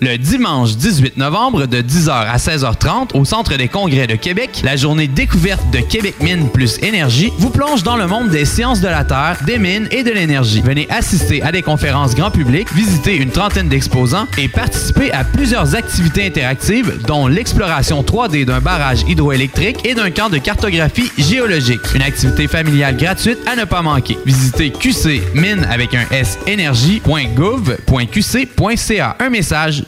Le 0.00 0.16
dimanche 0.16 0.76
18 0.76 1.16
novembre 1.16 1.66
de 1.66 1.78
10h 1.78 2.10
à 2.10 2.36
16h30 2.36 3.16
au 3.16 3.24
Centre 3.24 3.56
des 3.56 3.66
congrès 3.66 4.06
de 4.06 4.14
Québec, 4.14 4.60
la 4.62 4.76
journée 4.76 5.08
découverte 5.08 5.68
de 5.72 5.80
Québec 5.80 6.14
Mine 6.20 6.50
plus 6.50 6.78
Énergie 6.84 7.32
vous 7.38 7.50
plonge 7.50 7.82
dans 7.82 7.96
le 7.96 8.06
monde 8.06 8.28
des 8.28 8.44
sciences 8.44 8.80
de 8.80 8.86
la 8.86 9.02
Terre, 9.02 9.38
des 9.44 9.58
mines 9.58 9.88
et 9.90 10.04
de 10.04 10.12
l'énergie. 10.12 10.60
Venez 10.60 10.86
assister 10.88 11.42
à 11.42 11.50
des 11.50 11.62
conférences 11.62 12.14
grand 12.14 12.30
public, 12.30 12.72
visiter 12.72 13.16
une 13.16 13.32
trentaine 13.32 13.68
d'exposants 13.68 14.28
et 14.38 14.46
participer 14.46 15.10
à 15.10 15.24
plusieurs 15.24 15.74
activités 15.74 16.26
interactives 16.26 17.02
dont 17.08 17.26
l'exploration 17.26 18.00
3D 18.02 18.44
d'un 18.44 18.60
barrage 18.60 19.02
hydroélectrique 19.08 19.84
et 19.84 19.94
d'un 19.94 20.12
camp 20.12 20.28
de 20.28 20.38
cartographie 20.38 21.10
géologique. 21.18 21.80
Une 21.96 22.02
activité 22.02 22.46
familiale 22.46 22.96
gratuite 22.96 23.38
à 23.50 23.56
ne 23.56 23.64
pas 23.64 23.82
manquer. 23.82 24.16
Visitez 24.24 24.70
qcmine 24.70 25.66
avec 25.68 25.92
un 25.94 26.06
S. 26.12 26.38
Un 29.18 29.30
message 29.30 29.82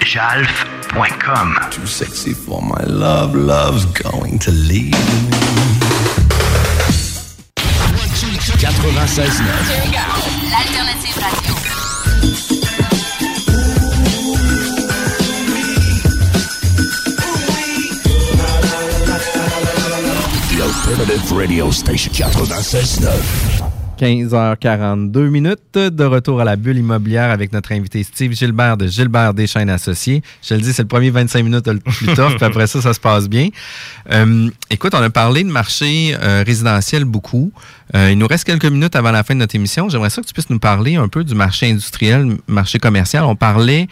Jalf.com. 0.00 1.56
Too 1.70 1.86
sexy 1.86 2.32
for 2.32 2.62
my 2.62 2.82
love, 2.84 3.34
love's 3.34 3.84
going 3.86 4.38
to 4.40 4.50
leave 4.50 4.92
me. 4.92 5.46
96.9. 8.96 9.42
L'alternative 10.50 11.16
radio. 11.20 11.54
The 20.48 20.62
alternative 20.62 21.32
radio 21.32 21.70
station 21.70 22.12
96.9. 22.12 23.45
15h42 23.98 25.28
minutes 25.28 25.78
de 25.78 26.04
retour 26.04 26.42
à 26.42 26.44
la 26.44 26.56
bulle 26.56 26.76
immobilière 26.76 27.30
avec 27.30 27.52
notre 27.52 27.72
invité 27.72 28.02
Steve 28.02 28.32
Gilbert 28.32 28.76
de 28.76 28.86
Gilbert 28.86 29.32
Deschaines 29.32 29.70
Associés. 29.70 30.22
Je 30.42 30.54
le 30.54 30.60
dis, 30.60 30.74
c'est 30.74 30.82
le 30.82 30.88
premier 30.88 31.08
25 31.08 31.42
minutes 31.42 31.66
le 31.66 31.78
plus 31.78 32.06
tough, 32.14 32.36
puis 32.36 32.44
après 32.44 32.66
ça, 32.66 32.82
ça 32.82 32.92
se 32.92 33.00
passe 33.00 33.26
bien. 33.26 33.48
Euh, 34.12 34.50
écoute, 34.68 34.92
on 34.94 35.02
a 35.02 35.08
parlé 35.08 35.44
de 35.44 35.48
marché 35.48 36.14
euh, 36.20 36.44
résidentiel 36.46 37.04
beaucoup. 37.06 37.52
Euh, 37.94 38.10
il 38.12 38.18
nous 38.18 38.26
reste 38.26 38.44
quelques 38.44 38.66
minutes 38.66 38.96
avant 38.96 39.12
la 39.12 39.24
fin 39.24 39.34
de 39.34 39.40
notre 39.40 39.54
émission. 39.54 39.88
J'aimerais 39.88 40.10
ça 40.10 40.20
que 40.20 40.26
tu 40.26 40.34
puisses 40.34 40.50
nous 40.50 40.58
parler 40.58 40.96
un 40.96 41.08
peu 41.08 41.24
du 41.24 41.34
marché 41.34 41.70
industriel, 41.70 42.36
marché 42.48 42.78
commercial. 42.78 43.24
On 43.24 43.34
parlait 43.34 43.88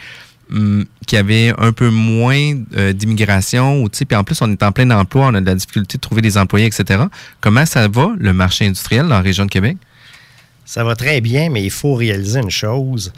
hum, 0.53 0.85
qu'il 1.07 1.17
y 1.17 1.21
avait 1.21 1.55
un 1.57 1.73
peu 1.73 1.89
moins 1.89 2.53
d'immigration, 2.93 3.83
ou, 3.83 3.89
puis 3.89 4.17
en 4.17 4.23
plus, 4.25 4.43
on 4.43 4.53
est 4.53 4.63
en 4.63 4.71
plein 4.71 4.91
emploi, 4.91 5.29
on 5.29 5.35
a 5.35 5.41
de 5.41 5.47
la 5.47 5.55
difficulté 5.55 5.97
de 5.97 6.03
trouver 6.03 6.21
des 6.21 6.37
employés, 6.37 6.67
etc. 6.67 7.05
Comment 7.41 7.65
ça 7.65 7.89
va, 7.89 8.11
le 8.19 8.35
marché 8.35 8.67
industriel 8.67 9.05
dans 9.05 9.15
la 9.15 9.23
région 9.23 9.47
de 9.47 9.51
Québec? 9.51 9.79
Ça 10.65 10.83
va 10.85 10.97
très 10.97 11.21
bien, 11.21 11.51
mais 11.51 11.63
il 11.63 11.71
faut 11.71 11.95
réaliser 11.95 12.41
une 12.41 12.51
chose. 12.51 13.13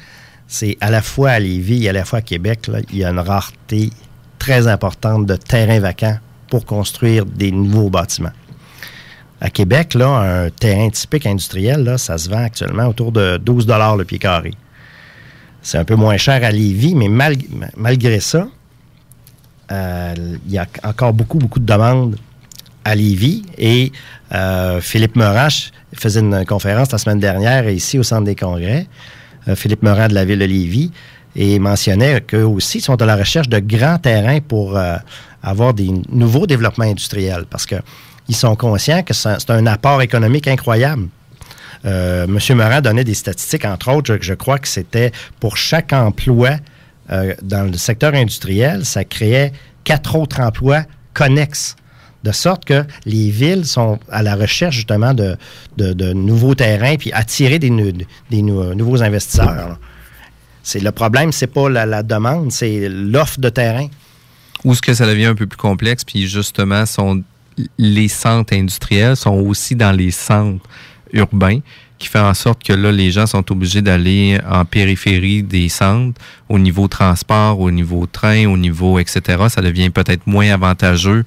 C'est 0.48 0.76
à 0.80 0.90
la 0.90 1.02
fois 1.02 1.30
à 1.30 1.38
Lévis 1.38 1.84
et 1.84 1.88
à 1.88 1.92
la 1.92 2.04
fois 2.04 2.18
à 2.20 2.22
Québec, 2.22 2.70
il 2.92 2.98
y 2.98 3.04
a 3.04 3.10
une 3.10 3.18
rareté 3.18 3.90
très 4.38 4.66
importante 4.68 5.26
de 5.26 5.36
terrains 5.36 5.80
vacants 5.80 6.18
pour 6.48 6.64
construire 6.64 7.24
des 7.26 7.50
nouveaux 7.50 7.90
bâtiments. 7.90 8.32
À 9.40 9.50
Québec, 9.50 9.94
là, 9.94 10.08
un 10.46 10.50
terrain 10.50 10.88
typique 10.88 11.26
industriel, 11.26 11.94
ça 11.98 12.16
se 12.16 12.28
vend 12.30 12.44
actuellement 12.44 12.86
autour 12.86 13.12
de 13.12 13.36
12 13.36 13.66
le 13.66 14.04
pied 14.04 14.18
carré. 14.18 14.52
C'est 15.62 15.78
un 15.78 15.84
peu 15.84 15.96
moins 15.96 16.16
cher 16.16 16.42
à 16.44 16.50
Lévis, 16.50 16.94
mais 16.94 17.08
mal- 17.08 17.36
malgré 17.76 18.20
ça, 18.20 18.48
euh, 19.72 20.14
il 20.46 20.52
y 20.52 20.58
a 20.58 20.66
encore 20.84 21.12
beaucoup, 21.12 21.38
beaucoup 21.38 21.58
de 21.58 21.66
demandes 21.66 22.16
à 22.86 22.94
Lévis. 22.94 23.42
Et 23.58 23.90
euh, 24.32 24.80
Philippe 24.80 25.16
Morache 25.16 25.72
faisait 25.92 26.20
une 26.20 26.44
conférence 26.46 26.92
la 26.92 26.98
semaine 26.98 27.18
dernière 27.18 27.68
ici 27.68 27.98
au 27.98 28.04
Centre 28.04 28.24
des 28.24 28.36
congrès. 28.36 28.86
Euh, 29.48 29.56
Philippe 29.56 29.82
Morin 29.82 30.06
de 30.08 30.14
la 30.14 30.24
ville 30.24 30.38
de 30.38 30.44
Lévis 30.44 30.92
et 31.34 31.58
mentionnait 31.58 32.20
qu'eux 32.20 32.44
aussi 32.44 32.80
sont 32.80 33.00
à 33.02 33.06
la 33.06 33.16
recherche 33.16 33.48
de 33.48 33.58
grands 33.58 33.98
terrains 33.98 34.38
pour 34.40 34.76
euh, 34.78 34.96
avoir 35.42 35.74
des 35.74 35.90
nouveaux 36.10 36.46
développements 36.46 36.84
industriels. 36.84 37.44
Parce 37.50 37.66
que 37.66 37.74
ils 38.28 38.36
sont 38.36 38.54
conscients 38.54 39.02
que 39.02 39.14
c'est 39.14 39.50
un- 39.50 39.66
apport 39.66 40.00
économique 40.02 40.48
incroyable. 40.48 41.08
Monsieur 41.84 42.56
Morin 42.56 42.80
donnait 42.80 43.04
des 43.04 43.14
statistiques, 43.14 43.64
entre 43.64 43.92
autres, 43.92 44.16
je, 44.16 44.20
je 44.20 44.34
crois 44.34 44.58
que 44.58 44.66
c'était 44.66 45.12
pour 45.38 45.56
chaque 45.56 45.92
emploi 45.92 46.56
dans 47.08 47.70
le 47.70 47.76
secteur 47.78 48.12
industriel, 48.14 48.84
ça 48.84 49.04
créait 49.04 49.52
quatre 49.84 50.16
autres 50.16 50.40
emplois 50.40 50.82
connexes. 51.14 51.76
De 52.26 52.32
sorte 52.32 52.64
que 52.64 52.82
les 53.04 53.30
villes 53.30 53.64
sont 53.64 54.00
à 54.10 54.20
la 54.20 54.34
recherche 54.34 54.74
justement 54.74 55.14
de, 55.14 56.12
nouveaux 56.12 56.56
terrains 56.56 56.96
puis 56.96 57.12
attirer 57.12 57.60
des, 57.60 57.70
des 58.30 58.42
nou- 58.42 58.74
nouveaux 58.74 59.00
investisseurs. 59.00 59.78
C'est 60.64 60.80
le 60.80 60.90
problème, 60.90 61.30
c'est 61.30 61.46
pas 61.46 61.68
la, 61.68 62.02
demande, 62.02 62.50
c'est 62.50 62.88
l'offre 62.88 63.38
de 63.38 63.48
terrain. 63.48 63.86
Où 64.64 64.74
ce 64.74 64.82
que 64.82 64.92
ça 64.92 65.06
devient 65.06 65.26
un 65.26 65.36
peu 65.36 65.46
plus 65.46 65.56
complexe, 65.56 66.02
puis 66.02 66.26
justement, 66.26 66.82
les 67.78 68.08
centres 68.08 68.52
industriels 68.54 69.16
sont 69.16 69.36
aussi 69.36 69.76
dans 69.76 69.92
les 69.92 70.10
centres 70.10 70.68
urbains, 71.12 71.60
qui 71.98 72.08
fait 72.08 72.18
en 72.18 72.34
sorte 72.34 72.62
que 72.62 72.72
là, 72.74 72.92
les 72.92 73.10
gens 73.10 73.26
sont 73.26 73.50
obligés 73.50 73.80
d'aller 73.80 74.38
en 74.50 74.64
périphérie 74.66 75.42
des 75.42 75.68
centres, 75.70 76.20
au 76.48 76.58
niveau 76.58 76.88
transport, 76.88 77.58
au 77.58 77.70
niveau 77.70 78.06
train, 78.06 78.46
au 78.46 78.56
niveau 78.58 78.98
etc. 78.98 79.44
Ça 79.48 79.62
devient 79.62 79.88
peut-être 79.90 80.26
moins 80.26 80.50
avantageux 80.50 81.24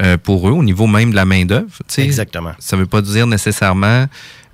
euh, 0.00 0.16
pour 0.16 0.48
eux, 0.48 0.52
au 0.52 0.62
niveau 0.62 0.86
même 0.86 1.10
de 1.10 1.16
la 1.16 1.24
main-d'œuvre. 1.24 1.66
Exactement. 1.98 2.52
Ça 2.60 2.76
ne 2.76 2.82
veut 2.82 2.86
pas 2.86 3.00
dire 3.02 3.26
nécessairement 3.26 4.06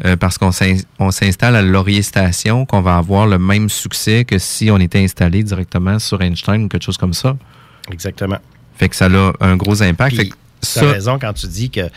euh, 0.06 0.16
parce 0.16 0.38
qu'on 0.38 0.52
s'in- 0.52 0.78
on 0.98 1.10
s'installe 1.10 1.54
à 1.56 1.60
Laurier 1.62 2.02
Station 2.02 2.64
qu'on 2.64 2.80
va 2.80 2.96
avoir 2.96 3.26
le 3.26 3.38
même 3.38 3.68
succès 3.68 4.24
que 4.24 4.38
si 4.38 4.70
on 4.70 4.78
était 4.78 5.00
installé 5.02 5.42
directement 5.42 5.98
sur 5.98 6.22
Einstein 6.22 6.64
ou 6.64 6.68
quelque 6.68 6.84
chose 6.84 6.96
comme 6.98 7.12
ça. 7.14 7.36
Exactement. 7.92 8.38
Fait 8.76 8.88
que 8.88 8.96
ça 8.96 9.06
a 9.06 9.32
un 9.40 9.56
gros 9.56 9.82
impact. 9.82 10.16
Fait 10.16 10.22
Puis, 10.22 10.30
que 10.30 10.36
tu 10.72 10.78
as 10.78 10.92
raison 10.92 11.18
quand 11.18 11.32
tu 11.34 11.46
dis 11.46 11.68
que 11.68 11.90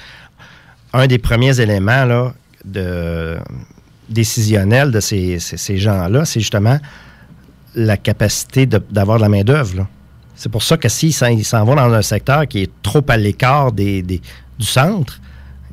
un 0.94 1.08
des 1.08 1.20
premiers 1.20 1.60
éléments 1.62 2.04
là, 2.06 2.34
de, 2.66 3.38
décisionnels 4.10 4.92
de 4.92 5.00
ces, 5.00 5.40
ces- 5.40 5.58
ces 5.58 5.78
gens-là, 5.78 6.26
c'est 6.26 6.40
justement 6.40 6.80
la 7.76 7.98
capacité 7.98 8.66
d'avoir 8.66 9.18
de 9.18 9.24
la 9.24 9.30
main-d'œuvre. 9.30 9.88
C'est 10.36 10.50
pour 10.52 10.64
ça 10.64 10.76
que 10.78 10.90
s'ils 10.90 11.14
s'en 11.14 11.66
vont 11.66 11.76
dans 11.76 11.94
un 11.94 12.02
secteur 12.02 12.48
qui 12.48 12.64
est 12.64 12.72
trop 12.84 13.04
à 13.08 13.18
l'écart 13.18 13.72
des, 13.72 14.02
des- 14.02 14.22
du 14.60 14.66
centre, 14.66 15.20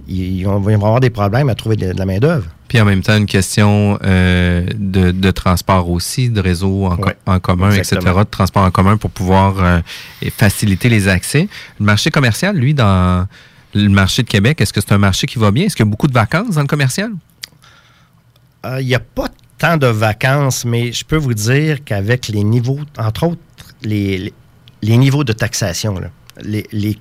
ils, 0.06 0.44
vont, 0.44 0.64
avoir 0.66 1.00
des 1.00 1.10
problèmes 1.10 1.48
à 1.48 1.54
trouver 1.54 1.76
de, 1.76 1.92
la 1.98 2.06
main-d'œuvre. 2.06 2.46
Puis 2.68 2.80
en 2.80 2.84
même 2.84 3.02
temps, 3.02 3.16
une 3.16 3.26
question 3.26 3.98
euh, 4.04 4.66
de, 4.76 5.10
de 5.10 5.30
transport 5.30 5.88
aussi, 5.90 6.28
de 6.28 6.40
réseau 6.40 6.86
en, 6.86 6.96
co- 6.96 7.10
en 7.26 7.40
commun, 7.40 7.70
exactement. 7.70 8.10
etc., 8.12 8.24
de 8.24 8.30
transport 8.30 8.62
en 8.62 8.70
commun 8.70 8.96
pour 8.98 9.10
pouvoir 9.10 9.54
euh, 9.58 9.80
faciliter 10.36 10.88
les 10.90 11.08
accès. 11.08 11.48
Le 11.80 11.84
marché 11.86 12.10
commercial, 12.10 12.56
lui, 12.56 12.74
dans 12.74 13.26
le 13.74 13.88
marché 13.88 14.22
de 14.22 14.28
Québec, 14.28 14.60
est-ce 14.60 14.72
que 14.72 14.80
c'est 14.80 14.92
un 14.92 14.98
marché 14.98 15.26
qui 15.26 15.38
va 15.38 15.50
bien? 15.50 15.64
Est-ce 15.66 15.76
qu'il 15.76 15.84
y 15.84 15.88
a 15.88 15.90
beaucoup 15.90 16.06
de 16.06 16.12
vacances 16.14 16.54
dans 16.54 16.60
le 16.62 16.66
commercial? 16.66 17.10
Euh, 18.66 18.80
Il 18.80 18.86
n'y 18.86 18.94
a 18.94 19.00
pas 19.00 19.28
tant 19.58 19.76
de 19.76 19.86
vacances, 19.86 20.64
mais 20.64 20.92
je 20.92 21.04
peux 21.04 21.16
vous 21.16 21.34
dire 21.34 21.84
qu'avec 21.84 22.28
les 22.28 22.44
niveaux, 22.44 22.80
entre 22.96 23.26
autres, 23.26 23.40
les, 23.82 24.18
les- 24.18 24.34
les 24.82 24.96
niveaux 24.96 25.24
de 25.24 25.32
taxation, 25.32 25.98
là, 25.98 26.08
les, 26.42 26.66
les- 26.72 26.98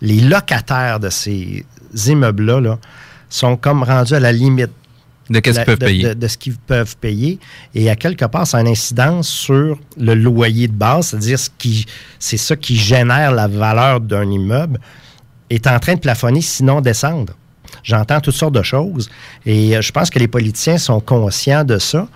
les 0.00 0.20
locataires 0.20 1.00
de 1.00 1.10
ces 1.10 1.64
immeubles-là 2.06 2.60
là, 2.60 2.78
sont 3.28 3.56
comme 3.56 3.82
rendus 3.82 4.14
à 4.14 4.20
la 4.20 4.32
limite. 4.32 4.70
De 5.28 5.38
qu'est-ce 5.38 5.58
la- 5.58 5.64
qu'ils 5.64 5.76
peuvent 5.76 5.78
de- 5.80 5.86
payer? 5.86 6.02
De, 6.08 6.14
de 6.14 6.28
ce 6.28 6.38
qu'ils 6.38 6.56
peuvent 6.56 6.96
payer. 6.96 7.38
Et 7.74 7.88
à 7.90 7.94
quelque 7.96 8.24
part, 8.24 8.46
ça 8.46 8.58
a 8.58 8.60
une 8.62 8.68
incidence 8.68 9.28
sur 9.28 9.78
le 9.96 10.14
loyer 10.14 10.66
de 10.68 10.72
base, 10.72 11.08
c'est-à-dire 11.08 11.38
ce 11.38 11.50
qui, 11.58 11.86
c'est 12.18 12.36
ça 12.36 12.56
qui 12.56 12.76
génère 12.76 13.30
la 13.32 13.46
valeur 13.46 14.00
d'un 14.00 14.28
immeuble, 14.28 14.80
est 15.50 15.66
en 15.66 15.78
train 15.78 15.94
de 15.94 16.00
plafonner, 16.00 16.40
sinon 16.40 16.80
descendre. 16.80 17.34
J'entends 17.82 18.20
toutes 18.20 18.34
sortes 18.34 18.54
de 18.54 18.62
choses. 18.62 19.10
Et 19.46 19.76
euh, 19.76 19.82
je 19.82 19.92
pense 19.92 20.10
que 20.10 20.18
les 20.18 20.28
politiciens 20.28 20.78
sont 20.78 21.00
conscients 21.00 21.64
de 21.64 21.78
ça, 21.78 22.08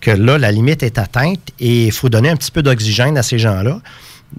que 0.00 0.10
là, 0.10 0.38
la 0.38 0.50
limite 0.52 0.82
est 0.82 0.98
atteinte 0.98 1.40
et 1.58 1.86
il 1.86 1.92
faut 1.92 2.08
donner 2.08 2.28
un 2.30 2.36
petit 2.36 2.50
peu 2.50 2.62
d'oxygène 2.62 3.16
à 3.16 3.22
ces 3.22 3.38
gens-là. 3.38 3.80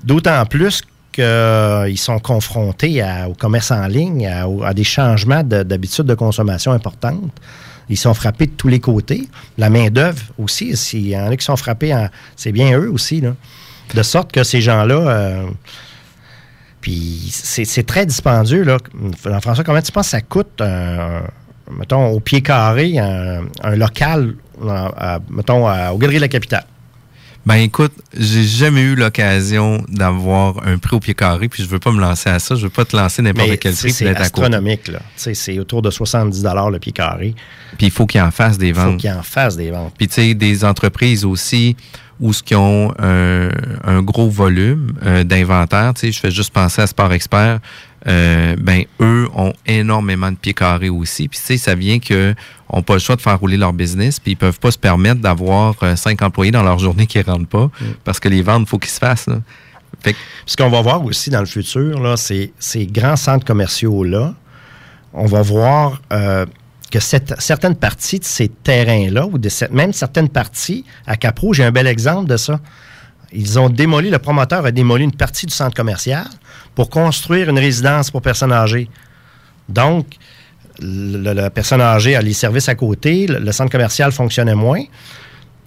D'autant 0.03 0.45
plus 0.45 0.81
qu'ils 1.11 1.97
sont 1.97 2.19
confrontés 2.19 3.03
au 3.27 3.33
commerce 3.33 3.71
en 3.71 3.87
ligne, 3.87 4.27
à, 4.27 4.73
des 4.73 4.83
changements 4.83 5.43
de- 5.43 5.63
d'habitudes 5.63 6.05
de 6.05 6.13
consommation 6.13 6.71
importantes. 6.71 7.31
Ils 7.89 7.97
sont 7.97 8.13
frappés 8.13 8.45
de 8.47 8.51
tous 8.51 8.67
les 8.67 8.79
côtés. 8.79 9.27
La 9.57 9.69
main-d'œuvre 9.69 10.21
aussi, 10.37 10.75
s'il 10.77 11.07
y 11.07 11.17
en 11.17 11.31
a 11.31 11.35
qui 11.37 11.45
sont 11.45 11.55
frappés, 11.55 11.95
c'est 12.35 12.51
bien 12.51 12.77
eux 12.77 12.91
aussi. 12.91 13.21
là. 13.21 13.33
De 13.95 14.03
sorte 14.03 14.31
que 14.31 14.43
ces 14.43 14.61
gens-là. 14.61 14.95
euh, 14.95 15.45
puis 16.81 17.29
c'est 17.31 17.85
très 17.85 18.05
dispendieux. 18.05 18.63
Là. 18.63 18.77
Jean-François, 19.25 19.63
comment 19.63 19.81
tu 19.81 19.91
penses 19.91 20.07
que 20.07 20.11
ça 20.11 20.21
coûte, 20.21 20.61
mettons, 21.71 22.07
au 22.07 22.19
pied 22.19 22.41
carré, 22.41 22.97
un, 22.99 23.75
local, 23.75 24.35
mettons, 25.29 25.67
à- 25.67 25.91
au 25.93 25.97
Galerie 25.97 26.17
de 26.17 26.21
la 26.21 26.27
Capitale? 26.27 26.65
Ben 27.47 27.55
écoute, 27.55 27.93
j'ai 28.13 28.43
jamais 28.43 28.81
eu 28.81 28.95
l'occasion 28.95 29.81
d'avoir 29.87 30.67
un 30.67 30.77
prix 30.77 30.97
au 30.97 30.99
pied 30.99 31.13
carré, 31.13 31.47
puis 31.47 31.63
je 31.63 31.69
veux 31.69 31.79
pas 31.79 31.93
me 31.93 32.01
lancer 32.01 32.29
à 32.29 32.39
ça. 32.39 32.55
Je 32.55 32.63
veux 32.63 32.69
pas 32.69 32.83
te 32.83 32.93
lancer 32.93 33.21
n'importe 33.21 33.57
quel 33.59 33.73
prix 33.73 33.91
c'est 33.93 34.05
astronomique. 34.05 34.89
là. 34.89 34.99
C'est 35.15 35.57
autour 35.57 35.81
de 35.81 35.89
70 35.89 36.43
le 36.43 36.77
pied 36.79 36.91
carré. 36.91 37.35
Puis 37.77 37.87
il 37.87 37.91
faut 37.91 38.05
qu'ils 38.05 38.19
en 38.19 38.31
fassent 38.31 38.57
des 38.57 38.67
Il 38.67 38.75
faut 38.75 38.81
ventes. 38.81 38.99
qu'ils 38.99 39.11
en 39.11 39.23
fassent 39.23 39.55
des 39.55 39.71
ventes. 39.71 39.93
Puis 39.97 40.09
tu 40.09 40.15
sais, 40.15 40.33
des 40.33 40.65
entreprises 40.65 41.23
aussi 41.23 41.77
où 42.19 42.33
ce 42.33 42.43
qui 42.43 42.53
ont 42.53 42.93
un, 42.99 43.49
un 43.85 44.01
gros 44.01 44.29
volume 44.29 44.91
euh, 45.05 45.23
d'inventaire, 45.23 45.93
tu 45.93 46.01
sais, 46.01 46.11
je 46.11 46.19
fais 46.19 46.31
juste 46.31 46.51
penser 46.51 46.81
à 46.81 46.87
Sport 46.87 47.13
Expert, 47.13 47.59
euh, 48.07 48.55
ben 48.59 48.83
eux 49.01 49.27
ont 49.35 49.53
énormément 49.65 50.31
de 50.31 50.37
pieds 50.37 50.53
carrés 50.53 50.89
aussi. 50.89 51.27
Puis 51.27 51.39
tu 51.39 51.45
sais, 51.45 51.57
ça 51.57 51.73
vient 51.75 51.99
que 51.99 52.35
ont 52.69 52.81
pas 52.83 52.93
le 52.93 52.99
choix 52.99 53.15
de 53.15 53.21
faire 53.21 53.39
rouler 53.39 53.57
leur 53.57 53.73
business, 53.73 54.19
puis 54.19 54.33
ils 54.33 54.35
peuvent 54.37 54.59
pas 54.59 54.71
se 54.71 54.77
permettre 54.77 55.21
d'avoir 55.21 55.75
euh, 55.83 55.95
cinq 55.95 56.21
employés 56.21 56.51
dans 56.51 56.63
leur 56.63 56.79
journée 56.79 57.07
qui 57.07 57.21
rentrent 57.21 57.47
pas, 57.47 57.69
parce 58.03 58.19
que 58.19 58.27
les 58.29 58.41
ventes, 58.41 58.67
faut 58.67 58.77
qu'ils 58.77 58.91
se 58.91 58.99
fassent. 58.99 59.27
Là. 59.27 59.37
Fait 60.01 60.13
que- 60.13 60.19
Ce 60.45 60.55
qu'on 60.57 60.69
va 60.69 60.81
voir 60.81 61.03
aussi 61.03 61.29
dans 61.29 61.39
le 61.39 61.45
futur, 61.45 61.99
là, 62.01 62.17
c'est 62.17 62.51
ces 62.59 62.85
grands 62.85 63.15
centres 63.15 63.45
commerciaux-là, 63.45 64.33
on 65.13 65.25
va 65.25 65.41
voir 65.41 66.01
euh, 66.13 66.45
que 66.91 66.99
cette- 66.99 67.39
certaines 67.39 67.75
parties 67.75 68.19
de 68.19 68.25
ces 68.25 68.47
terrains-là, 68.49 69.25
ou 69.25 69.37
de 69.37 69.49
cette- 69.49 69.71
même 69.71 69.93
certaines 69.93 70.29
parties, 70.29 70.85
à 71.07 71.15
Capro, 71.17 71.53
j'ai 71.53 71.63
un 71.63 71.71
bel 71.71 71.87
exemple 71.87 72.29
de 72.29 72.37
ça. 72.37 72.59
Ils 73.33 73.59
ont 73.59 73.69
démoli, 73.69 74.09
le 74.09 74.19
promoteur 74.19 74.65
a 74.65 74.71
démoli 74.71 75.03
une 75.05 75.11
partie 75.15 75.45
du 75.45 75.53
centre 75.53 75.75
commercial 75.75 76.25
pour 76.77 76.91
construire 76.91 77.49
une 77.49 77.57
résidence 77.57 78.11
pour 78.11 78.21
personnes 78.21 78.53
âgées. 78.53 78.87
Donc, 79.67 80.05
le- 80.79 81.33
la 81.33 81.49
personne 81.49 81.81
âgée 81.81 82.15
a 82.15 82.21
les 82.21 82.33
services 82.33 82.69
à 82.69 82.75
côté, 82.75 83.25
le, 83.25 83.39
le 83.39 83.51
centre 83.51 83.71
commercial 83.71 84.11
fonctionnait 84.11 84.53
moins, 84.53 84.83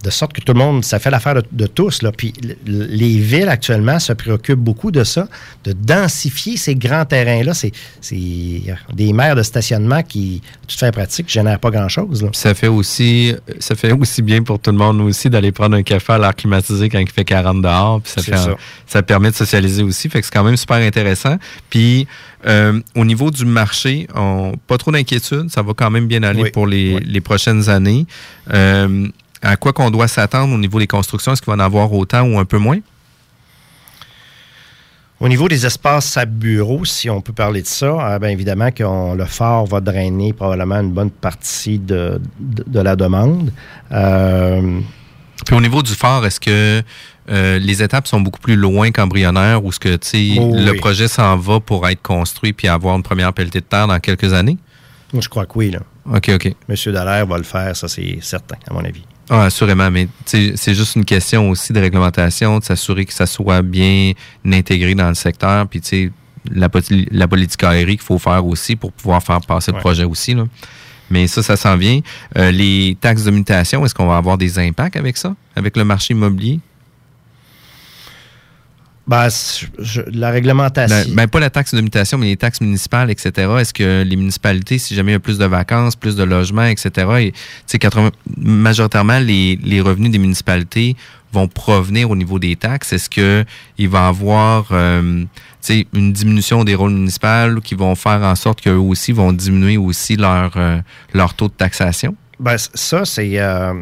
de 0.03 0.09
sorte 0.09 0.33
que 0.33 0.41
tout 0.41 0.53
le 0.53 0.59
monde, 0.59 0.83
ça 0.83 0.99
fait 0.99 1.09
l'affaire 1.11 1.35
de, 1.35 1.43
de 1.51 1.67
tous. 1.67 2.01
Là. 2.01 2.11
Puis 2.11 2.33
les 2.65 3.17
villes 3.17 3.49
actuellement 3.49 3.99
se 3.99 4.13
préoccupent 4.13 4.59
beaucoup 4.59 4.91
de 4.91 5.03
ça, 5.03 5.27
de 5.63 5.73
densifier 5.73 6.57
ces 6.57 6.75
grands 6.75 7.05
terrains-là. 7.05 7.53
C'est 7.53 7.71
c'est 7.99 8.17
des 8.93 9.13
maires 9.13 9.35
de 9.35 9.43
stationnement 9.43 10.03
qui, 10.03 10.41
tout 10.67 10.77
fait 10.77 10.91
pratique, 10.91 11.27
ne 11.27 11.31
génèrent 11.31 11.59
pas 11.59 11.71
grand-chose. 11.71 12.27
ça 12.33 12.53
fait 12.53 12.67
aussi 12.67 13.33
ça 13.59 13.75
fait 13.75 13.91
aussi 13.91 14.21
bien 14.21 14.43
pour 14.43 14.59
tout 14.59 14.71
le 14.71 14.77
monde 14.77 15.01
aussi 15.01 15.29
d'aller 15.29 15.51
prendre 15.51 15.75
un 15.75 15.83
café 15.83 16.13
à 16.13 16.17
l'air 16.17 16.35
climatisé 16.35 16.89
quand 16.89 16.99
il 16.99 17.09
fait 17.09 17.25
40 17.25 17.61
dehors. 17.61 18.01
Puis 18.01 18.13
ça, 18.15 18.21
fait, 18.21 18.37
ça. 18.37 18.55
ça 18.87 19.03
permet 19.03 19.31
de 19.31 19.35
socialiser 19.35 19.83
aussi. 19.83 20.09
Fait 20.09 20.19
que 20.19 20.25
c'est 20.25 20.33
quand 20.33 20.43
même 20.43 20.57
super 20.57 20.77
intéressant. 20.77 21.37
Puis 21.69 22.07
euh, 22.45 22.79
au 22.95 23.05
niveau 23.05 23.31
du 23.31 23.45
marché, 23.45 24.07
on, 24.15 24.53
pas 24.67 24.77
trop 24.77 24.91
d'inquiétude. 24.91 25.49
Ça 25.49 25.61
va 25.61 25.73
quand 25.73 25.89
même 25.89 26.07
bien 26.07 26.23
aller 26.23 26.43
Oui. 26.43 26.51
pour 26.51 26.67
les, 26.67 26.99
les 26.99 27.21
prochaines 27.21 27.69
années. 27.69 28.05
Euh, 28.53 29.07
à 29.41 29.55
quoi 29.57 29.73
qu'on 29.73 29.89
doit 29.91 30.07
s'attendre 30.07 30.53
au 30.53 30.57
niveau 30.57 30.79
des 30.79 30.87
constructions? 30.87 31.33
Est-ce 31.33 31.41
qu'il 31.41 31.51
va 31.51 31.55
en 31.61 31.65
avoir 31.65 31.91
autant 31.93 32.21
ou 32.23 32.37
un 32.39 32.45
peu 32.45 32.57
moins? 32.57 32.79
Au 35.19 35.29
niveau 35.29 35.47
des 35.47 35.65
espaces 35.67 36.17
à 36.17 36.25
bureaux, 36.25 36.83
si 36.83 37.07
on 37.07 37.21
peut 37.21 37.33
parler 37.33 37.61
de 37.61 37.67
ça, 37.67 37.95
ah, 37.99 38.17
bien 38.17 38.29
évidemment 38.29 38.71
que 38.71 38.83
on- 38.83 39.13
le 39.13 39.25
fort 39.25 39.67
va 39.67 39.79
drainer 39.79 40.33
probablement 40.33 40.79
une 40.79 40.91
bonne 40.91 41.11
partie 41.11 41.77
de, 41.77 42.19
de- 42.39 42.63
de 42.65 42.79
la 42.79 42.95
demande. 42.95 43.51
Euh, 43.91 44.79
Puis 45.45 45.55
au 45.55 45.61
niveau 45.61 45.83
du 45.83 45.93
phare, 45.93 46.25
est-ce 46.25 46.39
que 46.39 46.81
euh, 47.29 47.59
les 47.59 47.83
étapes 47.83 48.07
sont 48.07 48.19
beaucoup 48.19 48.39
plus 48.39 48.55
loin 48.55 48.89
qu'embryonnaires 48.89 49.63
ou 49.63 49.69
est-ce 49.69 49.79
que 49.79 49.95
Oh, 50.39 50.55
le 50.55 50.71
oui. 50.71 50.77
projet 50.79 51.07
s'en 51.07 51.37
va 51.37 51.59
pour 51.59 51.87
être 51.87 52.01
construit 52.01 52.51
puis 52.53 52.67
avoir 52.67 52.95
une 52.95 53.03
première 53.03 53.31
pelletée 53.31 53.59
de 53.61 53.65
terre 53.65 53.87
dans 53.87 53.99
quelques 53.99 54.33
années? 54.33 54.57
moi, 55.13 55.21
je 55.21 55.29
crois 55.29 55.45
que 55.45 55.51
oui. 55.55 55.69
Là. 55.71 55.79
OK, 56.15 56.31
OK. 56.33 56.55
Monsieur 56.67 56.91
Dallaire 56.93 57.27
va 57.27 57.37
le 57.37 57.43
faire, 57.43 57.75
ça 57.75 57.87
c'est 57.87 58.17
certain, 58.21 58.55
à 58.67 58.73
mon 58.73 58.83
avis. 58.83 59.03
Ah, 59.33 59.45
assurément, 59.45 59.89
mais 59.89 60.09
c'est 60.25 60.73
juste 60.73 60.97
une 60.97 61.05
question 61.05 61.49
aussi 61.49 61.71
de 61.71 61.79
réglementation, 61.79 62.59
de 62.59 62.65
s'assurer 62.65 63.05
que 63.05 63.13
ça 63.13 63.25
soit 63.25 63.61
bien 63.61 64.11
intégré 64.45 64.93
dans 64.93 65.07
le 65.07 65.15
secteur, 65.15 65.65
puis 65.69 65.79
tu 65.79 65.87
sais, 65.87 66.11
la, 66.53 66.67
la 67.11 67.27
politique 67.29 67.63
aérienne 67.63 67.95
qu'il 67.95 68.05
faut 68.05 68.19
faire 68.19 68.45
aussi 68.45 68.75
pour 68.75 68.91
pouvoir 68.91 69.23
faire 69.23 69.39
passer 69.39 69.71
le 69.71 69.79
projet 69.79 70.03
aussi. 70.03 70.33
Là. 70.33 70.43
Mais 71.09 71.27
ça, 71.27 71.41
ça 71.43 71.55
s'en 71.55 71.77
vient. 71.77 72.01
Euh, 72.37 72.51
les 72.51 72.97
taxes 72.99 73.23
de 73.23 73.31
mutation, 73.31 73.85
est-ce 73.85 73.95
qu'on 73.95 74.07
va 74.07 74.17
avoir 74.17 74.37
des 74.37 74.59
impacts 74.59 74.97
avec 74.97 75.15
ça, 75.15 75.33
avec 75.55 75.77
le 75.77 75.85
marché 75.85 76.13
immobilier? 76.13 76.59
Ben, 79.07 79.27
je- 79.79 80.01
la 80.13 80.29
réglementation. 80.29 80.95
Ben, 81.09 81.15
ben, 81.15 81.27
pas 81.27 81.39
la 81.39 81.49
taxe 81.49 81.73
de 81.73 81.81
mutation, 81.81 82.17
mais 82.17 82.27
les 82.27 82.37
taxes 82.37 82.61
municipales, 82.61 83.09
etc. 83.09 83.31
Est-ce 83.59 83.73
que 83.73 84.03
les 84.03 84.15
municipalités, 84.15 84.77
si 84.77 84.95
jamais 84.95 85.11
il 85.11 85.15
y 85.15 85.17
a 85.17 85.19
plus 85.19 85.37
de 85.37 85.45
vacances, 85.45 85.95
plus 85.95 86.15
de 86.15 86.23
logements, 86.23 86.65
etc., 86.65 86.89
et, 87.19 87.31
tu 87.31 87.37
sais, 87.65 87.79
80 87.79 88.11
majoritairement, 88.37 89.19
les, 89.19 89.59
les 89.63 89.81
revenus 89.81 90.11
des 90.11 90.19
municipalités 90.19 90.95
vont 91.33 91.47
provenir 91.47 92.09
au 92.11 92.15
niveau 92.15 92.39
des 92.39 92.55
taxes? 92.55 92.93
Est-ce 92.93 93.09
qu'il 93.09 93.89
va 93.89 93.99
y 93.99 94.07
avoir 94.07 94.67
euh, 94.71 95.23
une 95.93 96.13
diminution 96.13 96.63
des 96.63 96.75
rôles 96.75 96.91
municipaux 96.93 97.59
qui 97.63 97.75
vont 97.75 97.95
faire 97.95 98.21
en 98.21 98.35
sorte 98.35 98.61
qu'eux 98.61 98.75
aussi 98.75 99.11
vont 99.13 99.33
diminuer 99.33 99.77
aussi 99.77 100.15
leur, 100.15 100.51
euh, 100.57 100.79
leur 101.13 101.33
taux 101.33 101.47
de 101.47 101.53
taxation? 101.53 102.15
Ben, 102.39 102.55
ça, 102.57 103.03
c'est. 103.05 103.39
euh, 103.39 103.73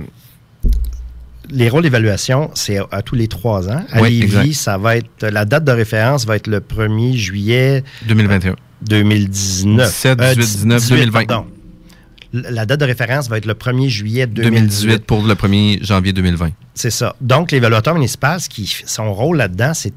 les 1.52 1.70
rôles 1.70 1.84
d'évaluation, 1.84 2.52
c'est 2.54 2.78
à, 2.92 3.02
tous 3.02 3.16
les 3.16 3.28
trois 3.28 3.70
ans. 3.70 3.84
À 3.92 4.02
Oui, 4.02 4.20
Lévis, 4.20 4.26
exact. 4.38 4.54
ça 4.54 4.78
va 4.78 4.98
être. 4.98 5.10
La 5.28 5.46
date 5.46 5.64
de 5.64 5.72
référence 5.72 6.26
va 6.26 6.36
être 6.36 6.48
le 6.48 6.60
1er 6.60 7.16
juillet 7.16 7.84
2021. 8.08 8.56
2019. 8.82 9.88
17, 9.88 10.22
Euh, 10.22 10.36
18, 10.36 10.42
19, 10.58 10.82
18, 10.82 10.96
2020. 10.96 11.26
pardon. 11.26 11.48
L- 12.34 12.46
La 12.52 12.66
date 12.66 12.80
de 12.80 12.86
référence 12.86 13.28
va 13.30 13.38
être 13.38 13.46
le 13.46 13.54
1er 13.56 13.90
juillet 13.90 14.28
2018 14.28 14.52
2018. 14.88 15.06
pour 15.06 15.24
le 15.24 15.34
1er 15.36 15.84
janvier 15.84 16.14
2020. 16.14 16.52
C'est 16.76 16.92
ça. 16.92 17.16
Donc, 17.22 17.52
l'évaluateur 17.52 17.94
municipal, 17.96 18.40
ce 18.40 18.48
qui, 18.50 18.68
son 18.86 19.14
rôle 19.14 19.38
là-dedans, 19.38 19.74
c'est 19.74 19.90
de 19.90 19.96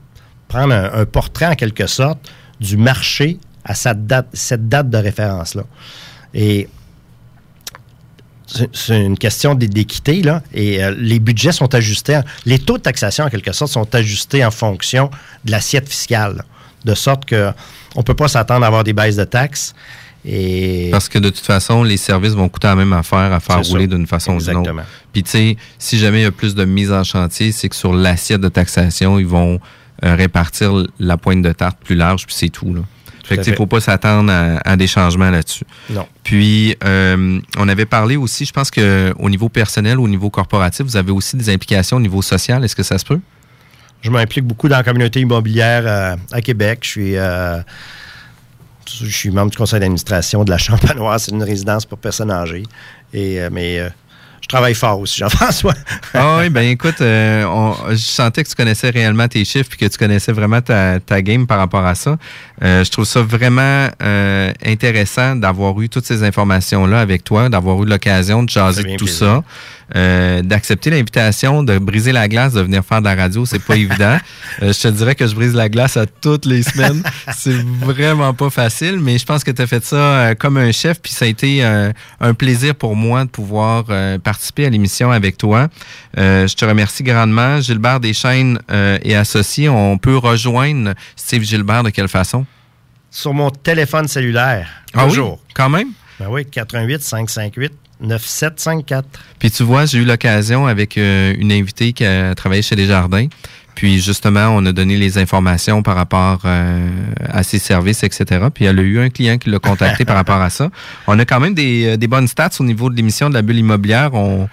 prendre 0.48 0.72
un, 0.74 0.90
un 1.00 1.04
portrait, 1.04 1.46
en 1.46 1.54
quelque 1.54 1.86
sorte, 1.86 2.18
du 2.60 2.76
marché 2.76 3.38
à 3.64 3.74
sa 3.74 3.94
date, 3.94 4.28
cette 4.32 4.68
date 4.68 4.88
de 4.90 4.96
référence-là. 4.98 5.64
Et 6.34 6.68
c'est- 8.72 9.00
une 9.00 9.18
question 9.18 9.54
d'é- 9.54 9.68
d'équité, 9.68 10.22
là. 10.22 10.42
Et 10.52 10.82
euh, 10.82 10.94
les 10.98 11.18
budgets 11.20 11.52
sont 11.52 11.74
ajustés. 11.74 12.20
les 12.46 12.58
taux 12.58 12.78
de 12.78 12.82
taxation, 12.82 13.24
en 13.24 13.28
quelque 13.30 13.52
sorte, 13.52 13.72
sont 13.72 13.94
ajustés 13.94 14.44
en 14.44 14.50
fonction 14.50 15.10
de 15.44 15.50
l'assiette 15.50 15.88
fiscale. 15.88 16.36
là. 16.36 16.44
De 16.84 16.94
sorte 16.94 17.24
que 17.24 17.50
on 17.94 18.00
ne 18.00 18.04
peut 18.04 18.14
pas 18.14 18.28
s'attendre 18.28 18.64
à 18.64 18.66
avoir 18.68 18.82
des 18.84 18.92
baisses 18.92 19.16
de 19.16 19.24
taxes. 19.24 19.74
Et 20.24 20.88
Parce 20.92 21.08
que 21.08 21.18
de 21.18 21.30
toute 21.30 21.44
façon, 21.44 21.82
les 21.82 21.96
services 21.96 22.32
vont 22.32 22.48
coûter 22.48 22.68
la 22.68 22.76
même 22.76 22.92
affaire 22.92 23.32
à 23.32 23.40
faire 23.40 23.60
rouler 23.62 23.86
d'une 23.88 24.06
façon 24.06 24.34
ou 24.34 24.38
d'une 24.38 24.50
autre. 24.50 24.58
Exactement. 24.70 24.82
Puis 25.12 25.22
tu 25.24 25.30
sais, 25.30 25.56
si 25.78 25.98
jamais 25.98 26.20
il 26.20 26.22
y 26.22 26.26
a 26.26 26.30
plus 26.32 26.54
de 26.54 26.64
mise 26.64 26.92
en 26.92 27.02
chantier, 27.04 27.50
c'est 27.52 27.68
que 27.68 27.74
sur 27.76 27.92
l'assiette 27.92 28.40
de 28.40 28.48
taxation, 28.48 29.18
ils 29.18 29.26
vont 29.26 29.58
euh, 30.04 30.14
répartir 30.14 30.72
la 31.00 31.16
pointe 31.16 31.42
de 31.42 31.52
tarte 31.52 31.78
plus 31.84 31.94
large, 31.96 32.26
puis 32.26 32.34
c'est 32.36 32.48
tout. 32.50 32.72
Là. 32.74 32.82
Fait 33.24 33.36
que 33.36 33.42
sais, 33.42 33.50
fait. 33.50 33.56
faut 33.56 33.66
pas 33.66 33.80
s'attendre 33.80 34.32
à, 34.32 34.58
à 34.68 34.76
des 34.76 34.86
changements 34.86 35.30
là-dessus. 35.30 35.64
Non. 35.90 36.06
Puis, 36.24 36.76
euh, 36.84 37.40
on 37.56 37.68
avait 37.68 37.86
parlé 37.86 38.16
aussi, 38.16 38.44
je 38.44 38.52
pense 38.52 38.70
que 38.70 39.14
au 39.18 39.30
niveau 39.30 39.48
personnel, 39.48 40.00
au 40.00 40.08
niveau 40.08 40.28
corporatif, 40.30 40.84
vous 40.84 40.96
avez 40.96 41.12
aussi 41.12 41.36
des 41.36 41.48
implications 41.50 41.98
au 41.98 42.00
niveau 42.00 42.22
social. 42.22 42.64
Est-ce 42.64 42.76
que 42.76 42.82
ça 42.82 42.98
se 42.98 43.04
peut? 43.04 43.20
Je 44.02 44.10
m'implique 44.10 44.44
beaucoup 44.44 44.68
dans 44.68 44.76
la 44.76 44.82
communauté 44.82 45.20
immobilière 45.20 45.84
euh, 45.86 46.16
à 46.32 46.40
Québec. 46.40 46.80
Je 46.82 46.88
suis, 46.88 47.16
euh, 47.16 47.60
je 49.00 49.06
suis 49.06 49.30
membre 49.30 49.52
du 49.52 49.56
conseil 49.56 49.78
d'administration 49.78 50.42
de 50.44 50.50
la 50.50 50.58
Champenoise. 50.58 51.24
C'est 51.24 51.32
une 51.32 51.44
résidence 51.44 51.86
pour 51.86 51.98
personnes 51.98 52.30
âgées. 52.30 52.64
Et, 53.14 53.38
mais 53.52 53.80
je 54.42 54.48
travaille 54.48 54.74
fort 54.74 55.00
aussi, 55.00 55.18
Jean-François. 55.18 55.72
Ah 56.14 56.38
oui, 56.40 56.50
ben 56.50 56.62
écoute, 56.68 57.00
euh, 57.00 57.44
on- 57.44 57.74
je 57.90 57.96
sentais 57.96 58.44
que 58.44 58.48
tu 58.48 58.54
connaissais 58.54 58.90
réellement 58.90 59.26
tes 59.28 59.44
chiffres 59.44 59.68
puis 59.70 59.78
que 59.78 59.86
tu 59.86 59.96
connaissais 59.96 60.32
vraiment 60.32 60.60
ta, 60.60 61.00
ta 61.00 61.22
game 61.22 61.46
par 61.46 61.58
rapport 61.58 61.86
à 61.86 61.94
ça. 61.94 62.18
Euh, 62.62 62.84
je 62.84 62.90
trouve 62.90 63.04
ça 63.06 63.22
vraiment 63.22 63.88
euh, 64.02 64.52
intéressant 64.64 65.36
d'avoir 65.36 65.80
eu 65.80 65.88
toutes 65.88 66.04
ces 66.06 66.22
informations-là 66.22 67.00
avec 67.00 67.24
toi, 67.24 67.48
d'avoir 67.48 67.82
eu 67.82 67.86
l'occasion 67.86 68.42
de 68.42 68.50
jaser 68.50 68.82
de 68.82 68.96
tout 68.98 69.06
ça, 69.06 69.42
euh, 69.94 70.42
d'accepter 70.42 70.90
l'invitation, 70.90 71.62
de 71.62 71.78
briser 71.78 72.12
la 72.12 72.28
glace, 72.28 72.54
de 72.54 72.62
venir 72.62 72.84
faire 72.84 73.00
de 73.00 73.04
la 73.04 73.14
radio, 73.14 73.44
c'est 73.46 73.62
pas 73.62 73.76
évident. 73.76 74.18
Euh, 74.60 74.72
je 74.72 74.82
te 74.82 74.88
dirais 74.88 75.14
que 75.14 75.26
je 75.26 75.34
brise 75.34 75.54
la 75.54 75.70
glace 75.70 75.96
à 75.96 76.04
toutes 76.04 76.44
les 76.44 76.62
semaines. 76.62 77.02
c'est 77.34 77.56
vraiment 77.80 78.34
pas 78.34 78.50
facile, 78.50 78.98
mais 79.00 79.16
je 79.16 79.24
pense 79.24 79.44
que 79.44 79.50
tu 79.50 79.62
as 79.62 79.66
fait 79.66 79.82
ça 79.82 79.96
euh, 79.96 80.34
comme 80.34 80.58
un 80.58 80.72
chef, 80.72 81.00
puis 81.00 81.10
ça 81.10 81.24
a 81.24 81.28
été 81.28 81.64
un 81.64 82.34
plaisir 82.34 82.74
pour 82.74 82.94
moi 82.94 83.24
de 83.24 83.30
pouvoir 83.30 83.84
participer 84.22 84.66
à 84.66 84.70
l'émission 84.70 85.10
avec 85.10 85.38
toi. 85.38 85.68
Je 86.16 86.54
te 86.54 86.64
remercie 86.64 87.02
grandement. 87.02 87.60
Gilbert 87.60 88.00
Deschaines 88.00 88.58
et 89.02 89.16
associés, 89.16 89.70
on 89.70 89.96
peut 89.96 90.18
rejoindre 90.18 90.92
Steve 91.16 91.42
Gilbert 91.42 91.82
de 91.82 91.90
quelle 91.90 92.08
façon? 92.08 92.44
Sur 93.10 93.32
mon 93.32 93.50
téléphone 93.50 94.06
cellulaire. 94.06 94.68
Ah 94.92 95.06
oui? 95.06 95.18
Quand 95.54 95.70
même? 95.70 95.88
Ben 96.20 96.28
oui, 96.28 96.44
88 96.44 97.02
558 97.02 97.72
9754. 98.02 99.04
Puis 99.38 99.50
tu 99.50 99.62
vois, 99.62 99.86
j'ai 99.86 99.98
eu 99.98 100.04
l'occasion 100.04 100.66
avec 100.66 100.98
euh, 100.98 101.34
une 101.38 101.52
invitée 101.52 101.92
qui 101.92 102.04
a 102.04 102.34
travaillé 102.34 102.62
chez 102.62 102.76
Desjardins. 102.76 103.26
Puis 103.74 104.00
justement, 104.00 104.48
on 104.50 104.66
a 104.66 104.72
donné 104.72 104.96
les 104.96 105.16
informations 105.16 105.82
par 105.82 105.96
rapport 105.96 106.40
euh, 106.44 106.88
à 107.26 107.42
ses 107.42 107.58
services, 107.58 108.02
etc. 108.02 108.46
Puis 108.52 108.66
elle 108.66 108.78
a 108.78 108.82
eu 108.82 109.00
un 109.00 109.08
client 109.08 109.38
qui 109.38 109.48
l'a 109.48 109.58
contacté 109.58 110.04
par 110.04 110.16
rapport 110.16 110.40
à 110.40 110.50
ça. 110.50 110.68
On 111.06 111.18
a 111.18 111.24
quand 111.24 111.40
même 111.40 111.54
des, 111.54 111.96
euh, 111.96 112.06
bonnes 112.06 112.28
stats 112.28 112.50
au 112.60 112.64
niveau 112.64 112.90
de 112.90 112.96
l'émission 112.96 113.30
de 113.30 113.34
la 113.34 113.42
bulle 113.42 113.58
immobilière. 113.58 114.10
On, 114.14 114.48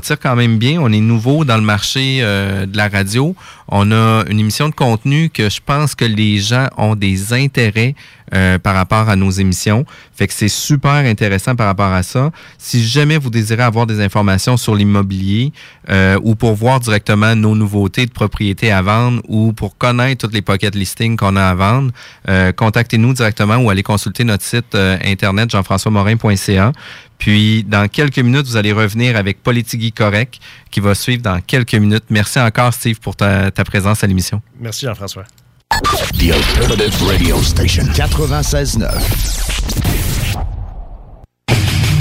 tire 0.00 0.18
quand 0.18 0.36
même 0.36 0.58
bien. 0.58 0.80
On 0.80 0.90
est 0.90 1.00
nouveau 1.00 1.44
dans 1.44 1.56
le 1.56 1.62
marché 1.62 2.20
de 2.20 2.76
la 2.76 2.88
radio. 2.88 3.34
On 3.66 3.90
a 3.90 4.24
une 4.30 4.38
émission 4.38 4.68
de 4.68 4.74
contenu 4.74 5.28
que 5.28 5.50
je 5.50 5.60
pense 5.64 5.96
que 5.96 6.04
les 6.04 6.38
gens 6.38 6.68
ont 6.76 6.94
des 6.94 7.32
intérêts 7.32 7.96
euh, 8.34 8.58
par 8.58 8.74
rapport 8.74 9.10
à 9.10 9.16
nos 9.16 9.30
émissions. 9.30 9.84
Fait 10.14 10.26
que 10.26 10.32
c'est 10.32 10.48
super 10.48 10.92
intéressant 10.92 11.54
par 11.54 11.66
rapport 11.66 11.92
à 11.92 12.02
ça. 12.02 12.30
Si 12.56 12.82
jamais 12.82 13.18
vous 13.18 13.28
désirez 13.28 13.62
avoir 13.62 13.86
des 13.86 14.00
informations 14.00 14.56
sur 14.56 14.74
l'immobilier 14.74 15.52
euh, 15.90 16.18
ou 16.22 16.34
pour 16.34 16.54
voir 16.54 16.80
directement 16.80 17.34
nos 17.34 17.54
nouveautés 17.54 18.06
de 18.06 18.10
propriété 18.10 18.72
à 18.72 18.80
vendre 18.80 19.20
ou 19.28 19.52
pour 19.52 19.76
connaître 19.76 20.26
toutes 20.26 20.34
les 20.34 20.40
pocket 20.40 20.74
listings 20.74 21.16
qu'on 21.16 21.36
a 21.36 21.44
à 21.44 21.54
vendre, 21.54 21.92
euh, 22.28 22.52
contactez-nous 22.52 23.12
directement 23.12 23.56
ou 23.56 23.68
allez 23.68 23.82
consulter 23.82 24.24
notre 24.24 24.44
site 24.44 24.74
internet 24.74 25.50
jean-françois-morin.ca. 25.50 26.72
Puis, 27.18 27.64
dans 27.64 27.86
quelques 27.86 28.18
minutes, 28.18 28.46
vous 28.46 28.56
allez 28.56 28.72
revenir 28.72 29.16
avec 29.16 29.42
Politigui 29.42 29.92
Correct, 29.92 30.40
qui 30.70 30.80
va 30.80 30.94
suivre 30.94 31.22
dans 31.22 31.40
quelques 31.40 31.74
minutes. 31.74 32.04
Merci 32.08 32.40
encore, 32.40 32.72
Steve, 32.72 32.98
pour 32.98 33.14
ta 33.14 33.50
présence 33.52 34.02
à 34.02 34.06
l'émission. 34.06 34.42
Merci, 34.58 34.86
Jean-François. 34.86 35.24
The 35.72 36.32
Alternative 36.32 37.02
Radio 37.08 37.40
Station 37.40 37.84
96.9. 37.94 38.92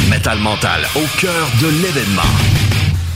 Metal 0.10 0.38
Mental, 0.40 0.82
au 0.96 1.06
cœur 1.20 1.48
de 1.62 1.68
l'événement. 1.82 2.22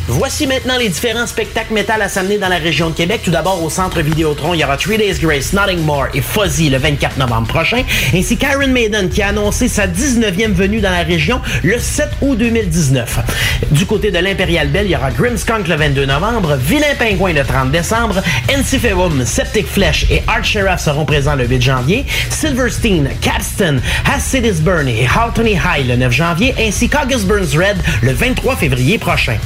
Voici 0.08 0.45
maintenant 0.45 0.78
les 0.78 0.89
différents 0.89 1.26
spectacles 1.26 1.74
métal 1.74 1.99
à 1.99 2.08
s'amener 2.10 2.38
dans 2.38 2.47
la 2.47 2.58
région 2.58 2.91
de 2.91 2.95
Québec. 2.95 3.22
Tout 3.24 3.32
d'abord, 3.32 3.64
au 3.64 3.72
Centre 3.72 4.01
Vidéotron, 4.01 4.53
il 4.53 4.60
y 4.60 4.64
aura 4.64 4.78
Three 4.78 4.99
Days 4.99 5.18
Grace, 5.20 5.51
Nothing 5.51 5.80
More 5.80 6.08
et 6.14 6.22
Fuzzy 6.22 6.70
le 6.70 6.78
24 6.78 7.18
novembre 7.18 7.47
prochain, 7.47 7.82
ainsi 8.14 8.38
qu'Iron 8.38 8.68
Maiden 8.68 9.10
qui 9.10 9.24
a 9.24 9.30
annoncé 9.30 9.68
sa 9.68 9.88
19e 9.88 10.53
venue 10.53 10.80
dans 10.80 10.91
la 10.91 11.01
région 11.01 11.41
le 11.64 11.80
7 11.80 12.08
août 12.22 12.38
2019. 12.38 13.20
Du 13.72 13.88
côté 13.88 14.12
de 14.12 14.20
l'Imperial 14.20 14.68
Bell, 14.68 14.86
il 14.86 14.91
y 14.91 14.95
aura 14.95 15.10
Grimmskunk 15.10 15.68
le 15.68 15.76
22 15.76 16.06
novembre, 16.06 16.56
Vilain 16.56 16.93
Pingouin 16.99 17.34
le 17.34 17.43
30 17.43 17.72
décembre, 17.72 18.22
Encyphewum, 18.56 19.26
Septic 19.26 19.66
Flesh 19.66 20.06
et 20.12 20.22
Art 20.28 20.43
Sheriff 20.43 20.82
seront 20.82 21.06
présents 21.06 21.36
le 21.36 21.47
8 21.47 21.62
janvier, 21.64 22.06
Silverstein, 22.30 23.10
Capston, 23.22 23.80
Has 24.06 24.20
Cities 24.20 24.62
Burn 24.62 24.88
et 24.88 25.08
Houghtonny 25.08 25.53
High 25.53 25.88
le 25.88 25.95
9 25.95 26.12
janvier, 26.12 26.53
ainsi 26.60 26.89
qu'August 26.89 27.26
Burns 27.26 27.58
Red 27.58 27.78
le 28.03 28.14
23 28.14 28.56
février 28.56 28.99
prochain. 28.99 29.38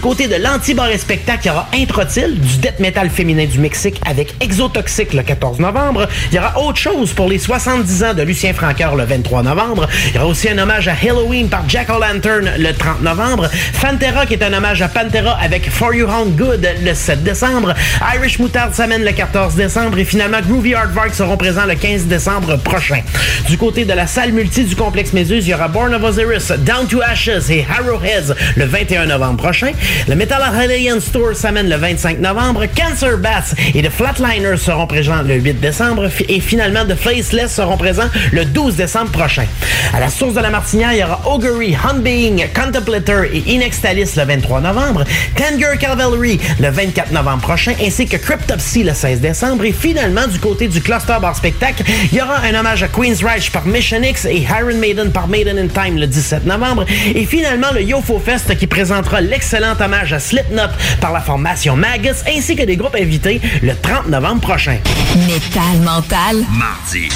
Côté 0.00 0.26
de 0.26 0.34
l'anti-bar 0.34 0.88
et 0.88 0.98
spectacle, 0.98 1.42
il 1.44 1.48
y 1.48 1.50
aura 1.50 1.68
Introtil, 1.74 2.38
du 2.38 2.58
death 2.58 2.80
metal 2.80 3.08
féminin 3.08 3.46
du 3.46 3.58
Mexique 3.58 4.00
avec 4.04 4.34
Exotoxic 4.40 5.12
le 5.12 5.22
14 5.22 5.60
novembre. 5.60 6.08
Il 6.30 6.36
y 6.36 6.38
aura 6.38 6.58
autre 6.58 6.78
chose 6.78 7.12
pour 7.12 7.28
les 7.28 7.38
70 7.38 8.04
ans 8.04 8.14
de 8.14 8.22
Lucien 8.22 8.52
Francoeur 8.52 8.96
le 8.96 9.04
23 9.04 9.42
novembre. 9.42 9.88
Il 10.08 10.14
y 10.14 10.18
aura 10.18 10.26
aussi 10.26 10.48
un 10.48 10.58
hommage 10.58 10.88
à 10.88 10.92
Halloween 10.92 11.48
par 11.48 11.68
Jack 11.68 11.88
O'Lantern 11.90 12.50
le 12.58 12.72
30 12.72 13.02
novembre. 13.02 13.48
Fantera 13.74 14.26
qui 14.26 14.34
est 14.34 14.42
un 14.42 14.52
hommage 14.52 14.82
à 14.82 14.88
Pantera 14.88 15.38
avec 15.40 15.70
For 15.70 15.94
You 15.94 16.06
Hound 16.08 16.36
Good 16.36 16.66
le 16.82 16.94
7 16.94 17.22
décembre. 17.22 17.74
Irish 18.14 18.38
Moutard 18.38 18.74
s'amène 18.74 19.04
le 19.04 19.12
14 19.12 19.54
décembre 19.54 19.98
et 19.98 20.04
finalement 20.04 20.40
Groovy 20.40 20.74
Aardvark 20.74 21.14
seront 21.14 21.36
présents 21.36 21.66
le 21.66 21.74
15 21.74 22.06
décembre 22.06 22.56
prochain. 22.56 23.02
Du 23.48 23.56
côté 23.56 23.84
de 23.84 23.92
la 23.92 24.06
salle 24.06 24.32
multi 24.32 24.64
du 24.64 24.74
complexe 24.74 25.12
Méduse, 25.12 25.46
il 25.46 25.50
y 25.50 25.54
aura 25.54 25.68
Born 25.68 25.94
of 25.94 26.02
Osiris, 26.02 26.52
Down 26.58 26.86
to 26.86 27.00
Ashes 27.02 27.50
et 27.50 27.66
Arrowheads 27.70 28.34
le 28.56 28.64
21 28.64 29.06
novembre 29.06 29.42
prochain. 29.42 29.72
Le 30.08 30.14
Metal 30.14 30.40
Alien 30.42 31.00
Store 31.00 31.34
s'amène 31.34 31.68
le 31.68 31.76
25 31.76 32.20
novembre. 32.20 32.64
Cancer 32.76 33.18
Bats 33.18 33.54
et 33.74 33.82
The 33.82 33.90
Flatliners 33.90 34.58
seront 34.58 34.86
présents 34.86 35.22
le 35.22 35.34
8 35.34 35.60
décembre. 35.60 36.08
Et 36.28 36.40
finalement, 36.40 36.84
The 36.84 36.94
Faceless 36.94 37.54
seront 37.54 37.76
présents 37.76 38.08
le 38.32 38.44
12 38.44 38.76
décembre 38.76 39.10
prochain. 39.10 39.46
À 39.92 40.00
la 40.00 40.08
source 40.08 40.34
de 40.34 40.40
la 40.40 40.50
Martinière, 40.50 40.92
il 40.92 40.98
y 40.98 41.04
aura 41.04 41.20
Augury, 41.26 41.76
Hunbeing, 41.76 42.46
Contemplator 42.54 43.24
et 43.24 43.42
Inextalis 43.46 44.10
le 44.16 44.24
23 44.24 44.60
novembre. 44.60 45.04
Tanger 45.36 45.78
Cavalry 45.78 46.40
le 46.60 46.70
24 46.70 47.12
novembre 47.12 47.42
prochain, 47.42 47.72
ainsi 47.82 48.06
que 48.06 48.16
Cryptopsy 48.16 48.82
le 48.84 48.94
16 48.94 49.20
décembre. 49.20 49.64
Et 49.64 49.72
finalement, 49.72 50.26
du 50.26 50.38
côté 50.38 50.68
du 50.68 50.80
Cluster 50.80 51.16
Bar 51.20 51.36
Spectacle, 51.36 51.82
il 52.12 52.18
y 52.18 52.20
aura 52.20 52.38
un 52.40 52.54
hommage 52.54 52.82
à 52.82 52.88
Queen's 52.88 53.22
Reich 53.22 53.50
par 53.50 53.66
Mission 53.66 54.02
et 54.02 54.40
Iron 54.40 54.78
Maiden 54.78 55.10
par 55.10 55.28
Maiden 55.28 55.58
in 55.58 55.68
Time 55.68 55.98
le 55.98 56.06
17 56.06 56.46
novembre. 56.46 56.84
Et 57.14 57.24
finalement, 57.24 57.72
le 57.72 57.82
YoFo 57.82 58.18
Fest 58.18 58.56
qui 58.56 58.66
présentera 58.66 59.20
l'excellent 59.20 59.75
rend 59.76 59.84
hommage 59.84 60.12
à 60.12 60.20
Slipknot 60.20 60.70
par 61.00 61.12
la 61.12 61.20
formation 61.20 61.76
Magus 61.76 62.16
ainsi 62.28 62.56
que 62.56 62.62
des 62.62 62.76
groupes 62.76 62.96
invités 62.98 63.40
le 63.62 63.74
30 63.74 64.08
novembre 64.08 64.40
prochain. 64.40 64.78
Métal 65.26 65.80
mental. 65.84 66.44
Mardi, 66.52 67.08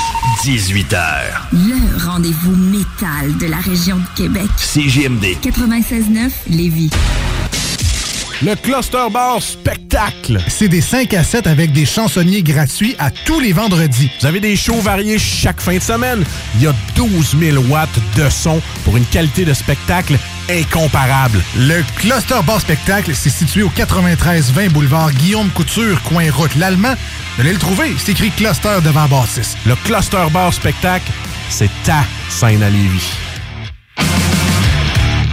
18h. 0.45 0.99
Le 1.53 2.05
rendez-vous 2.05 2.57
métal 2.57 3.37
de 3.39 3.47
la 3.47 3.59
région 3.59 3.97
de 3.97 4.23
Québec. 4.23 4.49
CGMD. 4.57 5.37
96.9 5.43 6.31
Lévis. 6.49 6.91
Le 8.43 8.55
Cluster 8.55 9.07
Bar 9.13 9.43
Spectacle. 9.43 10.41
C'est 10.49 10.69
des 10.69 10.81
5 10.81 11.13
à 11.13 11.23
7 11.23 11.47
avec 11.47 11.73
des 11.73 11.85
chansonniers 11.85 12.43
gratuits 12.43 12.97
à 12.99 13.11
tous 13.11 13.39
les 13.39 13.53
vendredis. 13.53 14.11
Vous 14.19 14.27
avez 14.27 14.41
des 14.41 14.57
shows 14.57 14.81
variés 14.81 15.19
chaque 15.19 15.61
fin 15.61 15.75
de 15.75 15.83
semaine. 15.83 16.25
Il 16.55 16.63
y 16.63 16.67
a 16.67 16.75
12 16.97 17.37
000 17.39 17.63
watts 17.69 17.89
de 18.17 18.31
son 18.31 18.63
pour 18.85 18.97
une 18.97 19.05
qualité 19.05 19.45
de 19.45 19.53
spectacle 19.53 20.19
incomparable. 20.49 21.43
Le 21.57 21.83
Cluster 21.97 22.41
Bar 22.47 22.61
Spectacle, 22.61 23.13
c'est 23.15 23.31
situé 23.31 23.63
au 23.63 23.71
93-20 23.71 24.71
boulevard 24.71 25.13
Guillaume 25.13 25.51
Couture, 25.51 26.03
coin 26.03 26.31
route 26.31 26.55
l'Allemand. 26.57 26.95
Vous 27.35 27.43
allez 27.43 27.53
le 27.53 27.59
trouver, 27.59 27.95
c'est 27.99 28.13
écrit 28.13 28.31
Cluster 28.31 28.79
devant 28.85 29.07
Bâtisse. 29.07 29.57
Le 29.67 29.75
Cluster 29.85 30.27
Bar 30.33 30.53
Spectacle, 30.53 31.13
c'est 31.49 31.71
ta 31.85 32.05
scène 32.29 32.63
à. 32.63 33.30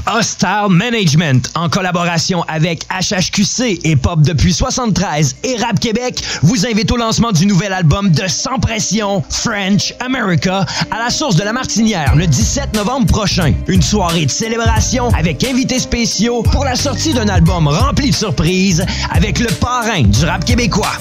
Hostile 0.07 0.67
Management, 0.69 1.51
en 1.55 1.69
collaboration 1.69 2.43
avec 2.47 2.85
HHQC 2.89 3.81
et 3.83 3.95
Pop 3.95 4.21
depuis 4.21 4.53
73 4.53 5.35
et 5.43 5.57
Rap 5.57 5.79
Québec, 5.79 6.23
vous 6.43 6.65
invite 6.65 6.91
au 6.91 6.97
lancement 6.97 7.31
du 7.31 7.45
nouvel 7.45 7.73
album 7.73 8.09
de 8.11 8.27
Sans 8.27 8.59
Pression, 8.59 9.23
French 9.29 9.93
America, 9.99 10.65
à 10.91 10.99
la 10.99 11.09
source 11.09 11.35
de 11.35 11.43
la 11.43 11.53
Martinière 11.53 12.15
le 12.15 12.27
17 12.27 12.75
novembre 12.75 13.07
prochain. 13.07 13.53
Une 13.67 13.81
soirée 13.81 14.25
de 14.25 14.31
célébration 14.31 15.09
avec 15.09 15.43
invités 15.43 15.79
spéciaux 15.79 16.43
pour 16.43 16.63
la 16.63 16.75
sortie 16.75 17.13
d'un 17.13 17.27
album 17.27 17.67
rempli 17.67 18.11
de 18.11 18.15
surprises 18.15 18.85
avec 19.11 19.39
le 19.39 19.47
parrain 19.47 20.03
du 20.03 20.25
rap 20.25 20.45
québécois. 20.45 20.93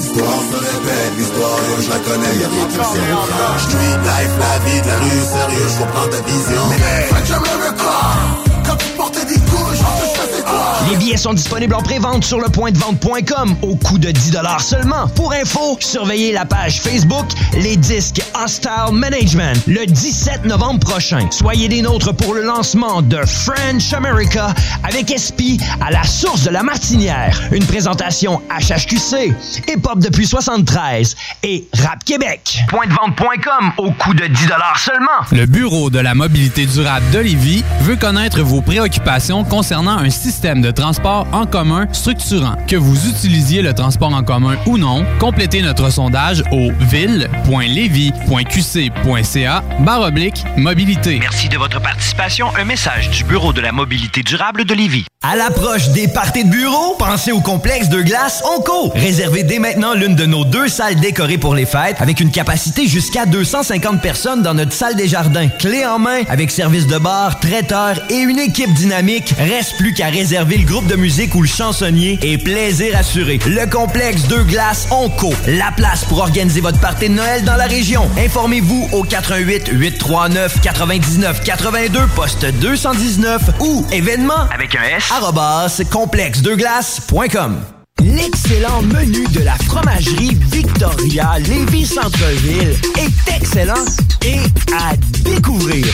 Les 10.89 10.97
billets 10.97 11.17
sont 11.17 11.35
disponibles 11.35 11.75
en 11.75 11.83
pré-vente 11.83 12.25
sur 12.25 12.39
le 12.39 12.49
point 12.49 12.71
de 12.71 12.79
vente.com 12.79 13.57
au 13.63 13.75
coût 13.75 13.99
de 13.99 14.11
10 14.13 14.37
seulement. 14.61 15.09
Pour 15.17 15.33
info, 15.33 15.77
surveillez 15.81 16.33
la 16.33 16.45
page 16.45 16.81
Facebook 16.81 17.27
Les 17.55 17.77
Disques 17.77 18.23
Hostile 18.41 18.93
Management 18.93 19.61
le 19.67 19.85
17 19.85 20.45
novembre 20.45 20.79
prochain. 20.79 21.27
Soyez 21.31 21.69
des 21.69 21.83
nôtres 21.83 22.15
pour 22.15 22.35
le 22.35 22.43
lancement 22.43 23.03
de 23.03 23.19
French 23.25 23.93
America 23.93 24.55
avec 24.85 25.11
SP 25.11 25.59
à 25.81 25.91
la 25.91 26.05
source 26.05 26.45
de 26.45 26.51
la 26.51 26.63
Martinière. 26.63 27.41
Une 27.51 27.65
présentation 27.65 28.41
HHQC, 28.51 29.35
Hip 29.69 29.87
Hop 29.91 29.99
depuis 29.99 30.27
73 30.27 31.17
et 31.43 31.67
Rap 31.83 32.05
Québec. 32.05 32.61
Point 32.69 32.87
de 32.87 32.93
vente.com 32.93 33.73
au 33.79 33.91
coût 33.91 34.15
de 34.15 34.27
10 34.27 34.49
seulement. 34.77 35.11
Le 35.33 35.47
Bureau 35.47 35.91
de 35.91 35.99
la 35.99 36.15
mobilité 36.15 36.67
durable 36.67 37.11
de 37.11 37.19
Lévis 37.19 37.65
veut 37.81 37.97
connaître 37.97 38.41
vos 38.43 38.61
préoccupations 38.61 39.43
concernant 39.43 39.99
un 39.99 40.11
système 40.11 40.63
de 40.63 40.76
transport 40.77 41.27
en 41.33 41.47
commun 41.47 41.89
structurant. 41.93 42.55
Que 42.69 42.77
vous 42.77 43.09
utilisiez 43.09 43.63
le 43.63 43.75
transport 43.75 44.15
en 44.15 44.23
commun 44.23 44.55
ou 44.67 44.79
non, 44.79 45.05
complétez 45.19 45.63
notre 45.63 45.91
sondage 45.91 46.45
au 46.53 46.71
ville.levy.qc.ca 46.79 49.65
oblique 50.07 50.45
mobilité. 50.57 51.19
Merci 51.21 51.49
de 51.49 51.57
votre 51.57 51.81
participation. 51.81 52.49
Un 52.57 52.65
message 52.65 53.11
du 53.11 53.25
Bureau 53.25 53.53
de 53.53 53.61
la 53.61 53.73
mobilité 53.73 54.23
durable 54.23 54.65
de 54.65 54.75
Lévis. 54.75 55.05
À 55.23 55.35
l'approche 55.35 55.89
des 55.89 56.07
parties 56.07 56.45
de 56.45 56.51
bureau, 56.51 56.95
pensez 56.99 57.33
au 57.33 57.41
complexe 57.41 57.89
de 57.89 58.03
glace 58.03 58.43
Onco. 58.45 58.93
Réservez 58.95 59.43
dès 59.43 59.59
maintenant 59.59 59.95
l'une 59.95 60.15
de 60.15 60.27
nos 60.27 60.45
deux 60.45 60.69
salles 60.69 60.97
décorées 60.97 61.39
pour 61.39 61.55
les 61.55 61.67
fêtes 61.67 62.01
avec 62.01 62.21
une 62.21 62.31
capacité 62.31 62.87
jusqu'à 62.87 63.27
250 63.27 64.01
personnes 64.01 64.43
dans 64.43 64.55
notre 64.55 64.73
salle 64.73 64.95
des 64.95 65.09
jardins. 65.09 65.49
Clé 65.49 65.85
en 65.85 65.99
main 65.99 66.23
avec 66.29 66.51
service 66.51 66.87
de 66.87 66.99
bar, 66.99 67.41
traiteur 67.41 67.99
et 68.11 68.19
une 68.19 68.39
équipe 68.39 68.73
dynamique. 68.75 69.35
Reste 69.39 69.77
plus 69.79 69.95
qu'à 69.95 70.09
réserver 70.09 70.59
le 70.59 70.66
groupe 70.67 70.87
de 70.87 70.97
musique 70.97 71.35
ou 71.35 71.43
le 71.43 71.49
chansonnier 71.49 72.19
et 72.23 72.37
plaisir 72.37 72.97
assuré. 72.97 73.39
Le 73.47 73.71
complexe 73.71 74.27
de 74.27 74.43
glace 74.43 74.89
Onco. 74.91 75.33
La 75.47 75.71
place 75.77 76.05
pour 76.05 76.19
organiser 76.19 76.61
votre 76.61 76.81
partie 76.81 77.09
de 77.09 77.15
Noël 77.15 77.45
dans 77.45 77.57
la 77.57 77.67
région. 77.67 78.11
Informez-vous 78.19 78.89
au 78.93 79.03
88 79.05 79.69
839 79.73 80.61
99 80.61 81.43
82 81.45 82.07
poste 82.15 82.45
219 82.45 83.43
ou 83.61 83.87
événement 83.93 84.49
avec 84.53 84.75
un 84.75 84.83
S 84.97 85.11
arrobas 85.13 85.83
complexdeglace.com. 85.91 87.76
L'excellent 88.03 88.83
menu 88.83 89.27
de 89.33 89.41
la 89.41 89.55
fromagerie 89.55 90.37
Victoria 90.53 91.39
Lévis 91.39 91.87
Centre-Ville 91.87 92.77
est 92.99 93.37
excellent 93.37 93.85
et 94.25 94.39
à 94.75 94.97
découvrir. 95.25 95.87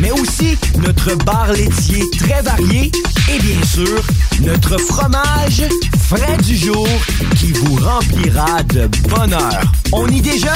Mais 0.00 0.10
aussi 0.10 0.56
notre 0.78 1.14
bar 1.24 1.52
laitier 1.52 2.02
très 2.18 2.42
varié 2.42 2.90
et 3.32 3.38
bien 3.38 3.62
sûr 3.64 4.02
notre 4.40 4.78
fromage 4.78 5.62
frais 6.08 6.36
du 6.38 6.56
jour 6.56 6.88
qui 7.36 7.52
vous 7.52 7.76
remplira 7.76 8.62
de 8.64 8.88
bonheur. 9.08 9.72
On 9.92 10.06
y 10.08 10.20
déjeune, 10.20 10.50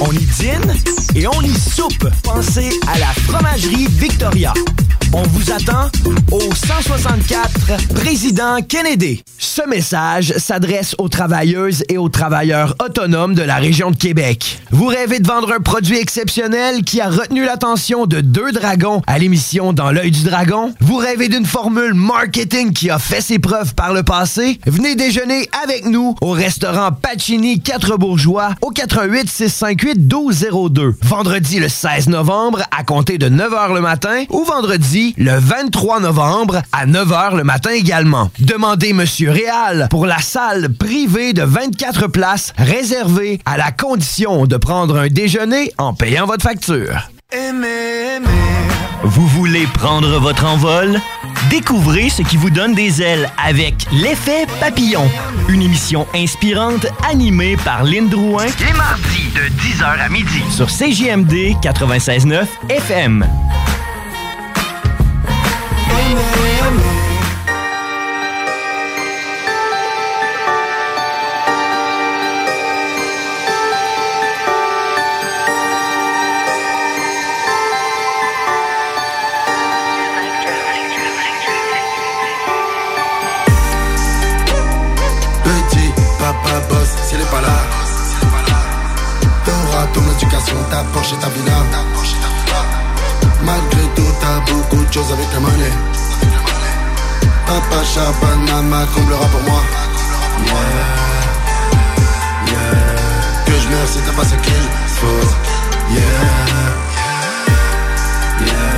on 0.00 0.12
y 0.12 0.24
dîne 0.38 0.74
et 1.16 1.26
on 1.26 1.42
y 1.42 1.54
soupe. 1.58 2.08
Pensez 2.22 2.70
à 2.86 2.98
la 2.98 3.12
fromagerie 3.26 3.86
Victoria. 3.88 4.54
On 5.12 5.22
vous 5.22 5.50
attend 5.50 5.90
au 6.30 6.40
164 6.40 7.94
Président 7.94 8.58
Kennedy. 8.62 9.24
Ce 9.38 9.66
message 9.68 10.32
s'adresse 10.36 10.94
aux 10.98 11.08
travailleuses 11.08 11.82
et 11.88 11.98
aux 11.98 12.08
travailleurs 12.08 12.76
autonomes 12.84 13.34
de 13.34 13.42
la 13.42 13.56
région 13.56 13.90
de 13.90 13.96
Québec. 13.96 14.60
Vous 14.70 14.86
rêvez 14.86 15.18
de 15.18 15.26
vendre 15.26 15.52
un 15.52 15.58
produit 15.58 15.98
exceptionnel 15.98 16.84
qui 16.84 17.00
a 17.00 17.08
retenu 17.08 17.44
l'attention 17.44 18.06
de 18.06 18.20
deux 18.20 18.52
dragons 18.52 19.02
à 19.08 19.18
l'émission 19.18 19.72
Dans 19.72 19.90
l'œil 19.90 20.12
du 20.12 20.22
dragon? 20.22 20.72
Vous 20.80 20.96
rêvez 20.96 21.28
d'une 21.28 21.46
formule 21.46 21.94
marketing 21.94 22.72
qui 22.72 22.88
a 22.88 23.00
fait 23.00 23.20
ses 23.20 23.40
preuves 23.40 23.74
par 23.74 23.92
le 23.92 24.04
passé? 24.04 24.60
Venez 24.66 24.94
déjeuner 24.94 25.48
avec 25.64 25.86
nous 25.86 26.14
au 26.20 26.30
restaurant 26.30 26.92
Pacini 26.92 27.60
4 27.60 27.96
Bourgeois 27.96 28.50
au 28.62 28.70
88 28.70 29.28
658 29.28 29.98
1202. 29.98 30.94
Vendredi 31.02 31.58
le 31.58 31.68
16 31.68 32.08
novembre 32.08 32.62
à 32.70 32.84
compter 32.84 33.18
de 33.18 33.28
9h 33.28 33.74
le 33.74 33.80
matin 33.80 34.24
ou 34.30 34.44
vendredi 34.44 34.99
le 35.16 35.38
23 35.38 36.00
novembre 36.00 36.62
à 36.72 36.86
9h 36.86 37.36
le 37.36 37.44
matin 37.44 37.70
également. 37.70 38.30
Demandez 38.38 38.92
Monsieur 38.92 39.30
Réal 39.30 39.86
pour 39.90 40.06
la 40.06 40.18
salle 40.18 40.72
privée 40.74 41.32
de 41.32 41.42
24 41.42 42.06
places 42.08 42.52
réservée 42.58 43.40
à 43.46 43.56
la 43.56 43.72
condition 43.72 44.46
de 44.46 44.56
prendre 44.56 44.96
un 44.98 45.08
déjeuner 45.08 45.72
en 45.78 45.94
payant 45.94 46.26
votre 46.26 46.42
facture. 46.44 47.10
Vous 49.02 49.26
voulez 49.28 49.66
prendre 49.74 50.18
votre 50.20 50.44
envol? 50.44 51.00
Découvrez 51.48 52.10
ce 52.10 52.22
qui 52.22 52.36
vous 52.36 52.50
donne 52.50 52.74
des 52.74 53.00
ailes 53.02 53.28
avec 53.42 53.74
l'effet 53.92 54.46
papillon. 54.60 55.08
Une 55.48 55.62
émission 55.62 56.06
inspirante 56.14 56.86
animée 57.10 57.56
par 57.64 57.82
Lynn 57.82 58.08
Drouin 58.08 58.44
Les 58.60 58.72
mardis 58.76 59.30
de 59.34 59.48
10h 59.60 60.04
à 60.04 60.08
midi. 60.10 60.42
sur 60.50 60.66
CJMD 60.66 61.56
96.9 61.62 62.44
FM. 62.68 63.26
Et 91.12 91.16
ta 91.16 91.28
villa. 91.28 91.58
Malgré 93.42 93.82
tout, 93.96 94.12
t'as 94.20 94.40
beaucoup 94.52 94.84
de 94.84 94.92
choses 94.92 95.12
avec 95.12 95.26
la 95.32 95.40
monnaie. 95.40 95.76
Papa 97.46 97.84
Chaban, 97.84 98.36
maman 98.46 98.86
comblera 98.94 99.26
pour 99.26 99.42
moi. 99.42 99.62
Yeah. 102.46 102.74
Que 103.46 103.52
je 103.52 103.68
meurs 103.68 103.88
si 103.88 103.98
t'as 103.98 104.12
pas 104.12 104.24
ce 104.24 104.36
qu'il 104.44 104.68
faut. 104.98 105.24
Yeah, 105.90 106.00
yeah. 108.46 108.70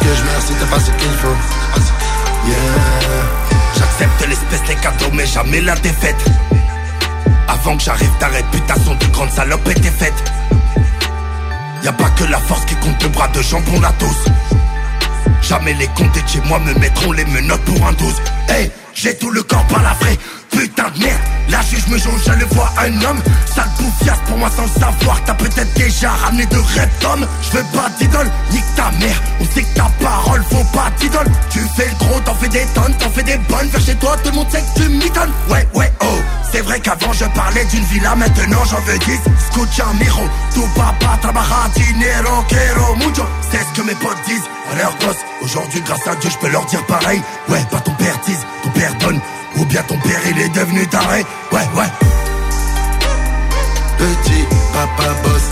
Que 0.00 0.08
je 0.08 0.22
si 0.46 0.52
t'as 0.54 0.66
pas 0.66 0.80
ce 0.80 0.90
qu'il 0.90 1.14
faut. 1.22 1.38
J'accepte 3.78 4.28
l'espèce 4.28 4.64
des 4.68 4.76
cadeaux, 4.76 5.12
mais 5.12 5.26
jamais 5.26 5.60
la 5.62 5.74
défaite. 5.76 6.22
Avant 7.64 7.78
que 7.78 7.82
j'arrive, 7.82 8.10
ta 8.20 8.26
réputation 8.26 8.94
de 8.94 9.06
grande 9.06 9.30
salope 9.30 9.66
était 9.70 9.88
faite. 9.88 10.32
Y 11.82 11.88
a 11.88 11.92
pas 11.94 12.10
que 12.10 12.24
la 12.24 12.38
force 12.38 12.62
qui 12.66 12.74
compte, 12.74 13.02
le 13.02 13.08
bras 13.08 13.28
de 13.28 13.40
jambon 13.40 13.80
la 13.80 13.90
tous. 13.92 14.30
Jamais 15.40 15.72
les 15.72 15.86
comptes 15.86 16.14
de 16.14 16.28
chez 16.28 16.42
moi 16.46 16.58
me 16.58 16.74
mettront 16.74 17.12
les 17.12 17.24
menottes 17.24 17.62
pour 17.62 17.86
un 17.86 17.92
12 17.94 18.14
Hey, 18.50 18.70
j'ai 18.92 19.16
tout 19.16 19.30
le 19.30 19.42
corps 19.42 19.66
par 19.66 19.82
la 19.82 19.94
vraie 19.94 20.18
Putain 20.50 20.90
de 20.90 21.04
merde, 21.04 21.20
la 21.48 21.60
juge 21.62 21.86
me 21.88 21.98
jonge, 21.98 22.20
je 22.26 22.32
le 22.32 22.46
vois 22.46 22.72
un 22.78 22.92
homme. 23.02 23.22
Sale 23.54 23.68
bouffiasse 23.78 24.18
pour 24.26 24.38
moi 24.38 24.50
sans 24.54 24.62
le 24.62 24.80
savoir. 24.80 25.22
T'as 25.24 25.34
peut-être 25.34 25.72
déjà 25.74 26.10
ramené 26.10 26.46
de 26.46 26.56
reptomes 26.56 27.26
Je 27.42 27.56
veux 27.56 27.64
pas 27.64 27.88
d'idole, 27.98 28.30
nique 28.50 28.74
ta 28.76 28.90
mère. 28.92 29.20
On 29.40 29.44
sait 29.44 29.62
que 29.62 29.74
ta 29.74 29.90
parole 30.00 30.42
faut 30.50 30.64
pas 30.72 30.90
d'idole. 30.98 31.26
Tu 31.50 31.60
fais 31.76 31.88
le 31.88 32.06
gros, 32.06 32.20
t'en 32.20 32.34
fais 32.34 32.48
des 32.48 32.66
tonnes, 32.74 32.94
t'en 32.98 33.10
fais 33.10 33.22
des 33.22 33.36
bonnes. 33.36 33.68
Vers 33.68 33.80
chez 33.80 33.94
toi, 33.96 34.16
tout 34.22 34.30
le 34.30 34.36
monde 34.36 34.50
sait 34.50 34.62
que 34.62 34.82
tu 34.82 34.88
m'étonnes. 34.88 35.32
Ouais, 35.48 35.68
ouais, 35.74 35.92
oh. 36.00 36.18
C'est 36.52 36.60
vrai 36.60 36.78
qu'avant 36.78 37.12
je 37.12 37.24
parlais 37.34 37.64
d'une 37.64 37.84
villa, 37.86 38.14
maintenant 38.14 38.64
j'en 38.64 38.80
veux 38.82 38.96
10 38.96 39.10
Escucha 39.10 39.86
miro, 39.98 40.22
tu 40.54 40.60
papa 40.76 41.18
trabaja 41.20 41.68
dinero 41.74 42.44
quiero 42.48 42.94
mucho. 42.94 43.26
C'est 43.50 43.58
ce 43.58 43.80
que 43.80 43.84
mes 43.84 43.94
potes 43.96 44.22
disent 44.24 44.48
à 44.72 44.76
leurs 44.76 44.96
gosses 44.98 45.24
Aujourd'hui 45.42 45.82
grâce 45.84 46.06
à 46.06 46.14
Dieu 46.14 46.30
je 46.30 46.38
peux 46.38 46.52
leur 46.52 46.64
dire 46.66 46.84
pareil. 46.86 47.20
Ouais, 47.48 47.60
pas 47.72 47.80
ton 47.80 47.92
père 47.94 48.20
tease, 48.20 48.46
ton 48.62 48.70
père 48.70 48.94
donne 49.00 49.20
Ou 49.56 49.64
bien 49.66 49.82
ton 49.82 49.98
père 49.98 50.20
il 50.30 50.40
est 50.40 50.48
devenu 50.54 50.86
taré. 50.86 51.24
Ouais, 51.52 51.68
ouais. 51.76 51.90
Petit 53.98 54.44
papa 54.72 55.08
boss 55.22 55.44